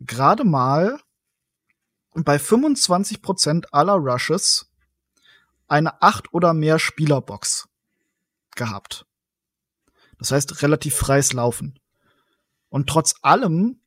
gerade 0.00 0.44
mal 0.44 0.98
bei 2.14 2.36
25% 2.36 3.66
aller 3.72 3.94
Rushes 3.94 4.72
eine 5.68 6.00
acht 6.02 6.32
oder 6.32 6.54
mehr 6.54 6.78
Spielerbox 6.78 7.68
gehabt. 8.54 9.06
Das 10.18 10.30
heißt, 10.30 10.62
relativ 10.62 10.94
freies 10.94 11.32
Laufen. 11.32 11.78
Und 12.68 12.88
trotz 12.88 13.14
allem 13.22 13.80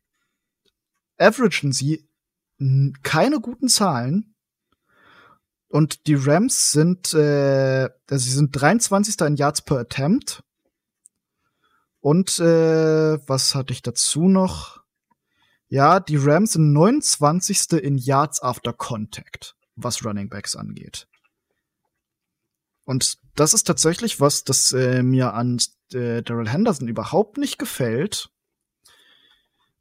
averagen 1.17 1.71
sie 1.71 2.07
keine 3.03 3.39
guten 3.39 3.67
Zahlen. 3.67 4.35
Und 5.69 6.07
die 6.07 6.15
Rams 6.15 6.71
sind, 6.71 7.13
äh, 7.13 7.89
also 8.09 8.23
sie 8.23 8.31
sind 8.31 8.51
23. 8.51 9.21
in 9.21 9.35
Yards 9.35 9.61
per 9.61 9.77
Attempt. 9.77 10.43
Und 12.01 12.39
äh, 12.39 13.19
was 13.27 13.55
hatte 13.55 13.73
ich 13.73 13.81
dazu 13.81 14.27
noch? 14.27 14.81
Ja, 15.67 15.99
die 15.99 16.17
Rams 16.17 16.53
sind 16.53 16.73
29. 16.73 17.73
in 17.83 17.97
Yards 17.97 18.41
after 18.41 18.73
Contact, 18.73 19.55
was 19.75 20.03
Running 20.03 20.29
Backs 20.29 20.55
angeht. 20.55 21.07
Und 22.85 23.19
das 23.35 23.53
ist 23.53 23.65
tatsächlich 23.65 24.19
was, 24.19 24.43
das 24.43 24.71
äh, 24.71 25.03
mir 25.03 25.35
an 25.35 25.59
äh, 25.93 26.23
Daryl 26.23 26.49
Henderson 26.49 26.87
überhaupt 26.87 27.37
nicht 27.37 27.59
gefällt. 27.59 28.31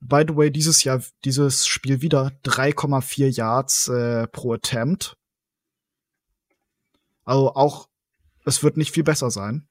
By 0.01 0.25
the 0.29 0.37
way, 0.37 0.51
dieses 0.51 0.85
Jahr, 0.85 1.03
dieses 1.25 1.67
Spiel 1.67 2.03
wieder 2.03 2.33
3,4 2.45 3.29
Yards 3.29 3.89
äh, 3.89 4.27
pro 4.29 4.53
Attempt. 4.53 5.17
Also 7.29 7.55
auch, 7.55 7.91
es 8.47 8.63
wird 8.63 8.79
nicht 8.79 8.95
viel 8.95 9.05
besser 9.05 9.31
sein. 9.31 9.69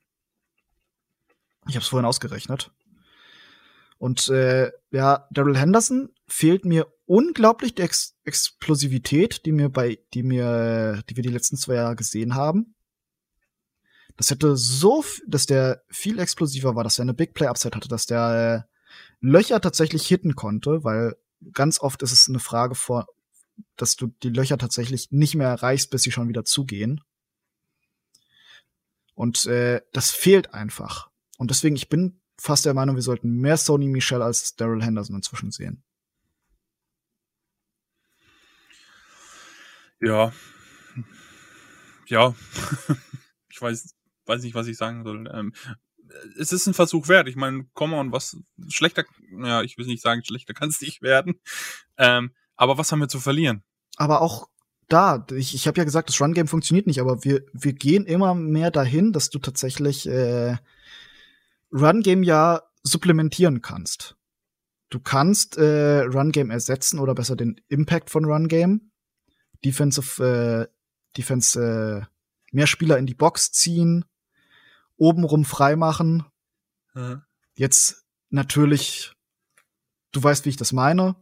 Ich 1.68 1.74
habe 1.74 1.82
es 1.82 1.88
vorhin 1.88 2.06
ausgerechnet. 2.06 2.72
Und 3.98 4.28
äh, 4.30 4.72
ja, 4.92 5.28
Daryl 5.32 5.58
Henderson 5.58 6.14
fehlt 6.28 6.66
mir 6.66 6.86
unglaublich 7.08 7.74
die 7.74 7.82
Ex 7.82 8.16
Explosivität, 8.26 9.44
die 9.48 9.54
mir 9.54 9.70
bei, 9.70 9.98
die 10.14 10.22
mir, 10.22 11.02
die 11.10 11.16
wir 11.16 11.24
die 11.24 11.32
letzten 11.32 11.58
zwei 11.58 11.74
Jahre 11.74 11.96
gesehen 11.96 12.36
haben. 12.36 12.76
Das 14.18 14.30
hätte 14.30 14.56
so, 14.56 15.04
dass 15.26 15.48
der 15.48 15.82
viel 15.90 16.20
explosiver 16.20 16.76
war, 16.76 16.84
dass 16.84 17.00
er 17.00 17.04
eine 17.04 17.16
Big 17.16 17.34
Play 17.34 17.48
Upside 17.48 17.76
hatte, 17.76 17.88
dass 17.88 18.06
der 18.06 18.68
äh, 18.70 18.96
Löcher 19.20 19.62
tatsächlich 19.62 20.06
hitten 20.06 20.36
konnte, 20.36 20.84
weil 20.84 21.16
ganz 21.54 21.80
oft 21.80 22.04
ist 22.04 22.12
es 22.12 22.30
eine 22.30 22.40
Frage 22.40 22.76
vor, 22.76 23.08
dass 23.78 23.96
du 23.96 24.14
die 24.22 24.30
Löcher 24.30 24.60
tatsächlich 24.60 25.12
nicht 25.12 25.34
mehr 25.34 25.50
erreichst, 25.50 25.90
bis 25.90 26.04
sie 26.04 26.12
schon 26.12 26.30
wieder 26.30 26.46
zugehen. 26.46 27.02
Und 29.18 29.48
äh, 29.48 29.82
das 29.94 30.12
fehlt 30.12 30.54
einfach. 30.54 31.10
Und 31.40 31.50
deswegen, 31.50 31.76
ich 31.76 31.90
bin 31.90 32.22
fast 32.40 32.66
der 32.66 32.76
Meinung, 32.76 32.96
wir 32.96 33.02
sollten 33.02 33.38
mehr 33.42 33.58
Sony 33.58 33.88
Michel 33.88 34.22
als 34.22 34.56
Daryl 34.56 34.84
Henderson 34.84 35.16
inzwischen 35.16 35.50
sehen. 35.50 35.84
Ja. 40.00 40.32
Ja. 42.06 42.36
ich 43.50 43.60
weiß, 43.60 43.96
weiß 44.28 44.44
nicht, 44.44 44.54
was 44.54 44.68
ich 44.68 44.78
sagen 44.78 45.04
soll. 45.04 45.28
Ähm, 45.34 45.52
es 46.38 46.52
ist 46.52 46.68
ein 46.68 46.76
Versuch 46.76 47.08
wert. 47.08 47.28
Ich 47.28 47.36
meine, 47.36 47.66
komm 47.74 47.94
on, 47.94 48.12
was 48.12 48.38
schlechter, 48.70 49.04
ja, 49.32 49.64
ich 49.64 49.80
will 49.80 49.88
nicht 49.88 50.04
sagen, 50.04 50.24
schlechter 50.24 50.54
kann 50.54 50.70
es 50.70 50.80
nicht 50.80 51.02
werden. 51.02 51.42
Ähm, 51.98 52.36
aber 52.56 52.78
was 52.78 52.92
haben 52.92 53.00
wir 53.00 53.10
zu 53.10 53.20
verlieren? 53.20 53.64
Aber 53.96 54.22
auch 54.22 54.48
da, 54.88 55.26
ich, 55.34 55.54
ich 55.54 55.68
habe 55.68 55.78
ja 55.78 55.84
gesagt, 55.84 56.10
das 56.10 56.22
Run-Game 56.22 56.48
funktioniert 56.48 56.88
nicht, 56.88 57.02
aber 57.02 57.24
wir, 57.24 57.44
wir 57.54 57.74
gehen 57.74 58.06
immer 58.06 58.34
mehr 58.36 58.72
dahin, 58.72 59.12
dass 59.12 59.30
du 59.30 59.40
tatsächlich 59.40 60.08
äh, 60.08 60.58
Run-Game 61.72 62.24
ja 62.24 62.64
supplementieren 62.84 63.62
kannst. 63.62 64.16
Du 64.90 65.00
kannst 65.00 65.58
äh, 65.58 66.02
Run-Game 66.02 66.50
ersetzen 66.50 67.00
oder 67.00 67.14
besser 67.14 67.36
den 67.36 67.60
Impact 67.68 68.10
von 68.10 68.26
Run-Game. 68.26 68.92
Defensive, 69.66 70.70
äh, 70.70 70.74
Defense, 71.18 71.60
äh, 71.60 72.06
mehr 72.54 72.68
Spieler 72.68 72.98
in 72.98 73.06
die 73.06 73.16
Box 73.16 73.52
ziehen, 73.52 74.06
obenrum 74.96 75.44
freimachen. 75.44 76.26
Mhm. 76.94 77.24
Jetzt 77.56 78.06
natürlich, 78.30 79.14
du 80.12 80.24
weißt, 80.24 80.46
wie 80.46 80.50
ich 80.50 80.58
das 80.58 80.72
meine. 80.72 81.16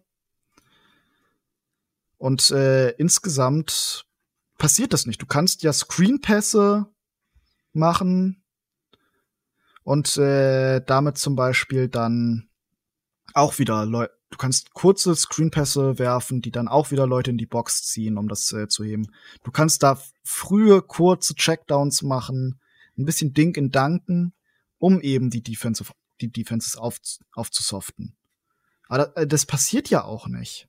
Und 2.26 2.50
äh, 2.50 2.90
insgesamt 2.94 4.08
passiert 4.58 4.94
das 4.94 5.06
nicht. 5.06 5.22
Du 5.22 5.28
kannst 5.28 5.62
ja 5.62 5.72
Screenpässe 5.72 6.88
machen 7.72 8.44
und 9.84 10.18
äh, 10.18 10.82
damit 10.84 11.20
zum 11.20 11.36
Beispiel 11.36 11.88
dann 11.88 12.50
auch 13.36 13.60
wieder 13.60 13.86
Leute. 13.86 14.12
Du 14.32 14.38
kannst 14.40 14.74
kurze 14.74 15.16
Screenpässe 15.16 16.00
werfen, 16.00 16.42
die 16.42 16.50
dann 16.50 16.68
auch 16.68 16.90
wieder 16.90 17.06
Leute 17.06 17.30
in 17.30 17.38
die 17.38 17.46
Box 17.46 17.84
ziehen, 17.84 18.18
um 18.18 18.28
das 18.28 18.52
äh, 18.54 18.68
zu 18.68 18.84
heben. 18.84 19.12
Du 19.44 19.52
kannst 19.52 19.84
da 19.84 20.02
frühe, 20.24 20.82
kurze 20.82 21.36
Checkdowns 21.36 22.02
machen 22.02 22.60
ein 22.98 23.06
bisschen 23.06 23.36
Dink 23.36 23.56
in 23.56 23.70
Danken, 23.70 24.34
um 24.80 25.00
eben 25.00 25.30
die 25.30 25.44
Defensive, 25.44 25.94
die 26.22 26.32
Defenses 26.32 26.76
auf, 26.76 26.98
aufzusoften. 27.34 28.16
Aber 28.88 29.16
äh, 29.16 29.28
das 29.28 29.46
passiert 29.46 29.92
ja 29.92 30.04
auch 30.04 30.26
nicht. 30.26 30.68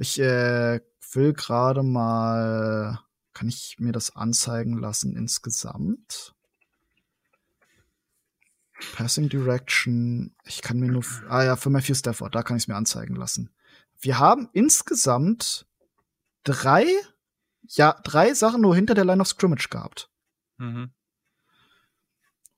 Ich 0.00 0.18
äh, 0.18 0.80
will 1.12 1.32
gerade 1.34 1.82
mal, 1.82 3.00
kann 3.34 3.48
ich 3.48 3.76
mir 3.78 3.92
das 3.92 4.16
anzeigen 4.16 4.78
lassen 4.78 5.14
insgesamt? 5.14 6.34
Passing 8.94 9.28
Direction, 9.28 10.34
ich 10.44 10.62
kann 10.62 10.78
mir 10.78 10.90
nur, 10.90 11.04
ah 11.28 11.44
ja, 11.44 11.56
für 11.56 11.68
Matthew 11.68 11.94
Stafford, 11.94 12.34
da 12.34 12.42
kann 12.42 12.56
ich 12.56 12.62
es 12.62 12.68
mir 12.68 12.76
anzeigen 12.76 13.14
lassen. 13.14 13.50
Wir 14.00 14.18
haben 14.18 14.48
insgesamt 14.54 15.66
drei 16.44 16.86
ja 17.62 18.00
drei 18.02 18.34
Sachen 18.34 18.62
nur 18.62 18.74
hinter 18.74 18.94
der 18.94 19.04
Line 19.04 19.20
of 19.20 19.28
Scrimmage 19.28 19.68
gehabt. 19.68 20.10
Mhm. 20.56 20.92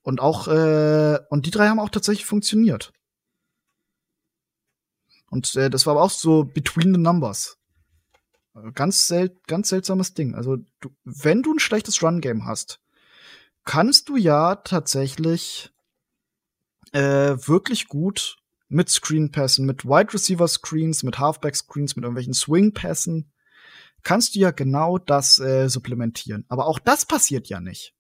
Und 0.03 0.21
auch, 0.21 0.49
äh, 0.49 1.19
und 1.29 1.47
die 1.47 1.51
drei 1.51 1.69
haben 1.69 1.81
auch 1.81 1.91
tatsächlich 1.91 2.27
funktioniert. 2.27 2.93
Und 5.33 5.55
äh, 5.57 5.71
das 5.71 5.87
war 5.87 5.93
aber 5.93 6.03
auch 6.03 6.11
so 6.11 6.45
between 6.45 6.93
the 6.93 7.01
numbers. 7.01 7.57
Ganz, 8.75 9.07
sel 9.07 9.35
ganz 9.47 9.71
seltsames 9.71 10.13
Ding. 10.13 10.35
Also, 10.35 10.59
du, 10.81 10.91
wenn 11.05 11.43
du 11.43 11.55
ein 11.55 11.59
schlechtes 11.59 12.03
Run-Game 12.03 12.45
hast, 12.45 12.81
kannst 13.65 14.11
du 14.11 14.17
ja 14.17 14.57
tatsächlich 14.57 15.73
äh, 16.93 17.01
wirklich 17.01 17.89
gut 17.89 18.37
mit 18.69 18.91
Screen-Passen, 18.91 19.65
mit 19.65 19.87
Wide 19.87 20.13
Receiver 20.13 20.47
Screens, 20.47 21.03
mit 21.03 21.19
Halfback 21.19 21.57
Screens, 21.57 21.97
mit 21.97 22.05
irgendwelchen 22.05 22.35
Swing-Passen 22.35 23.33
kannst 24.03 24.35
du 24.35 24.41
ja 24.41 24.51
genau 24.51 24.99
das 24.99 25.39
äh, 25.39 25.69
supplementieren. 25.69 26.45
Aber 26.49 26.67
auch 26.67 26.79
das 26.79 27.07
passiert 27.07 27.49
ja 27.49 27.61
nicht. 27.61 27.95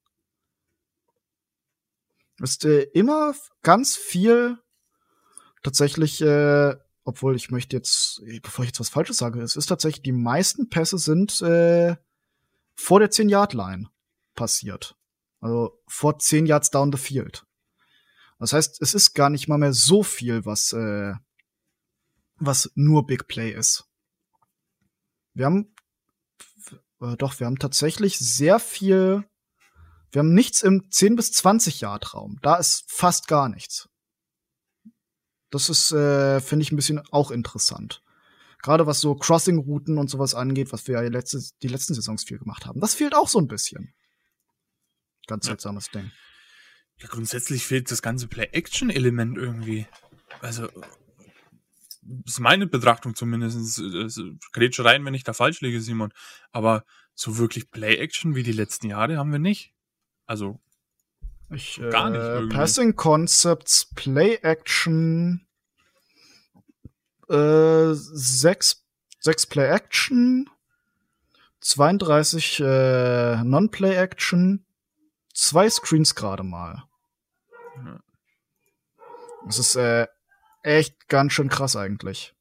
Ist 2.40 2.66
äh, 2.66 2.82
immer 2.92 3.34
ganz 3.62 3.96
viel 3.96 4.58
tatsächlich, 5.62 6.20
äh, 6.20 6.74
obwohl 7.04 7.36
ich 7.36 7.50
möchte 7.50 7.76
jetzt, 7.76 8.22
bevor 8.42 8.64
ich 8.64 8.70
jetzt 8.70 8.80
was 8.80 8.88
Falsches 8.88 9.18
sage, 9.18 9.40
es 9.40 9.56
ist 9.56 9.66
tatsächlich, 9.66 10.02
die 10.02 10.12
meisten 10.12 10.68
Pässe 10.68 10.98
sind 10.98 11.40
äh, 11.42 11.96
vor 12.74 13.00
der 13.00 13.10
10-Yard-Line 13.10 13.88
passiert. 14.34 14.96
Also 15.40 15.78
vor 15.86 16.18
10 16.18 16.46
Yards 16.46 16.70
down 16.70 16.92
the 16.92 16.98
field. 16.98 17.44
Das 18.38 18.52
heißt, 18.52 18.80
es 18.80 18.94
ist 18.94 19.14
gar 19.14 19.30
nicht 19.30 19.48
mal 19.48 19.58
mehr 19.58 19.72
so 19.72 20.02
viel, 20.02 20.44
was, 20.44 20.72
äh, 20.72 21.14
was 22.36 22.70
nur 22.74 23.06
Big 23.06 23.28
Play 23.28 23.52
ist. 23.52 23.88
Wir 25.34 25.46
haben 25.46 25.72
äh, 27.02 27.16
doch, 27.16 27.38
wir 27.40 27.46
haben 27.46 27.58
tatsächlich 27.58 28.18
sehr 28.18 28.58
viel. 28.58 29.24
Wir 30.10 30.20
haben 30.20 30.34
nichts 30.34 30.62
im 30.62 30.90
10 30.90 31.16
bis 31.16 31.32
20 31.32 31.80
Yard 31.80 32.14
Raum. 32.14 32.38
Da 32.42 32.56
ist 32.56 32.84
fast 32.88 33.28
gar 33.28 33.48
nichts. 33.48 33.88
Das 35.52 35.68
ist, 35.68 35.92
äh, 35.92 36.40
finde 36.40 36.62
ich, 36.64 36.72
ein 36.72 36.76
bisschen 36.76 37.00
auch 37.12 37.30
interessant. 37.30 38.02
Gerade 38.62 38.86
was 38.86 39.00
so 39.00 39.14
Crossing-Routen 39.14 39.98
und 39.98 40.08
sowas 40.08 40.34
angeht, 40.34 40.72
was 40.72 40.88
wir 40.88 40.94
ja 40.94 41.08
letzte, 41.08 41.40
die 41.62 41.68
letzten 41.68 41.94
Saisons 41.94 42.24
viel 42.24 42.38
gemacht 42.38 42.64
haben. 42.64 42.80
Das 42.80 42.94
fehlt 42.94 43.14
auch 43.14 43.28
so 43.28 43.38
ein 43.38 43.48
bisschen. 43.48 43.92
Ganz 45.26 45.46
seltsames 45.46 45.90
ja. 45.92 46.00
Ding. 46.00 46.10
Ja, 46.98 47.08
grundsätzlich 47.08 47.66
fehlt 47.66 47.90
das 47.90 48.00
ganze 48.00 48.28
Play-Action-Element 48.28 49.36
irgendwie. 49.36 49.86
Also, 50.40 50.68
ist 52.24 52.40
meine 52.40 52.66
Betrachtung 52.66 53.14
zumindest. 53.14 53.82
Grätsche 54.52 54.84
rein, 54.86 55.04
wenn 55.04 55.14
ich 55.14 55.24
da 55.24 55.34
falsch 55.34 55.60
liege, 55.60 55.82
Simon. 55.82 56.14
Aber 56.50 56.84
so 57.14 57.36
wirklich 57.36 57.70
Play-Action 57.70 58.34
wie 58.34 58.42
die 58.42 58.52
letzten 58.52 58.88
Jahre 58.88 59.18
haben 59.18 59.32
wir 59.32 59.38
nicht. 59.38 59.74
Also 60.24 60.60
ich, 61.54 61.80
gar 61.90 62.10
nicht. 62.10 62.20
Äh, 62.20 62.54
Passing 62.54 62.96
Concepts, 62.96 63.86
Play 63.94 64.36
Action. 64.42 65.46
äh, 67.28 67.94
sechs, 67.94 68.84
sechs 69.20 69.46
Play-Action, 69.46 70.50
32 71.60 72.60
äh, 72.60 73.42
Non-Play-Action, 73.42 74.66
zwei 75.32 75.70
Screens 75.70 76.14
gerade 76.14 76.42
mal. 76.42 76.84
Ja. 77.76 78.00
Das 79.46 79.58
ist 79.58 79.76
äh, 79.76 80.06
echt 80.62 81.08
ganz 81.08 81.32
schön 81.32 81.48
krass 81.48 81.74
eigentlich. 81.76 82.34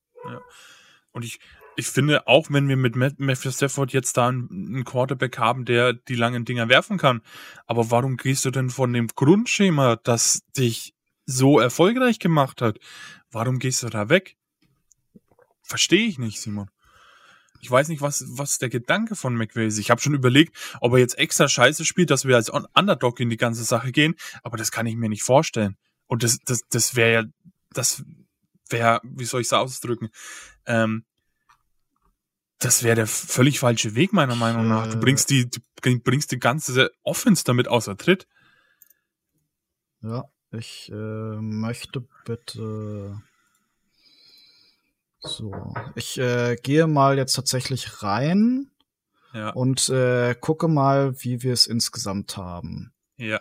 Und 1.14 1.26
ich, 1.26 1.40
ich 1.76 1.88
finde, 1.88 2.28
auch 2.28 2.48
wenn 2.50 2.68
wir 2.68 2.78
mit 2.78 2.96
Matt- 2.96 3.20
Matthew 3.20 3.52
Stafford 3.52 3.94
jetzt 3.94 4.18
da 4.18 4.28
einen, 4.28 4.84
Quarterback 4.84 5.38
haben, 5.38 5.66
der 5.66 5.94
die 5.94 6.16
langen 6.16 6.46
Dinger 6.46 6.70
werfen 6.70 6.98
kann, 6.98 7.22
aber 7.66 7.92
warum 7.92 8.18
gehst 8.18 8.46
du 8.46 8.52
denn 8.52 8.70
von 8.70 8.94
dem 8.94 9.08
Grundschema, 9.08 9.96
das 9.96 10.44
dich 10.58 10.94
so 11.26 11.60
erfolgreich 11.60 12.20
gemacht 12.20 12.62
hat, 12.62 12.80
warum 13.32 13.60
gehst 13.60 13.84
du 13.84 13.90
da 13.90 14.10
weg? 14.10 14.38
Verstehe 15.64 16.08
ich 16.08 16.20
nicht, 16.20 16.42
Simon. 16.42 16.70
Ich 17.62 17.70
weiß 17.70 17.88
nicht, 17.90 18.02
was, 18.02 18.26
was 18.28 18.58
der 18.58 18.70
Gedanke 18.70 19.16
von 19.16 19.36
McVay 19.36 19.68
ist. 19.68 19.78
Ich 19.78 19.92
habe 19.92 20.02
schon 20.02 20.16
überlegt, 20.16 20.58
ob 20.82 20.94
er 20.94 21.00
jetzt 21.00 21.18
extra 21.18 21.48
Scheiße 21.48 21.86
spielt, 21.86 22.10
dass 22.10 22.26
wir 22.26 22.36
als 22.36 22.52
Un- 22.52 22.66
Underdog 22.74 23.20
in 23.20 23.30
die 23.30 23.38
ganze 23.38 23.64
Sache 23.64 23.92
gehen, 23.92 24.16
aber 24.42 24.58
das 24.58 24.72
kann 24.72 24.88
ich 24.88 24.96
mir 24.96 25.10
nicht 25.10 25.24
vorstellen. 25.24 25.78
Und 26.08 26.24
das, 26.24 26.40
das, 26.44 26.62
das 26.70 26.96
wäre 26.96 27.14
ja, 27.14 27.24
das 27.72 28.04
wäre, 28.68 29.00
wie 29.04 29.26
soll 29.26 29.42
ich 29.42 29.48
es 29.48 29.54
ausdrücken? 29.54 30.10
Ähm, 30.66 31.06
das 32.62 32.84
wäre 32.84 32.96
der 32.96 33.08
völlig 33.08 33.60
falsche 33.60 33.96
Weg, 33.96 34.14
meiner 34.14 34.36
Meinung 34.36 34.68
nach. 34.68 34.88
Du 34.88 34.98
Äh. 34.98 35.02
bringst 35.02 35.30
die, 35.30 35.50
du 35.50 35.60
bringst 36.00 36.32
die 36.32 36.40
ganze 36.40 36.92
Offense 37.04 37.44
damit 37.44 37.68
außer 37.68 37.98
Tritt. 37.98 38.28
Ja, 40.02 40.26
ich 40.52 40.90
äh, 40.92 40.96
möchte 40.96 42.08
bitte. 42.26 43.22
So, 45.24 45.74
ich 45.96 46.18
äh, 46.18 46.56
gehe 46.56 46.88
mal 46.88 47.18
jetzt 47.18 47.34
tatsächlich 47.34 48.02
rein 48.02 48.72
Ja, 49.34 49.50
und 49.52 49.88
äh, 49.90 50.34
gucke 50.34 50.68
mal, 50.68 51.14
wie 51.22 51.44
wir 51.44 51.54
es 51.54 51.68
insgesamt 51.68 52.38
haben. 52.38 52.94
ja, 53.18 53.40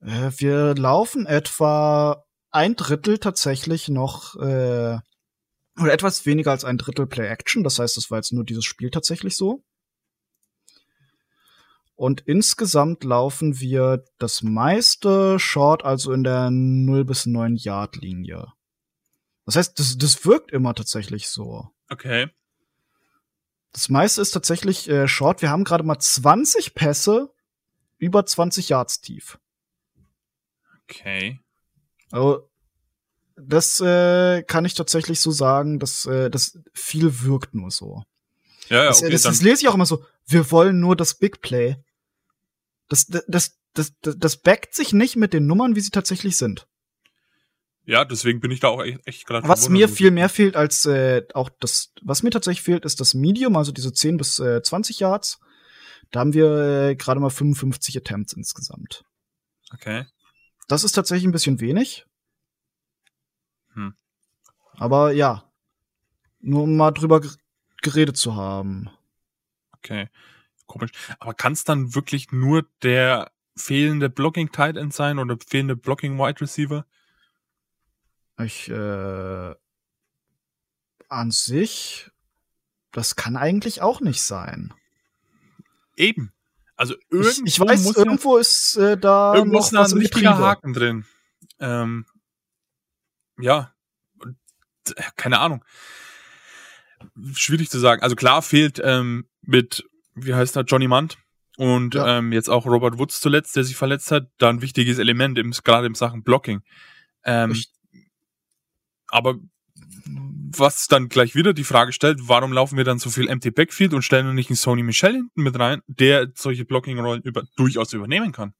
Äh, 0.00 0.30
wir 0.38 0.74
laufen 0.74 1.26
etwa 1.26 2.24
ein 2.50 2.74
Drittel 2.76 3.18
tatsächlich 3.18 3.88
noch, 3.88 4.34
äh, 4.36 4.98
oder 5.80 5.92
etwas 5.92 6.26
weniger 6.26 6.50
als 6.50 6.64
ein 6.64 6.78
Drittel 6.78 7.06
Play-Action. 7.06 7.64
Das 7.64 7.78
heißt, 7.78 7.96
das 7.96 8.10
war 8.10 8.18
jetzt 8.18 8.32
nur 8.32 8.44
dieses 8.44 8.64
Spiel 8.64 8.90
tatsächlich 8.90 9.36
so. 9.36 9.64
Und 11.94 12.20
insgesamt 12.20 13.02
laufen 13.02 13.58
wir 13.58 14.04
das 14.18 14.42
meiste 14.42 15.40
Short, 15.40 15.84
also 15.84 16.12
in 16.12 16.22
der 16.22 16.50
0 16.50 17.04
bis 17.04 17.26
9 17.26 17.56
Yard 17.56 17.96
Linie. 17.96 18.52
Das 19.46 19.56
heißt, 19.56 19.78
das, 19.78 19.98
das 19.98 20.24
wirkt 20.24 20.52
immer 20.52 20.74
tatsächlich 20.74 21.28
so. 21.28 21.68
okay. 21.88 22.30
Das 23.72 23.88
meiste 23.88 24.22
ist 24.22 24.30
tatsächlich 24.30 24.88
äh, 24.88 25.08
Short. 25.08 25.42
Wir 25.42 25.50
haben 25.50 25.64
gerade 25.64 25.84
mal 25.84 25.98
20 25.98 26.74
Pässe 26.74 27.32
über 27.98 28.24
20 28.24 28.68
Yards 28.68 29.00
tief. 29.00 29.38
Okay. 30.84 31.40
Also, 32.10 32.47
das 33.40 33.80
äh, 33.80 34.42
kann 34.42 34.64
ich 34.64 34.74
tatsächlich 34.74 35.20
so 35.20 35.30
sagen, 35.30 35.78
dass 35.78 36.06
äh, 36.06 36.30
das 36.30 36.58
viel 36.72 37.22
wirkt 37.22 37.54
nur 37.54 37.70
so. 37.70 38.02
Ja, 38.68 38.78
ja, 38.78 38.88
das, 38.88 39.02
okay, 39.02 39.10
das, 39.10 39.22
dann, 39.22 39.32
das 39.32 39.42
lese 39.42 39.62
ich 39.62 39.68
auch 39.68 39.74
immer 39.74 39.86
so. 39.86 40.04
Wir 40.26 40.50
wollen 40.50 40.80
nur 40.80 40.96
das 40.96 41.14
Big 41.14 41.40
Play. 41.40 41.76
Das, 42.88 43.06
das, 43.06 43.24
das, 43.28 43.56
das, 43.74 43.92
das 44.18 44.36
backt 44.36 44.74
sich 44.74 44.92
nicht 44.92 45.16
mit 45.16 45.32
den 45.32 45.46
Nummern, 45.46 45.76
wie 45.76 45.80
sie 45.80 45.90
tatsächlich 45.90 46.36
sind. 46.36 46.66
ja, 47.84 48.04
deswegen 48.04 48.40
bin 48.40 48.50
ich 48.50 48.60
da 48.60 48.68
auch 48.68 48.82
echt, 48.82 49.06
echt 49.06 49.26
gerade 49.26 49.48
Was 49.48 49.68
mir 49.68 49.88
viel 49.88 50.10
mehr 50.10 50.28
fehlt 50.28 50.56
als 50.56 50.84
äh, 50.86 51.22
auch 51.34 51.50
das, 51.60 51.92
was 52.02 52.22
mir 52.22 52.30
tatsächlich 52.30 52.62
fehlt, 52.62 52.84
ist 52.84 53.00
das 53.00 53.14
Medium, 53.14 53.56
also 53.56 53.72
diese 53.72 53.92
10 53.92 54.16
bis 54.16 54.38
äh, 54.38 54.62
20 54.62 55.00
Yards. 55.00 55.38
Da 56.10 56.20
haben 56.20 56.32
wir 56.32 56.90
äh, 56.90 56.96
gerade 56.96 57.20
mal 57.20 57.30
55 57.30 57.96
Attempts 57.96 58.32
insgesamt. 58.32 59.04
Okay. 59.72 60.06
Das 60.68 60.84
ist 60.84 60.92
tatsächlich 60.92 61.26
ein 61.26 61.32
bisschen 61.32 61.60
wenig. 61.60 62.06
Hm. 63.78 63.94
Aber 64.76 65.12
ja, 65.12 65.44
nur 66.40 66.64
um 66.64 66.76
mal 66.76 66.90
drüber 66.90 67.18
ger- 67.18 67.38
geredet 67.82 68.16
zu 68.16 68.34
haben. 68.36 68.90
Okay. 69.76 70.08
Komisch. 70.66 70.90
Aber 71.18 71.32
kann 71.32 71.52
es 71.52 71.64
dann 71.64 71.94
wirklich 71.94 72.30
nur 72.32 72.66
der 72.82 73.30
fehlende 73.56 74.10
Blocking 74.10 74.52
Tight 74.52 74.76
End 74.76 74.92
sein 74.92 75.18
oder 75.18 75.36
fehlende 75.46 75.76
Blocking 75.76 76.18
Wide 76.18 76.40
Receiver? 76.40 76.84
Ich, 78.40 78.68
äh, 78.68 79.54
an 81.08 81.30
sich, 81.30 82.10
das 82.92 83.16
kann 83.16 83.36
eigentlich 83.36 83.80
auch 83.82 84.00
nicht 84.00 84.22
sein. 84.22 84.74
Eben. 85.96 86.32
Also 86.76 86.94
Ich, 86.94 87.02
irgendwo 87.10 87.44
ich 87.46 87.60
weiß, 87.60 87.82
muss 87.84 87.96
ja- 87.96 88.04
irgendwo 88.04 88.36
ist 88.36 88.76
äh, 88.76 88.96
da 88.98 89.34
irgendwo 89.34 89.58
noch 89.58 89.64
ist 89.64 89.72
da 89.72 89.80
was 89.80 89.92
ein 89.92 89.98
richtiger 89.98 90.30
Getriebe. 90.30 90.46
Haken 90.46 90.72
drin. 90.74 91.04
Ähm, 91.58 92.06
ja, 93.38 93.72
äh, 94.24 95.02
keine 95.16 95.38
Ahnung. 95.40 95.64
Schwierig 97.34 97.70
zu 97.70 97.78
sagen. 97.78 98.02
Also 98.02 98.16
klar 98.16 98.42
fehlt 98.42 98.80
ähm, 98.82 99.28
mit, 99.42 99.84
wie 100.14 100.34
heißt 100.34 100.56
er, 100.56 100.64
Johnny 100.64 100.88
Munt 100.88 101.18
und 101.56 101.94
Ja. 101.94 102.18
ähm, 102.18 102.32
jetzt 102.32 102.48
auch 102.50 102.66
Robert 102.66 102.98
Woods 102.98 103.20
zuletzt, 103.20 103.54
der 103.56 103.64
sich 103.64 103.76
verletzt 103.76 104.10
hat, 104.10 104.28
da 104.38 104.48
ein 104.50 104.62
wichtiges 104.62 104.98
Element, 104.98 105.38
im, 105.38 105.50
gerade 105.52 105.86
in 105.86 105.94
Sachen 105.94 106.22
Blocking. 106.22 106.62
Ähm, 107.24 107.52
Ich- 107.52 107.70
aber 109.08 109.38
was 110.56 110.86
dann 110.88 111.08
gleich 111.08 111.34
wieder 111.34 111.52
die 111.52 111.64
Frage 111.64 111.92
stellt, 111.92 112.20
warum 112.22 112.52
laufen 112.52 112.76
wir 112.76 112.84
dann 112.84 112.98
so 112.98 113.10
viel 113.10 113.28
Empty 113.28 113.50
Backfield 113.50 113.94
und 113.94 114.02
stellen 114.02 114.34
nicht 114.34 114.50
einen 114.50 114.56
Sony 114.56 114.82
Michel 114.82 115.12
hinten 115.12 115.42
mit 115.42 115.58
rein, 115.58 115.82
der 115.86 116.28
solche 116.34 116.64
Blocking-Rollen 116.64 117.22
über, 117.22 117.44
durchaus 117.56 117.92
übernehmen 117.92 118.32
kann? 118.32 118.54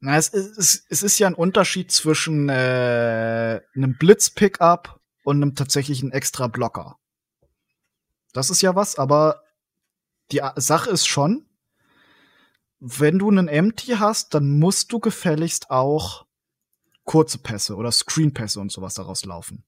Na, 0.00 0.16
es, 0.16 0.28
ist- 0.28 0.86
es, 0.88 1.02
ist 1.02 1.18
ja 1.18 1.26
ein 1.26 1.34
Unterschied 1.34 1.90
zwischen 1.90 2.48
äh, 2.48 3.60
einem 3.74 3.96
Blitz-Pickup 3.98 5.00
und 5.24 5.36
einem 5.42 5.54
tatsächlichen 5.54 6.12
extra 6.12 6.46
Blocker. 6.46 6.98
Das 8.32 8.50
ist 8.50 8.62
ja 8.62 8.76
was, 8.76 8.96
aber 8.98 9.42
die 10.30 10.40
Sache 10.56 10.90
ist 10.90 11.06
schon, 11.06 11.46
wenn 12.80 13.18
du 13.18 13.28
einen 13.28 13.48
Empty 13.48 13.92
hast, 13.98 14.34
dann 14.34 14.58
musst 14.58 14.92
du 14.92 15.00
gefälligst 15.00 15.70
auch 15.70 16.26
kurze 17.04 17.38
Pässe 17.38 17.74
oder 17.74 17.90
Screenpässe 17.90 18.60
und 18.60 18.70
sowas 18.70 18.94
daraus 18.94 19.24
laufen. 19.24 19.64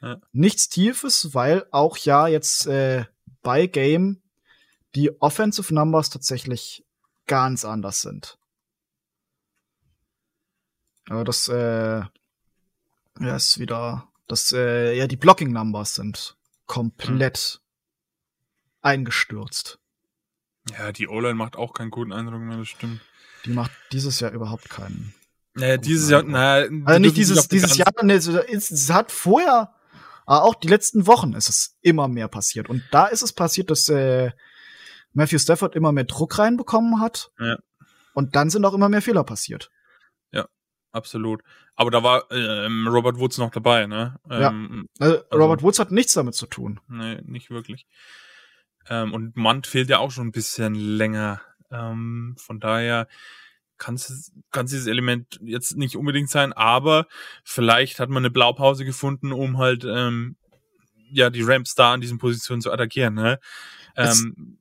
Ja. 0.00 0.20
Nichts 0.32 0.68
Tiefes, 0.68 1.34
weil 1.34 1.66
auch 1.70 1.96
ja 1.98 2.26
jetzt 2.26 2.66
äh, 2.66 3.04
bei 3.42 3.66
Game 3.66 4.22
die 4.96 5.20
Offensive 5.20 5.72
Numbers 5.72 6.10
tatsächlich 6.10 6.84
ganz 7.26 7.64
anders 7.64 8.00
sind. 8.00 8.38
Aber 11.10 11.24
das, 11.24 11.48
äh, 11.48 12.02
ja, 13.18 13.36
ist 13.36 13.58
wieder, 13.58 14.08
das, 14.28 14.52
äh, 14.52 14.96
ja, 14.96 15.08
die 15.08 15.16
Blocking 15.16 15.52
Numbers 15.52 15.96
sind 15.96 16.36
komplett 16.66 17.60
eingestürzt. 18.80 19.80
Ja, 20.78 20.92
die 20.92 21.08
O-Line 21.08 21.34
macht 21.34 21.56
auch 21.56 21.74
keinen 21.74 21.90
guten 21.90 22.12
Eindruck 22.12 22.40
mehr, 22.40 22.58
das 22.58 22.68
stimmt. 22.68 23.00
Die 23.44 23.50
macht 23.50 23.72
dieses 23.90 24.20
Jahr 24.20 24.30
überhaupt 24.30 24.70
keinen. 24.70 25.12
Naja, 25.54 25.78
dieses 25.78 26.10
Jahr, 26.10 26.22
naja, 26.22 26.68
Also 26.84 27.00
nicht 27.00 27.16
dieses, 27.16 27.48
dieses 27.48 27.76
Jahr, 27.76 27.90
ne, 28.02 28.14
es 28.14 28.28
es 28.28 28.90
hat 28.92 29.10
vorher, 29.10 29.74
aber 30.26 30.44
auch 30.44 30.54
die 30.54 30.68
letzten 30.68 31.08
Wochen 31.08 31.32
ist 31.32 31.48
es 31.48 31.76
immer 31.80 32.06
mehr 32.06 32.28
passiert. 32.28 32.70
Und 32.70 32.84
da 32.92 33.06
ist 33.06 33.22
es 33.22 33.32
passiert, 33.32 33.68
dass 33.68 33.88
äh, 33.88 34.30
Matthew 35.12 35.40
Stafford 35.40 35.74
immer 35.74 35.90
mehr 35.90 36.04
Druck 36.04 36.38
reinbekommen 36.38 37.00
hat. 37.00 37.32
Ja. 37.40 37.56
Und 38.14 38.36
dann 38.36 38.48
sind 38.48 38.64
auch 38.64 38.74
immer 38.74 38.88
mehr 38.88 39.02
Fehler 39.02 39.24
passiert. 39.24 39.72
Absolut. 40.92 41.42
Aber 41.76 41.90
da 41.90 42.02
war 42.02 42.24
ähm, 42.30 42.88
Robert 42.88 43.18
Woods 43.18 43.38
noch 43.38 43.50
dabei, 43.50 43.86
ne? 43.86 44.16
Ähm, 44.28 44.88
Also, 44.98 45.16
Also- 45.16 45.26
Robert 45.32 45.62
Woods 45.62 45.78
hat 45.78 45.92
nichts 45.92 46.14
damit 46.14 46.34
zu 46.34 46.46
tun. 46.46 46.80
Nee, 46.88 47.20
nicht 47.24 47.50
wirklich. 47.50 47.86
Ähm, 48.88 49.14
und 49.14 49.36
Mant 49.36 49.66
fehlt 49.66 49.88
ja 49.88 49.98
auch 49.98 50.10
schon 50.10 50.28
ein 50.28 50.32
bisschen 50.32 50.74
länger. 50.74 51.40
Ähm, 51.70 52.34
von 52.38 52.58
daher 52.58 53.06
kann 53.78 53.94
es 53.94 54.32
dieses 54.62 54.86
Element 54.88 55.38
jetzt 55.42 55.76
nicht 55.76 55.96
unbedingt 55.96 56.28
sein, 56.28 56.52
aber 56.52 57.06
vielleicht 57.44 57.98
hat 58.00 58.10
man 58.10 58.22
eine 58.22 58.30
Blaupause 58.30 58.84
gefunden, 58.84 59.32
um 59.32 59.58
halt 59.58 59.84
ähm, 59.84 60.36
ja 61.12 61.30
die 61.30 61.42
Rams 61.42 61.74
da 61.74 61.94
an 61.94 62.00
diesen 62.00 62.18
Positionen 62.18 62.60
zu 62.60 62.72
attackieren. 62.72 63.14
Ne? 63.14 63.38
Ähm, 63.96 64.58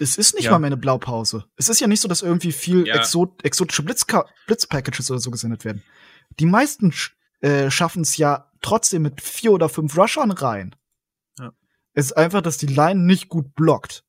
Es 0.00 0.16
ist 0.16 0.34
nicht 0.34 0.44
Ja. 0.44 0.52
mal 0.52 0.58
mehr 0.60 0.68
eine 0.68 0.76
Blaupause. 0.76 1.44
Es 1.56 1.68
ist 1.68 1.80
ja 1.80 1.86
nicht 1.86 2.00
so, 2.00 2.08
dass 2.08 2.22
irgendwie 2.22 2.52
viel 2.52 2.86
Ja. 2.86 2.96
exot 2.96 3.44
exotische 3.44 3.82
Blitzka 3.82 4.26
Blitzpackages 4.46 5.10
oder 5.10 5.20
so 5.20 5.30
gesendet 5.30 5.64
werden. 5.64 5.82
Die 6.38 6.46
meisten 6.46 6.90
sch 6.92 7.12
äh, 7.42 7.70
schaffen 7.70 8.02
es 8.02 8.16
ja 8.16 8.50
trotzdem 8.60 9.02
mit 9.02 9.20
vier 9.22 9.52
oder 9.52 9.68
fünf 9.68 9.96
Rushern 9.96 10.30
rein. 10.30 10.74
Ja. 11.38 11.52
Es 11.94 12.06
ist 12.06 12.12
einfach, 12.12 12.42
dass 12.42 12.56
die 12.58 12.66
Line 12.66 13.00
nicht 13.00 13.28
gut 13.28 13.54
blockt. 13.54 14.04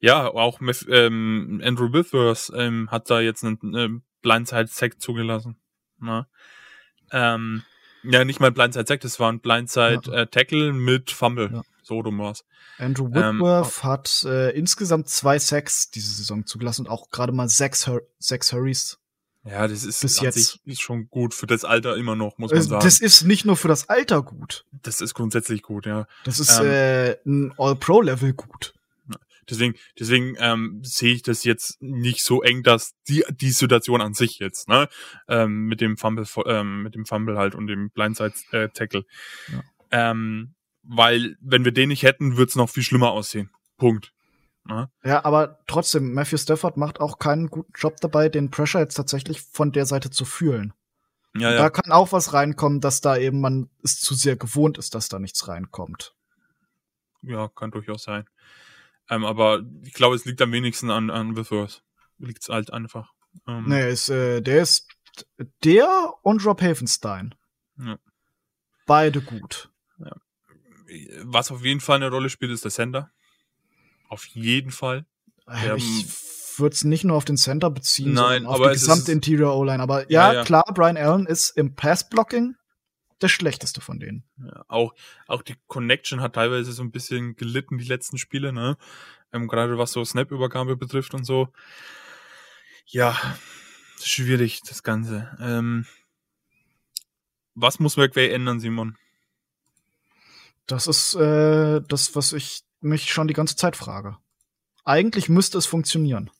ja, 0.00 0.28
auch 0.28 0.60
Mef 0.60 0.86
ähm, 0.88 1.60
Andrew 1.64 1.92
Withers 1.92 2.52
ähm, 2.54 2.88
hat 2.90 3.10
da 3.10 3.20
jetzt 3.20 3.44
einen 3.44 3.74
äh, 3.74 3.88
Blindside-Sack 4.22 5.00
zugelassen. 5.00 5.56
Ne? 6.00 6.26
Ähm, 7.10 7.64
Ja, 8.04 8.24
nicht 8.24 8.38
mal 8.38 8.48
ein 8.48 8.54
Blindside 8.54 8.86
Sack, 8.86 9.00
das 9.00 9.18
war 9.18 9.32
ein 9.32 9.40
Blindside 9.40 10.02
ja. 10.06 10.12
äh, 10.12 10.26
Tackle 10.28 10.72
mit 10.72 11.10
Fumble. 11.10 11.62
Ja. 11.88 11.96
So 11.96 12.02
du 12.02 12.16
war's. 12.18 12.44
Andrew 12.78 13.06
Whitworth 13.06 13.78
ähm, 13.78 13.82
hat 13.82 14.24
äh, 14.24 14.50
insgesamt 14.50 15.08
zwei 15.08 15.38
Sacks 15.38 15.90
diese 15.90 16.12
Saison 16.12 16.46
zugelassen 16.46 16.86
und 16.86 16.92
auch 16.92 17.10
gerade 17.10 17.32
mal 17.32 17.48
sechs, 17.48 17.86
Hur 17.86 18.02
sechs 18.18 18.52
Hurries. 18.52 18.98
Ja, 19.44 19.66
das 19.66 19.84
ist 19.84 20.02
bis 20.02 20.20
jetzt 20.20 20.60
ist 20.64 20.80
schon 20.80 21.08
gut 21.08 21.32
für 21.32 21.46
das 21.46 21.64
Alter 21.64 21.96
immer 21.96 22.14
noch, 22.14 22.36
muss 22.38 22.52
man 22.52 22.62
sagen. 22.62 22.84
Das 22.84 23.00
ist 23.00 23.24
nicht 23.24 23.44
nur 23.44 23.56
für 23.56 23.68
das 23.68 23.88
Alter 23.88 24.22
gut. 24.22 24.66
Das 24.82 25.00
ist 25.00 25.14
grundsätzlich 25.14 25.62
gut, 25.62 25.86
ja. 25.86 26.06
Das 26.24 26.38
ist 26.38 26.58
ähm, 26.58 26.66
äh, 26.66 27.16
ein 27.24 27.54
All-Pro-Level 27.56 28.34
gut. 28.34 28.74
Deswegen, 29.48 29.74
deswegen 29.98 30.36
ähm, 30.38 30.80
sehe 30.84 31.14
ich 31.14 31.22
das 31.22 31.44
jetzt 31.44 31.80
nicht 31.80 32.22
so 32.22 32.42
eng, 32.42 32.62
dass 32.62 32.94
die 33.08 33.24
die 33.30 33.50
Situation 33.50 34.00
an 34.00 34.12
sich 34.12 34.38
jetzt, 34.38 34.68
ne, 34.68 34.88
ähm, 35.26 35.66
mit 35.66 35.80
dem 35.80 35.96
Fumble, 35.96 36.26
ähm, 36.46 36.82
mit 36.82 36.94
dem 36.94 37.06
Fumble 37.06 37.38
halt 37.38 37.54
und 37.54 37.66
dem 37.66 37.90
Blindside 37.90 38.34
äh, 38.52 38.68
Tackle, 38.68 39.04
ja. 39.50 39.62
ähm, 39.90 40.54
weil 40.88 41.36
wenn 41.40 41.64
wir 41.64 41.72
den 41.72 41.90
nicht 41.90 42.02
hätten, 42.02 42.36
wird's 42.36 42.56
noch 42.56 42.70
viel 42.70 42.82
schlimmer 42.82 43.10
aussehen. 43.10 43.50
Punkt. 43.76 44.12
Ne? 44.64 44.90
Ja, 45.04 45.24
aber 45.24 45.60
trotzdem, 45.66 46.12
Matthew 46.12 46.38
Stafford 46.38 46.76
macht 46.76 47.00
auch 47.00 47.18
keinen 47.18 47.48
guten 47.48 47.72
Job 47.74 47.96
dabei, 48.00 48.28
den 48.28 48.50
Pressure 48.50 48.80
jetzt 48.80 48.94
tatsächlich 48.94 49.40
von 49.40 49.72
der 49.72 49.86
Seite 49.86 50.10
zu 50.10 50.24
fühlen. 50.24 50.72
Ja, 51.36 51.52
ja. 51.52 51.58
Da 51.58 51.70
kann 51.70 51.92
auch 51.92 52.12
was 52.12 52.32
reinkommen, 52.32 52.80
dass 52.80 53.00
da 53.00 53.16
eben 53.16 53.40
man 53.40 53.70
es 53.84 54.00
zu 54.00 54.14
sehr 54.14 54.36
gewohnt 54.36 54.78
ist, 54.78 54.94
dass 54.94 55.08
da 55.08 55.18
nichts 55.18 55.46
reinkommt. 55.46 56.14
Ja, 57.22 57.48
kann 57.48 57.70
durchaus 57.70 58.04
sein. 58.04 58.24
Ähm, 59.10 59.24
aber 59.24 59.62
ich 59.84 59.92
glaube, 59.92 60.16
es 60.16 60.24
liegt 60.24 60.40
am 60.42 60.52
wenigsten 60.52 60.90
an, 60.90 61.10
an 61.10 61.36
Withers. 61.36 61.82
Liegt 62.18 62.42
es 62.42 62.48
halt 62.48 62.72
einfach. 62.72 63.12
Ähm, 63.46 63.64
nee, 63.68 63.90
ist, 63.90 64.08
äh, 64.08 64.40
der 64.40 64.62
ist 64.62 64.88
der 65.64 66.14
und 66.22 66.44
Rob 66.44 66.60
Havenstein. 66.60 67.34
Ja. 67.78 67.98
Beide 68.86 69.20
gut. 69.20 69.70
Ja. 69.98 70.16
Was 71.22 71.50
auf 71.50 71.64
jeden 71.64 71.80
Fall 71.80 71.96
eine 71.96 72.10
Rolle 72.10 72.30
spielt, 72.30 72.50
ist 72.50 72.64
der 72.64 72.70
Sender. 72.70 73.10
Auf 74.08 74.24
jeden 74.26 74.70
Fall. 74.70 75.04
Der, 75.46 75.76
ich 75.76 76.06
würde 76.58 76.74
es 76.74 76.84
nicht 76.84 77.04
nur 77.04 77.16
auf 77.16 77.24
den 77.24 77.36
Center 77.36 77.70
beziehen, 77.70 78.12
nein, 78.12 78.42
sondern 78.42 78.60
auf 78.60 78.66
die 78.68 78.72
gesamte 78.74 79.12
Interior 79.12 79.56
O-Line. 79.56 79.82
Aber 79.82 80.10
ja, 80.10 80.28
ja, 80.28 80.32
ja, 80.34 80.44
klar, 80.44 80.64
Brian 80.74 80.96
Allen 80.96 81.26
ist 81.26 81.50
im 81.50 81.74
Pass-Blocking 81.74 82.56
der 83.20 83.28
schlechteste 83.28 83.80
von 83.80 83.98
denen. 83.98 84.24
Ja, 84.38 84.64
auch, 84.68 84.94
auch 85.26 85.42
die 85.42 85.56
Connection 85.66 86.20
hat 86.20 86.34
teilweise 86.34 86.72
so 86.72 86.82
ein 86.82 86.90
bisschen 86.90 87.36
gelitten, 87.36 87.78
die 87.78 87.84
letzten 87.84 88.18
Spiele, 88.18 88.52
ne? 88.52 88.76
Ähm, 89.32 89.48
Gerade 89.48 89.78
was 89.78 89.92
so 89.92 90.04
Snap-Übergabe 90.04 90.76
betrifft 90.76 91.14
und 91.14 91.24
so. 91.24 91.48
Ja, 92.86 93.18
schwierig, 94.02 94.62
das 94.62 94.82
Ganze. 94.82 95.36
Ähm, 95.40 95.86
was 97.54 97.80
muss 97.80 97.96
McVay 97.96 98.30
ändern, 98.30 98.60
Simon? 98.60 98.96
Das 100.68 100.86
ist 100.86 101.14
äh, 101.14 101.80
das, 101.80 102.14
was 102.14 102.32
ich 102.32 102.62
mich 102.80 103.10
schon 103.12 103.26
die 103.26 103.34
ganze 103.34 103.56
Zeit 103.56 103.74
frage. 103.74 104.18
Eigentlich 104.84 105.28
müsste 105.28 105.58
es 105.58 105.66
funktionieren. 105.66 106.30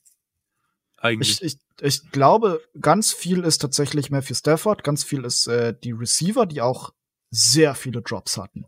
Eigentlich. 0.97 1.41
Ich, 1.41 1.55
ich, 1.55 1.59
ich 1.81 2.11
glaube, 2.11 2.61
ganz 2.79 3.11
viel 3.11 3.43
ist 3.43 3.57
tatsächlich 3.59 4.11
Matthew 4.11 4.35
Stafford, 4.35 4.83
ganz 4.83 5.03
viel 5.03 5.25
ist 5.25 5.47
äh, 5.47 5.73
die 5.83 5.91
Receiver, 5.91 6.45
die 6.45 6.61
auch 6.61 6.93
sehr 7.31 7.75
viele 7.75 8.01
Drops 8.01 8.37
hatten. 8.37 8.65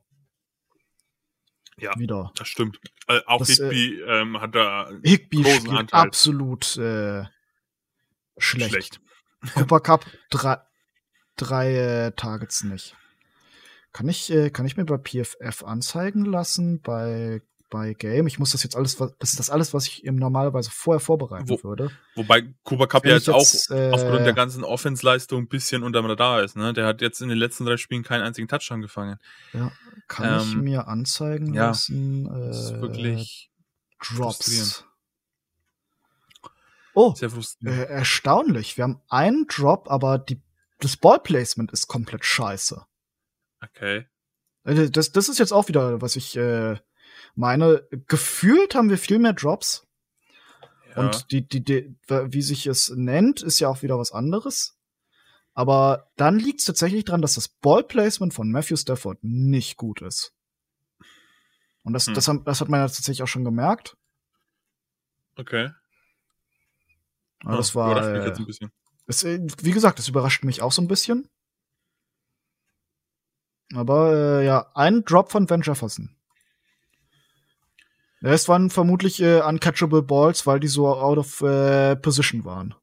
Ja, 1.77 1.97
wieder. 1.97 2.31
das 2.35 2.47
stimmt. 2.47 2.79
Äh, 3.07 3.21
auch 3.25 3.39
das, 3.39 3.49
Higby 3.57 4.01
äh, 4.01 4.21
ähm, 4.21 4.41
hat 4.41 4.55
da 4.55 4.91
Higby 5.03 5.41
großen 5.41 5.59
spielt 5.61 5.77
Anteil. 5.77 5.99
absolut 6.01 6.77
äh, 6.77 7.23
schlecht. 8.37 8.71
schlecht. 8.71 9.01
Cooper 9.53 9.79
Cup 9.79 10.05
drei, 10.29 10.57
drei 11.37 11.75
äh, 11.75 12.11
Targets 12.11 12.63
nicht. 12.63 12.95
Kann 13.93 14.07
ich, 14.07 14.31
äh, 14.31 14.49
kann 14.49 14.65
ich 14.65 14.77
mir 14.77 14.85
bei 14.85 14.97
PFF 14.97 15.63
anzeigen 15.63 16.25
lassen? 16.25 16.81
Bei 16.81 17.41
bei 17.71 17.93
Game. 17.93 18.27
Ich 18.27 18.37
muss 18.37 18.51
das 18.51 18.61
jetzt 18.61 18.75
alles, 18.75 18.97
das 18.97 19.31
ist 19.31 19.39
das 19.39 19.49
alles, 19.49 19.73
was 19.73 19.87
ich 19.87 20.05
eben 20.05 20.17
normalerweise 20.17 20.69
vorher 20.69 20.99
vorbereiten 20.99 21.49
Wo, 21.49 21.63
würde. 21.63 21.89
Wobei 22.15 22.53
Cooper 22.63 22.85
Cup 22.85 23.05
ja 23.05 23.13
jetzt, 23.13 23.29
auch 23.29 23.47
äh, 23.69 23.89
aufgrund 23.89 24.25
der 24.25 24.33
ganzen 24.33 24.63
Offense-Leistung 24.63 25.43
ein 25.43 25.47
bisschen 25.47 25.81
unter 25.81 26.01
dem 26.01 26.05
Radar 26.05 26.43
ist. 26.43 26.55
Ne? 26.55 26.73
Der 26.73 26.85
hat 26.85 27.01
jetzt 27.01 27.21
in 27.21 27.29
den 27.29 27.39
letzten 27.39 27.65
drei 27.65 27.77
Spielen 27.77 28.03
keinen 28.03 28.21
einzigen 28.21 28.47
Touchdown 28.47 28.81
gefangen. 28.81 29.17
Ja, 29.53 29.71
kann 30.07 30.41
ähm, 30.41 30.47
ich 30.47 30.55
mir 30.57 30.87
anzeigen 30.87 31.53
ja, 31.53 31.67
lassen. 31.67 32.27
Äh, 32.27 32.47
das 32.47 32.65
ist 32.65 32.81
wirklich 32.81 33.49
Drops. 33.99 34.85
Oh, 36.93 37.15
äh, 37.63 37.83
erstaunlich. 37.85 38.75
Wir 38.75 38.83
haben 38.83 39.01
einen 39.07 39.47
Drop, 39.47 39.89
aber 39.89 40.19
die, 40.19 40.41
das 40.81 40.97
Ballplacement 40.97 41.71
ist 41.71 41.87
komplett 41.87 42.25
scheiße. 42.25 42.85
Okay. 43.61 44.07
Äh, 44.63 44.89
das, 44.89 45.11
das 45.11 45.29
ist 45.29 45.39
jetzt 45.39 45.53
auch 45.53 45.67
wieder, 45.67 46.01
was 46.01 46.15
ich 46.15 46.35
äh, 46.35 46.77
meine, 47.35 47.87
gefühlt 48.07 48.75
haben 48.75 48.89
wir 48.89 48.97
viel 48.97 49.19
mehr 49.19 49.33
Drops. 49.33 49.87
Ja. 50.89 51.03
Und 51.03 51.31
die, 51.31 51.47
die, 51.47 51.63
die, 51.63 51.95
wie 52.07 52.41
sich 52.41 52.67
es 52.67 52.89
nennt, 52.89 53.41
ist 53.41 53.59
ja 53.59 53.69
auch 53.69 53.81
wieder 53.81 53.97
was 53.97 54.11
anderes. 54.11 54.77
Aber 55.53 56.09
dann 56.15 56.39
liegt 56.39 56.59
es 56.59 56.65
tatsächlich 56.65 57.05
daran, 57.05 57.21
dass 57.21 57.35
das 57.35 57.47
Ballplacement 57.47 58.33
von 58.33 58.51
Matthew 58.51 58.77
Stafford 58.77 59.19
nicht 59.21 59.77
gut 59.77 60.01
ist. 60.01 60.33
Und 61.83 61.93
das, 61.93 62.07
hm. 62.07 62.13
das, 62.13 62.31
das 62.45 62.61
hat 62.61 62.69
man 62.69 62.79
ja 62.79 62.87
tatsächlich 62.87 63.23
auch 63.23 63.27
schon 63.27 63.43
gemerkt. 63.43 63.97
Okay. 65.35 65.71
Aber 67.43 67.57
das 67.57 67.73
war. 67.75 67.91
Überrascht 67.91 68.17
mich 68.17 68.25
jetzt 68.25 68.39
ein 68.39 68.45
bisschen. 68.45 68.71
Das, 69.07 69.23
äh, 69.23 69.39
wie 69.61 69.71
gesagt, 69.71 69.99
das 69.99 70.07
überrascht 70.07 70.43
mich 70.43 70.61
auch 70.61 70.71
so 70.71 70.81
ein 70.81 70.87
bisschen. 70.87 71.27
Aber 73.75 74.13
äh, 74.13 74.45
ja, 74.45 74.71
ein 74.75 75.03
Drop 75.03 75.31
von 75.31 75.49
Van 75.49 75.61
Jefferson. 75.61 76.15
Es 78.21 78.47
waren 78.47 78.69
vermutlich 78.69 79.21
äh, 79.21 79.41
uncatchable 79.41 80.03
Balls, 80.03 80.45
weil 80.45 80.59
die 80.59 80.67
so 80.67 80.87
out 80.87 81.17
of 81.17 81.41
äh, 81.41 81.95
position 81.95 82.45
waren. 82.45 82.75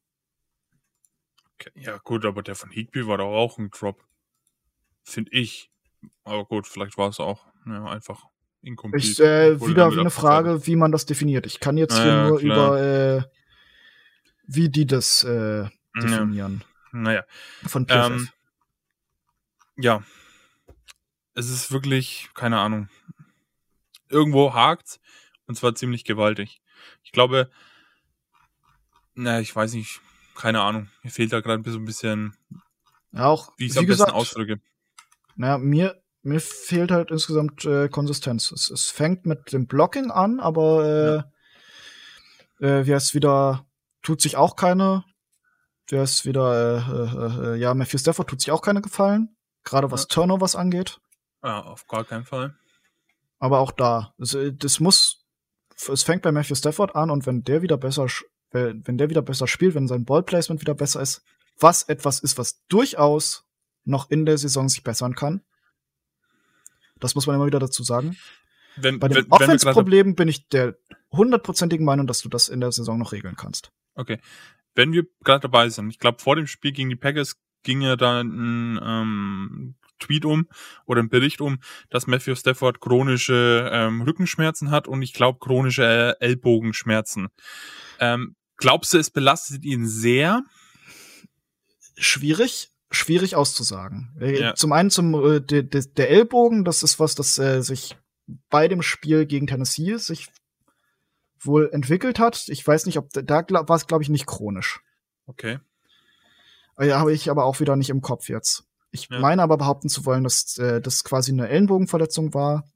Ja, 1.75 1.97
gut, 1.97 2.25
aber 2.25 2.43
der 2.43 2.55
von 2.55 2.71
Higby 2.71 3.07
war 3.07 3.17
doch 3.17 3.31
auch 3.33 3.57
ein 3.57 3.69
Drop. 3.69 4.03
Finde 5.03 5.31
ich. 5.31 5.71
Aber 6.23 6.45
gut, 6.45 6.67
vielleicht 6.67 6.97
war 6.97 7.09
es 7.09 7.19
auch 7.19 7.45
ja, 7.65 7.85
einfach 7.85 8.25
incomplete. 8.61 9.07
Ich, 9.07 9.19
äh, 9.19 9.61
wieder 9.67 9.87
eine 9.87 10.09
Frage, 10.09 10.65
wie 10.67 10.75
man 10.75 10.91
das 10.91 11.05
definiert. 11.05 11.45
Ich 11.45 11.59
kann 11.59 11.77
jetzt 11.77 11.97
naja, 11.97 12.03
hier 12.03 12.29
nur 12.29 12.39
klar. 12.39 12.67
über, 12.67 12.81
äh, 12.81 13.23
wie 14.45 14.69
die 14.69 14.85
das 14.85 15.23
äh, 15.23 15.67
definieren. 15.95 16.63
Ja. 16.93 16.99
Naja. 16.99 17.23
Von 17.65 17.85
PFF. 17.85 18.09
Ähm, 18.09 18.29
ja. 19.77 20.03
Es 21.39 21.49
ist 21.49 21.71
wirklich, 21.71 22.29
keine 22.33 22.59
Ahnung. 22.59 22.89
Irgendwo 24.09 24.53
hakt's. 24.53 24.99
Und 25.47 25.55
zwar 25.55 25.73
ziemlich 25.73 26.03
gewaltig. 26.03 26.61
Ich 27.01 27.13
glaube, 27.13 27.49
na, 29.13 29.39
ich 29.39 29.55
weiß 29.55 29.71
nicht, 29.73 30.01
keine 30.35 30.59
Ahnung. 30.59 30.89
Mir 31.01 31.11
fehlt 31.11 31.31
da 31.31 31.39
gerade 31.39 31.71
so 31.71 31.79
ein 31.79 31.85
bisschen, 31.85 32.35
auch, 33.15 33.53
wie 33.55 33.67
ich 33.67 33.71
es 33.71 33.77
am 33.77 33.85
besten 33.85 34.11
ausdrücke. 34.11 34.59
Na, 35.37 35.57
mir, 35.57 36.01
mir 36.23 36.41
fehlt 36.41 36.91
halt 36.91 37.09
insgesamt 37.09 37.63
äh, 37.63 37.87
Konsistenz. 37.87 38.51
Es, 38.51 38.69
es 38.69 38.89
fängt 38.89 39.25
mit 39.25 39.53
dem 39.53 39.65
Blocking 39.65 40.11
an, 40.11 40.41
aber 40.41 41.23
äh, 42.59 42.65
ja. 42.65 42.79
äh, 42.79 42.85
wie 42.85 42.91
es 42.91 43.13
wieder, 43.13 43.65
tut 44.01 44.19
sich 44.21 44.35
auch 44.35 44.57
keine, 44.57 45.05
wie 45.87 45.95
es 45.95 46.25
wieder, 46.25 46.83
äh, 46.85 47.47
äh, 47.47 47.53
äh, 47.53 47.55
ja, 47.55 47.73
Matthew 47.73 47.99
Stafford 47.99 48.29
tut 48.29 48.41
sich 48.41 48.51
auch 48.51 48.61
keine 48.61 48.81
Gefallen. 48.81 49.37
Gerade 49.63 49.89
was 49.89 50.01
ja. 50.01 50.07
Turnovers 50.09 50.57
angeht. 50.57 50.99
Ja, 51.43 51.61
auf 51.61 51.87
gar 51.87 52.03
keinen 52.03 52.25
Fall. 52.25 52.55
Aber 53.39 53.59
auch 53.59 53.71
da, 53.71 54.13
das, 54.17 54.33
äh, 54.33 54.53
das 54.53 54.79
muss 54.79 55.19
es 55.87 56.03
fängt 56.03 56.23
bei 56.23 56.31
Matthew 56.31 56.55
Stafford 56.55 56.95
an 56.95 57.09
und 57.09 57.25
wenn 57.25 57.43
der 57.43 57.61
wieder 57.61 57.77
besser, 57.77 58.07
wenn 58.51 58.97
der 58.97 59.09
wieder 59.09 59.21
besser 59.21 59.47
spielt, 59.47 59.75
wenn 59.75 59.87
sein 59.87 60.05
Ballplacement 60.05 60.61
wieder 60.61 60.73
besser 60.73 61.01
ist, 61.01 61.23
was 61.59 61.83
etwas 61.83 62.19
ist, 62.19 62.37
was 62.37 62.65
durchaus 62.67 63.45
noch 63.85 64.09
in 64.09 64.25
der 64.25 64.37
Saison 64.37 64.67
sich 64.67 64.83
bessern 64.83 65.15
kann. 65.15 65.41
Das 66.99 67.15
muss 67.15 67.27
man 67.27 67.35
immer 67.37 67.45
wieder 67.45 67.59
dazu 67.59 67.83
sagen. 67.83 68.17
Wenn, 68.75 68.99
bei 68.99 69.07
den 69.07 69.31
Offense-Problemen 69.31 70.15
bin 70.15 70.27
ich 70.27 70.47
der 70.49 70.77
hundertprozentigen 71.11 71.85
Meinung, 71.85 72.07
dass 72.07 72.21
du 72.21 72.29
das 72.29 72.49
in 72.49 72.59
der 72.59 72.71
Saison 72.71 72.97
noch 72.97 73.13
regeln 73.13 73.35
kannst. 73.35 73.71
Okay. 73.95 74.19
Wenn 74.75 74.91
wir 74.91 75.05
gerade 75.23 75.41
dabei 75.41 75.69
sind, 75.69 75.89
ich 75.89 75.99
glaube, 75.99 76.19
vor 76.21 76.35
dem 76.35 76.47
Spiel 76.47 76.71
gegen 76.71 76.89
die 76.89 76.95
Packers 76.95 77.41
ging 77.63 77.81
ja 77.81 77.95
da 77.95 78.21
ein 78.21 78.79
ähm, 78.81 79.75
Tweet 79.99 80.25
um 80.25 80.47
oder 80.85 81.01
ein 81.01 81.09
Bericht 81.09 81.41
um, 81.41 81.59
dass 81.89 82.07
Matthew 82.07 82.35
Stafford 82.35 82.81
chronische 82.81 83.69
ähm, 83.71 84.01
Rückenschmerzen 84.01 84.71
hat 84.71 84.87
und 84.87 85.01
ich 85.01 85.13
glaube 85.13 85.39
chronische 85.39 86.15
äh, 86.19 86.25
Ellbogenschmerzen. 86.25 87.29
Ähm, 87.99 88.35
glaubst 88.57 88.93
du, 88.93 88.97
es 88.97 89.11
belastet 89.11 89.63
ihn 89.63 89.87
sehr? 89.87 90.43
Schwierig, 91.97 92.71
schwierig 92.91 93.35
auszusagen. 93.35 94.15
Äh, 94.19 94.39
ja. 94.39 94.55
Zum 94.55 94.71
einen 94.71 94.89
zum 94.89 95.13
äh, 95.13 95.41
de, 95.41 95.63
de, 95.63 95.85
der 95.95 96.09
Ellbogen, 96.09 96.63
das 96.63 96.83
ist 96.83 96.99
was, 96.99 97.15
das 97.15 97.37
äh, 97.37 97.61
sich 97.61 97.97
bei 98.49 98.67
dem 98.67 98.81
Spiel 98.81 99.25
gegen 99.25 99.47
Tennessee 99.47 99.97
sich 99.97 100.27
wohl 101.39 101.69
entwickelt 101.71 102.19
hat. 102.19 102.47
Ich 102.47 102.65
weiß 102.65 102.85
nicht, 102.85 102.97
ob 102.97 103.09
da 103.11 103.45
war 103.49 103.75
es, 103.75 103.87
glaube 103.87 104.03
ich, 104.03 104.09
nicht 104.09 104.25
chronisch. 104.27 104.81
Okay. 105.25 105.59
Ja, 106.79 106.99
habe 106.99 107.13
ich 107.13 107.29
aber 107.29 107.45
auch 107.45 107.59
wieder 107.59 107.75
nicht 107.75 107.89
im 107.89 108.01
Kopf 108.01 108.29
jetzt. 108.29 108.63
Ich 108.91 109.07
Ja. 109.09 109.19
meine 109.19 109.43
aber 109.43 109.57
behaupten 109.57 109.89
zu 109.89 110.05
wollen, 110.05 110.23
dass 110.23 110.57
äh, 110.57 110.81
das 110.81 111.03
quasi 111.03 111.31
eine 111.31 111.47
Ellenbogenverletzung 111.49 112.33
war 112.33 112.67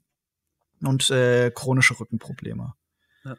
und 0.81 1.09
äh, 1.09 1.51
chronische 1.51 1.99
Rückenprobleme. 1.99 2.73
Ja. 3.23 3.37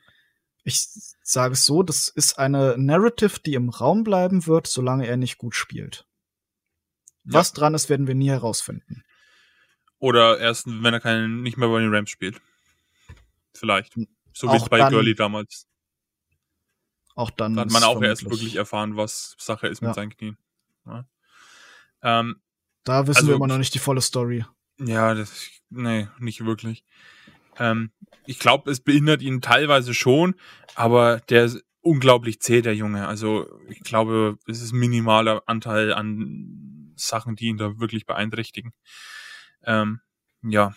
Ich 0.64 0.86
sage 1.22 1.52
es 1.54 1.64
so, 1.64 1.82
das 1.82 2.08
ist 2.08 2.38
eine 2.38 2.76
Narrative, 2.78 3.38
die 3.40 3.54
im 3.54 3.68
Raum 3.68 4.02
bleiben 4.02 4.46
wird, 4.46 4.66
solange 4.66 5.06
er 5.06 5.16
nicht 5.16 5.38
gut 5.38 5.54
spielt. 5.54 6.06
Was 7.24 7.52
dran 7.52 7.74
ist, 7.74 7.88
werden 7.88 8.06
wir 8.06 8.14
nie 8.14 8.28
herausfinden. 8.28 9.04
Oder 9.98 10.38
erst, 10.40 10.66
wenn 10.66 10.92
er 10.92 11.00
keinen, 11.00 11.42
nicht 11.42 11.56
mehr 11.56 11.68
bei 11.68 11.80
den 11.80 11.94
Rams 11.94 12.10
spielt. 12.10 12.40
Vielleicht. 13.54 13.94
So 14.34 14.50
wie 14.52 14.56
es 14.56 14.68
bei 14.68 14.90
Gurley 14.90 15.14
damals. 15.14 15.66
Auch 17.14 17.30
dann 17.30 17.54
Da 17.54 17.62
hat 17.62 17.70
man 17.70 17.84
auch 17.84 18.02
erst 18.02 18.22
vermutlich- 18.22 18.40
wirklich 18.42 18.56
erfahren, 18.56 18.96
was 18.96 19.36
Sache 19.38 19.68
ist 19.68 19.80
mit 19.80 19.88
Ja. 19.90 19.94
seinen 19.94 20.10
Knien. 20.10 20.36
Ja, 20.84 21.06
ähm, 22.02 22.40
Da 22.84 23.06
wissen 23.06 23.18
also- 23.18 23.28
wir 23.28 23.36
immer 23.36 23.46
noch 23.46 23.58
nicht 23.58 23.74
die 23.74 23.78
volle 23.78 24.00
Story. 24.00 24.44
ja 24.78 25.14
das, 25.14 25.50
nee, 25.70 26.08
nicht 26.18 26.44
wirklich. 26.44 26.84
Ähm, 27.58 27.90
ich 28.26 28.38
glaube, 28.38 28.70
es 28.70 28.80
behindert 28.80 29.22
ihn 29.22 29.40
teilweise 29.40 29.94
schon, 29.94 30.34
aber 30.74 31.20
der 31.28 31.44
ist 31.44 31.64
unglaublich 31.80 32.40
zäh, 32.40 32.62
der 32.62 32.74
Junge. 32.74 33.06
Also 33.06 33.46
ich 33.68 33.80
glaube, 33.80 34.38
es 34.46 34.62
ist 34.62 34.72
ein 34.72 34.78
minimaler 34.78 35.42
Anteil 35.46 35.92
an 35.92 36.92
Sachen, 36.96 37.36
die 37.36 37.46
ihn 37.46 37.58
da 37.58 37.78
wirklich 37.78 38.06
beeinträchtigen. 38.06 38.72
Ähm, 39.62 40.00
ja. 40.42 40.74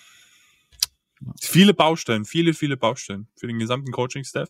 Viele 1.41 1.73
Baustellen, 1.73 2.25
viele, 2.25 2.53
viele 2.53 2.77
Baustellen 2.77 3.27
für 3.35 3.47
den 3.47 3.57
gesamten 3.59 3.91
Coaching-Staff 3.91 4.49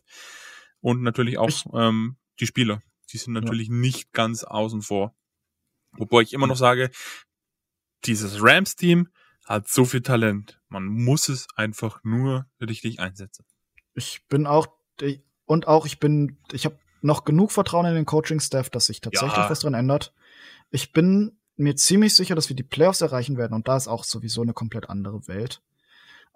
und 0.80 1.02
natürlich 1.02 1.38
auch 1.38 1.48
Ich- 1.48 1.64
ähm, 1.72 2.16
die 2.40 2.46
Spieler. 2.46 2.82
Die 3.10 3.18
sind 3.18 3.32
natürlich 3.32 3.70
nicht 3.70 4.12
ganz 4.12 4.44
außen 4.44 4.82
vor. 4.82 5.14
Wobei 5.92 6.20
ich 6.20 6.34
immer 6.34 6.46
noch 6.46 6.56
sage, 6.56 6.90
dieses 8.04 8.42
Rams-Team 8.42 9.08
hat 9.44 9.68
so 9.68 9.84
viel 9.84 10.02
Talent. 10.02 10.60
Man 10.68 10.84
muss 10.86 11.28
es 11.28 11.46
einfach 11.56 12.02
nur 12.04 12.46
richtig 12.60 13.00
einsetzen. 13.00 13.44
Ich 13.94 14.26
bin 14.28 14.46
auch 14.46 14.68
und 15.46 15.66
auch 15.66 15.86
ich 15.86 15.98
bin 15.98 16.38
ich 16.52 16.64
habe 16.66 16.78
noch 17.00 17.24
genug 17.24 17.52
Vertrauen 17.52 17.86
in 17.86 17.94
den 17.94 18.04
Coaching 18.06 18.40
Staff, 18.40 18.70
dass 18.70 18.86
sich 18.86 19.00
tatsächlich 19.00 19.36
Ja. 19.38 19.48
was 19.50 19.60
dran 19.60 19.74
ändert. 19.74 20.12
Ich 20.70 20.92
bin 20.92 21.38
mir 21.56 21.76
ziemlich 21.76 22.14
sicher, 22.14 22.34
dass 22.34 22.48
wir 22.48 22.56
die 22.56 22.62
Playoffs 22.62 23.00
erreichen 23.00 23.36
werden 23.36 23.54
und 23.54 23.66
da 23.68 23.76
ist 23.76 23.88
auch 23.88 24.04
sowieso 24.04 24.42
eine 24.42 24.52
komplett 24.52 24.90
andere 24.90 25.26
Welt. 25.28 25.62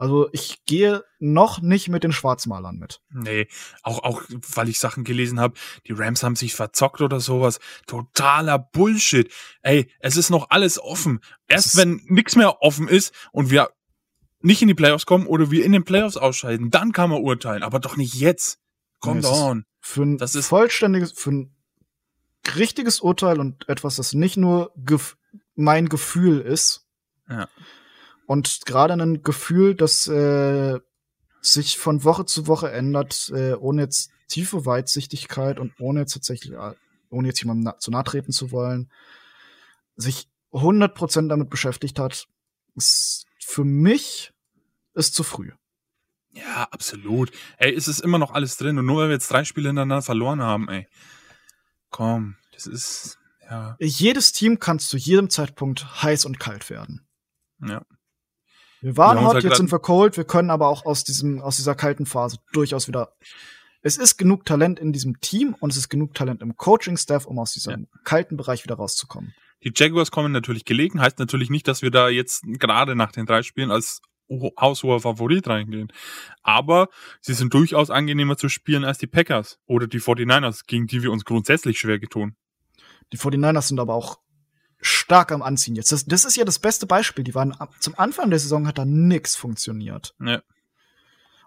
Also 0.03 0.29
ich 0.33 0.65
gehe 0.67 1.05
noch 1.21 1.61
nicht 1.63 1.89
mit 1.89 2.03
den 2.03 2.11
Schwarzmalern 2.11 2.77
mit. 2.77 3.01
Nee, 3.11 3.47
auch, 3.85 4.03
auch 4.03 4.23
weil 4.53 4.69
ich 4.69 4.81
Sachen 4.81 5.05
gelesen 5.05 5.39
habe, 5.39 5.55
die 5.87 5.93
Rams 5.93 6.25
haben 6.25 6.35
sich 6.35 6.57
verzockt 6.57 7.01
oder 7.01 7.21
sowas. 7.21 7.61
Totaler 7.87 8.59
Bullshit. 8.59 9.33
Ey, 9.63 9.89
es 10.01 10.17
ist 10.17 10.31
noch 10.31 10.51
alles 10.51 10.81
offen. 10.81 11.21
Erst 11.47 11.77
wenn 11.77 12.01
nichts 12.07 12.35
mehr 12.35 12.63
offen 12.63 12.89
ist 12.89 13.15
und 13.31 13.51
wir 13.51 13.71
nicht 14.41 14.61
in 14.61 14.67
die 14.67 14.75
Playoffs 14.75 15.07
kommen 15.07 15.29
oder 15.29 15.53
wir 15.53 15.65
in 15.65 15.71
den 15.71 15.85
Playoffs 15.85 16.17
ausscheiden, 16.17 16.71
dann 16.73 16.91
kann 16.91 17.09
man 17.11 17.23
urteilen, 17.23 17.63
aber 17.63 17.79
doch 17.79 17.97
nicht 17.97 18.15
jetzt. 18.15 18.59
Come 18.99 19.21
Nee, 19.21 19.27
on. 19.29 19.65
Für 19.79 20.03
ein 20.03 20.19
Das 20.19 20.35
ist- 20.35 20.49
vollständiges, 20.49 21.13
für 21.13 21.31
ein 21.31 21.55
richtiges 22.57 22.99
Urteil 22.99 23.39
und 23.39 23.69
etwas, 23.69 23.95
das 23.97 24.15
nicht 24.15 24.37
nur 24.37 24.73
gef 24.77 25.17
mein 25.55 25.89
Gefühl 25.89 26.41
ist. 26.41 26.89
Ja. 27.29 27.49
Und 28.27 28.63
gerade 28.67 28.95
ein 28.95 29.23
Gefühl, 29.23 29.75
das 29.75 30.07
äh, 30.07 30.79
sich 31.41 31.79
von 31.79 32.05
Woche 32.05 32.25
zu 32.25 32.47
Woche 32.47 32.71
ändert, 32.71 33.31
äh, 33.35 33.55
ohne 33.55 33.83
jetzt 33.83 34.11
tiefe 34.29 34.65
Weitsichtigkeit 34.65 35.59
und 35.59 35.73
ohne 35.81 36.01
jetzt 36.01 36.15
tatsächlich, 36.15 36.53
äh, 36.53 36.75
ohne 37.11 37.29
jetzt 37.29 37.43
jemandem 37.43 37.65
na 37.65 37.79
zu 37.79 37.91
nahe 37.91 38.05
treten 38.05 38.33
zu 38.33 38.51
wollen, 38.53 38.91
sich 39.97 40.29
100% 40.53 41.29
damit 41.29 41.51
beschäftigt 41.51 41.99
hat, 41.99 42.27
ist 42.77 43.27
für 43.39 43.65
mich 43.65 44.33
ist 44.95 45.15
zu 45.15 45.25
früh. 45.25 45.51
Ja, 46.33 46.69
absolut. 46.71 47.31
Ey, 47.59 47.75
es 47.75 47.89
ist 47.89 48.01
immer 48.01 48.19
noch 48.19 48.33
alles 48.33 48.57
drin 48.57 48.79
und 48.79 48.87
nur 48.87 49.03
weil 49.03 49.09
wir 49.09 49.15
jetzt 49.15 49.31
drei 49.31 49.45
Spiele 49.45 49.69
hintereinander 49.69 50.03
verloren 50.03 50.41
haben, 50.41 50.69
ey. 50.69 50.89
Komm, 51.91 52.37
das 52.53 52.67
ist, 52.67 53.19
ja, 53.51 53.77
Jedes 53.79 54.33
Team 54.33 54.59
kann 54.59 54.79
zu 54.79 54.97
jedem 54.97 55.29
Zeitpunkt 55.29 56.03
heiß 56.03 56.25
und 56.25 56.41
kalt 56.41 56.71
werden. 56.71 57.07
ja. 57.61 57.85
Wir 58.83 58.97
waren 58.97 59.19
Wir 59.19 59.25
hot, 59.27 59.35
halt 59.35 59.45
jetzt 59.45 59.57
sind 59.57 59.71
wir 59.73 59.79
cold, 59.79 60.17
wir 60.17 60.25
können 60.25 60.51
aber 60.51 60.69
auch 60.69 60.85
aus 60.85 61.05
diesem, 61.05 61.41
aus 61.41 61.57
dieser 61.57 61.75
kalten 61.75 62.05
Phase 62.05 62.39
durchaus 62.53 62.89
wieder. 62.89 63.15
Es 63.81 63.97
ist 63.97 64.17
genug 64.17 64.45
Talent 64.45 64.79
in 64.79 64.93
diesem 64.93 65.21
Team 65.21 65.57
und 65.59 65.71
es 65.71 65.77
ist 65.77 65.89
genug 65.89 66.15
Talent 66.15 66.43
im 66.43 66.57
Coaching-Staff, 66.57 67.25
um 67.27 67.39
aus 67.39 67.53
diesem 67.53 67.89
kalten 68.05 68.37
Bereich 68.37 68.65
wieder 68.65 68.75
rauszukommen. 68.77 69.35
Die 69.65 69.73
Jaguars 69.75 70.11
kommen 70.11 70.33
natürlich 70.33 70.65
gelegen, 70.65 71.01
heißt 71.01 71.19
natürlich 71.19 71.49
nicht, 71.51 71.69
dass 71.69 71.83
wir 71.83 71.91
da 71.91 72.09
jetzt 72.09 72.43
gerade 72.59 72.97
nach 72.97 73.13
den 73.13 73.27
drei 73.27 73.43
Spielen 73.43 73.71
als 73.71 74.03
ho- 74.29 74.53
haushoher 74.61 75.01
Favorit 75.01 75.47
reingehen. 75.47 75.93
Aber 76.43 76.89
sie 77.21 77.35
sind 77.35 77.55
durchaus 77.55 77.91
angenehmer 77.91 78.37
zu 78.37 78.49
spielen 78.49 78.85
als 78.85 78.99
die 78.99 79.07
Packers 79.07 79.59
oder 79.67 79.87
die 79.87 80.01
49ers, 80.01 80.63
gegen 80.67 80.87
die 80.89 81.03
wir 81.03 81.13
uns 81.13 81.25
grundsätzlich 81.25 81.79
schwer 81.79 82.01
getun. 82.01 82.35
Die 83.13 83.19
49ers 83.19 83.69
sind 83.69 83.79
aber 83.79 83.95
auch 83.95 84.19
stark 84.83 85.33
am 85.33 85.43
Anziehen 85.43 85.75
jetzt. 85.75 85.93
Das, 85.93 86.05
das 86.05 86.25
ist 86.25 86.37
ja 86.37 86.45
das 86.45 86.59
beste 86.59 86.87
Beispiel. 86.87 87.25
Die 87.25 87.35
waren 87.35 87.57
zum 87.81 87.99
Anfang 87.99 88.31
der 88.31 88.39
Saison 88.39 88.67
hat 88.67 88.79
da 88.79 88.85
nix 88.85 89.37
funktioniert. 89.37 90.15
Ja. 90.21 90.43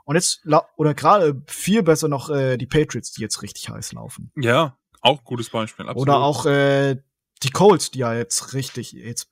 Und 0.05 0.15
jetzt, 0.15 0.45
oder 0.77 0.93
gerade 0.93 1.41
viel 1.47 1.83
besser 1.83 2.07
noch 2.07 2.29
äh, 2.29 2.57
die 2.57 2.67
Patriots, 2.67 3.11
die 3.11 3.21
jetzt 3.21 3.41
richtig 3.41 3.69
heiß 3.69 3.93
laufen. 3.93 4.31
Ja, 4.35 4.77
auch 5.01 5.23
gutes 5.23 5.49
Beispiel. 5.49 5.87
Absolut. 5.87 6.07
Oder 6.07 6.17
auch 6.17 6.45
äh, 6.45 6.97
die 7.43 7.49
Colts, 7.49 7.91
die 7.91 7.99
ja 7.99 8.13
jetzt 8.13 8.53
richtig, 8.53 8.93
jetzt 8.93 9.29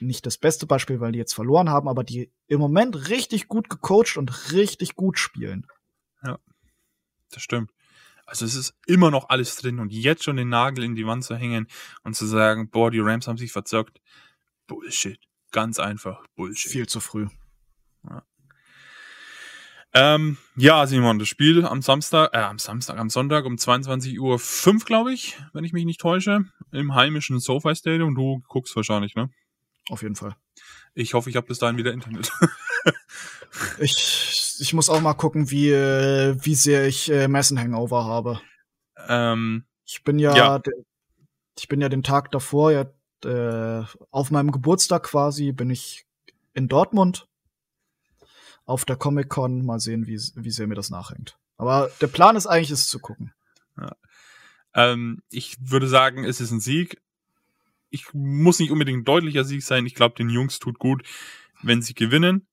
nicht 0.00 0.26
das 0.26 0.38
beste 0.38 0.66
Beispiel, 0.66 1.00
weil 1.00 1.12
die 1.12 1.18
jetzt 1.18 1.34
verloren 1.34 1.70
haben, 1.70 1.88
aber 1.88 2.04
die 2.04 2.32
im 2.46 2.60
Moment 2.60 3.08
richtig 3.08 3.48
gut 3.48 3.68
gecoacht 3.70 4.16
und 4.16 4.52
richtig 4.52 4.96
gut 4.96 5.18
spielen. 5.18 5.66
Das 7.34 7.42
stimmt. 7.42 7.70
Also 8.26 8.44
es 8.44 8.54
ist 8.54 8.74
immer 8.86 9.10
noch 9.10 9.28
alles 9.28 9.56
drin 9.56 9.80
und 9.80 9.92
jetzt 9.92 10.24
schon 10.24 10.36
den 10.36 10.48
Nagel 10.48 10.84
in 10.84 10.94
die 10.94 11.06
Wand 11.06 11.24
zu 11.24 11.36
hängen 11.36 11.66
und 12.02 12.14
zu 12.16 12.26
sagen, 12.26 12.70
boah, 12.70 12.90
die 12.90 13.00
Rams 13.00 13.28
haben 13.28 13.36
sich 13.36 13.52
verzockt. 13.52 14.00
Bullshit. 14.66 15.20
Ganz 15.50 15.78
einfach. 15.78 16.26
Bullshit. 16.34 16.72
Viel 16.72 16.88
zu 16.88 17.00
früh. 17.00 17.28
Ähm, 19.96 20.38
ja, 20.56 20.88
Simon, 20.88 21.20
das 21.20 21.28
Spiel 21.28 21.64
am 21.64 21.80
Samstag, 21.80 22.30
äh, 22.34 22.38
am 22.38 22.58
Samstag, 22.58 22.98
am 22.98 23.10
Sonntag 23.10 23.44
um 23.44 23.56
22 23.56 24.18
Uhr 24.18 24.40
glaube 24.84 25.12
ich, 25.12 25.38
wenn 25.52 25.62
ich 25.62 25.72
mich 25.72 25.84
nicht 25.84 26.00
täusche, 26.00 26.44
im 26.72 26.96
heimischen 26.96 27.38
SoFi 27.38 27.76
Stadium. 27.76 28.16
Du 28.16 28.42
guckst 28.48 28.74
wahrscheinlich, 28.74 29.14
ne? 29.14 29.30
Auf 29.88 30.02
jeden 30.02 30.16
Fall. 30.16 30.34
Ich 30.94 31.14
hoffe, 31.14 31.30
ich 31.30 31.36
habe 31.36 31.46
bis 31.46 31.60
dahin 31.60 31.76
wieder 31.76 31.92
Internet. 31.92 32.32
Ich, 33.78 34.43
ich 34.60 34.74
muss 34.74 34.88
auch 34.90 35.00
mal 35.00 35.14
gucken, 35.14 35.50
wie, 35.50 35.70
äh, 35.70 36.36
wie 36.44 36.54
sehr 36.54 36.86
ich 36.86 37.10
äh, 37.10 37.28
Messen 37.28 37.58
Hangover 37.58 38.04
habe. 38.04 38.40
ähm, 39.08 39.64
Ich 39.84 40.02
bin 40.04 40.18
ja, 40.18 40.36
Ja. 40.36 40.60
ich 41.58 41.68
bin 41.68 41.80
ja 41.80 41.88
den 41.88 42.02
Tag 42.02 42.30
davor, 42.32 42.72
ja, 42.72 42.86
äh, 43.24 43.84
auf 44.10 44.30
meinem 44.30 44.52
Geburtstag 44.52 45.04
quasi, 45.04 45.52
bin 45.52 45.70
ich 45.70 46.04
in 46.52 46.68
Dortmund 46.68 47.26
auf 48.66 48.84
der 48.84 48.96
Comic 48.96 49.28
Con. 49.28 49.64
Mal 49.64 49.80
sehen, 49.80 50.06
wie, 50.06 50.18
wie 50.34 50.50
sehr 50.50 50.66
mir 50.66 50.74
das 50.74 50.90
nachhängt. 50.90 51.38
Aber 51.56 51.90
der 52.00 52.06
Plan 52.08 52.36
ist 52.36 52.46
eigentlich, 52.46 52.70
es 52.70 52.88
zu 52.88 52.98
gucken. 52.98 53.32
ähm, 54.74 55.22
ich 55.30 55.56
würde 55.60 55.86
sagen, 55.88 56.24
es 56.24 56.40
ist 56.40 56.50
ein 56.50 56.60
Sieg. 56.60 57.00
Ich 57.90 58.12
muss 58.12 58.58
nicht 58.58 58.72
unbedingt 58.72 59.02
ein 59.02 59.04
deutlicher 59.04 59.44
Sieg 59.44 59.62
sein. 59.62 59.86
Ich 59.86 59.94
glaube, 59.94 60.16
den 60.16 60.28
Jungs 60.28 60.58
tut 60.58 60.78
gut, 60.80 61.06
wenn 61.62 61.80
sie 61.80 61.94
gewinnen 61.94 62.46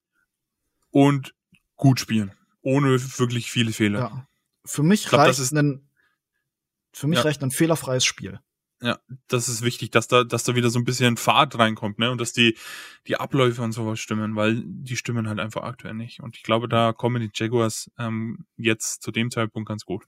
und 0.92 1.34
gut 1.82 2.00
spielen. 2.00 2.32
Ohne 2.62 2.92
wirklich 3.18 3.52
viele 3.52 3.72
Fehler. 3.74 4.00
Ja. 4.00 4.28
Für 4.66 4.84
mich 4.84 5.08
glaub, 5.08 5.22
das 5.26 5.40
reicht 5.40 5.40
ist- 5.40 5.54
ein, 5.58 5.90
für 6.94 7.08
mich 7.08 7.18
Ja. 7.18 7.24
reicht 7.26 7.42
ein 7.44 7.50
fehlerfreies 7.52 8.06
Spiel. 8.06 8.40
das 9.28 9.48
ist 9.48 9.62
wichtig, 9.62 9.92
dass 9.92 10.08
da, 10.08 10.24
dass 10.24 10.44
da 10.44 10.56
wieder 10.56 10.70
so 10.72 10.80
ein 10.80 10.86
bisschen 10.86 11.16
Fahrt 11.18 11.58
reinkommt, 11.60 12.00
ne? 12.00 12.10
Und 12.10 12.20
dass 12.20 12.34
die, 12.34 12.58
die 13.08 13.16
Abläufe 13.16 13.62
und 13.62 13.74
sowas 13.74 14.00
stimmen, 14.00 14.36
weil 14.36 14.64
die 14.66 14.96
stimmen 14.98 15.28
halt 15.30 15.40
einfach 15.40 15.62
aktuell 15.64 15.94
nicht. 15.94 16.20
Und 16.22 16.36
ich 16.36 16.42
glaube, 16.44 16.68
da 16.68 16.92
kommen 16.94 17.22
die 17.22 17.30
Jaguars 17.34 17.92
ähm, 18.00 18.46
jetzt 18.58 19.04
zu 19.04 19.12
dem 19.12 19.30
Zeitpunkt 19.30 19.68
ganz 19.70 19.86
gut. 19.86 20.06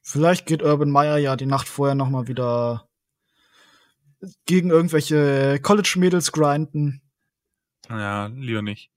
Vielleicht 0.00 0.46
geht 0.46 0.62
Urban 0.62 0.90
Meyer 0.90 1.18
ja 1.18 1.36
die 1.36 1.46
Nacht 1.46 1.68
vorher 1.68 1.94
noch 1.94 2.08
mal 2.10 2.26
wieder 2.26 2.88
gegen 4.46 4.70
irgendwelche 4.70 5.60
College-Mädels 5.62 6.32
grinden. 6.32 7.00
Ja, 7.88 8.26
lieber 8.26 8.62
nicht. 8.62 8.90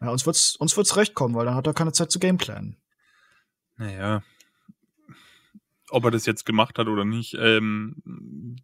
Ja, 0.00 0.10
uns 0.10 0.26
wird's, 0.26 0.56
uns 0.56 0.76
wird's 0.76 0.96
recht 0.96 1.14
kommen, 1.14 1.34
weil 1.34 1.46
dann 1.46 1.54
hat 1.54 1.66
er 1.66 1.74
keine 1.74 1.92
Zeit 1.92 2.10
zu 2.10 2.18
gameplanen. 2.18 2.76
Naja. 3.76 4.22
Ob 5.90 6.04
er 6.04 6.10
das 6.10 6.26
jetzt 6.26 6.44
gemacht 6.44 6.78
hat 6.78 6.86
oder 6.86 7.04
nicht, 7.04 7.34
ähm, 7.34 8.56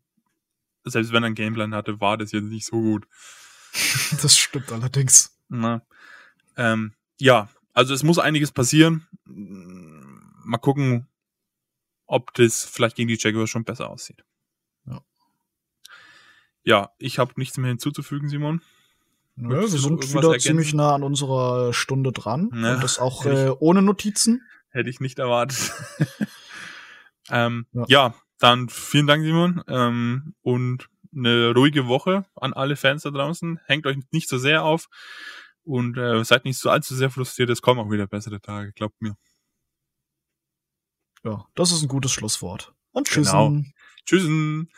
selbst 0.84 1.12
wenn 1.12 1.22
er 1.22 1.26
einen 1.26 1.34
Gameplan 1.34 1.74
hatte, 1.74 2.00
war 2.00 2.18
das 2.18 2.32
jetzt 2.32 2.44
nicht 2.44 2.66
so 2.66 2.80
gut. 2.80 3.06
Das 4.22 4.36
stimmt 4.38 4.70
allerdings. 4.70 5.36
Na, 5.48 5.82
ähm, 6.56 6.94
ja, 7.18 7.48
also 7.72 7.92
es 7.92 8.04
muss 8.04 8.18
einiges 8.20 8.52
passieren. 8.52 9.06
Mal 9.24 10.58
gucken, 10.58 11.08
ob 12.06 12.32
das 12.34 12.64
vielleicht 12.64 12.96
gegen 12.96 13.08
die 13.08 13.18
Jaguars 13.18 13.50
schon 13.50 13.64
besser 13.64 13.90
aussieht. 13.90 14.24
Ja. 14.86 15.04
ja, 16.62 16.90
ich 16.98 17.18
habe 17.18 17.32
nichts 17.36 17.56
mehr 17.56 17.68
hinzuzufügen, 17.68 18.28
Simon. 18.28 18.62
Nö, 19.36 19.60
wir 19.60 19.68
sind 19.68 20.02
wieder 20.10 20.22
ergänzen? 20.22 20.40
ziemlich 20.40 20.74
nah 20.74 20.94
an 20.94 21.02
unserer 21.02 21.72
Stunde 21.72 22.12
dran. 22.12 22.50
Ja, 22.54 22.74
und 22.74 22.82
das 22.82 22.98
auch 22.98 23.24
äh, 23.26 23.50
ohne 23.58 23.82
Notizen. 23.82 24.42
Hätte 24.68 24.90
ich 24.90 25.00
nicht 25.00 25.18
erwartet. 25.18 25.72
ähm, 27.30 27.66
Ja. 27.72 27.84
ja. 27.88 28.14
dann 28.38 28.68
vielen 28.68 29.06
Dank, 29.06 29.24
Simon. 29.24 29.62
Ähm, 29.68 30.34
und 30.42 30.88
eine 31.14 31.52
ruhige 31.54 31.86
Woche 31.86 32.26
an 32.34 32.52
alle 32.52 32.76
Fans 32.76 33.02
da 33.02 33.10
draußen. 33.10 33.60
Hängt 33.66 33.86
euch 33.86 33.98
nicht 34.10 34.28
so 34.28 34.38
sehr 34.38 34.64
auf 34.64 34.88
und 35.64 35.96
äh, 35.96 36.24
seid 36.24 36.44
nicht 36.44 36.58
so 36.58 36.70
allzu 36.70 36.94
sehr 36.94 37.10
frustriert. 37.10 37.50
Es 37.50 37.62
kommen 37.62 37.80
auch 37.80 37.90
wieder 37.90 38.06
bessere 38.06 38.40
Tage, 38.40 38.72
glaubt 38.72 39.00
mir. 39.00 39.16
Ja, 41.24 41.46
das 41.54 41.72
ist 41.72 41.82
ein 41.82 41.88
gutes 41.88 42.12
Schlusswort. 42.12 42.74
Und 42.92 43.08
tschüss. 43.08 43.30
Genau. 43.30 43.62
Tschüssen. 44.04 44.70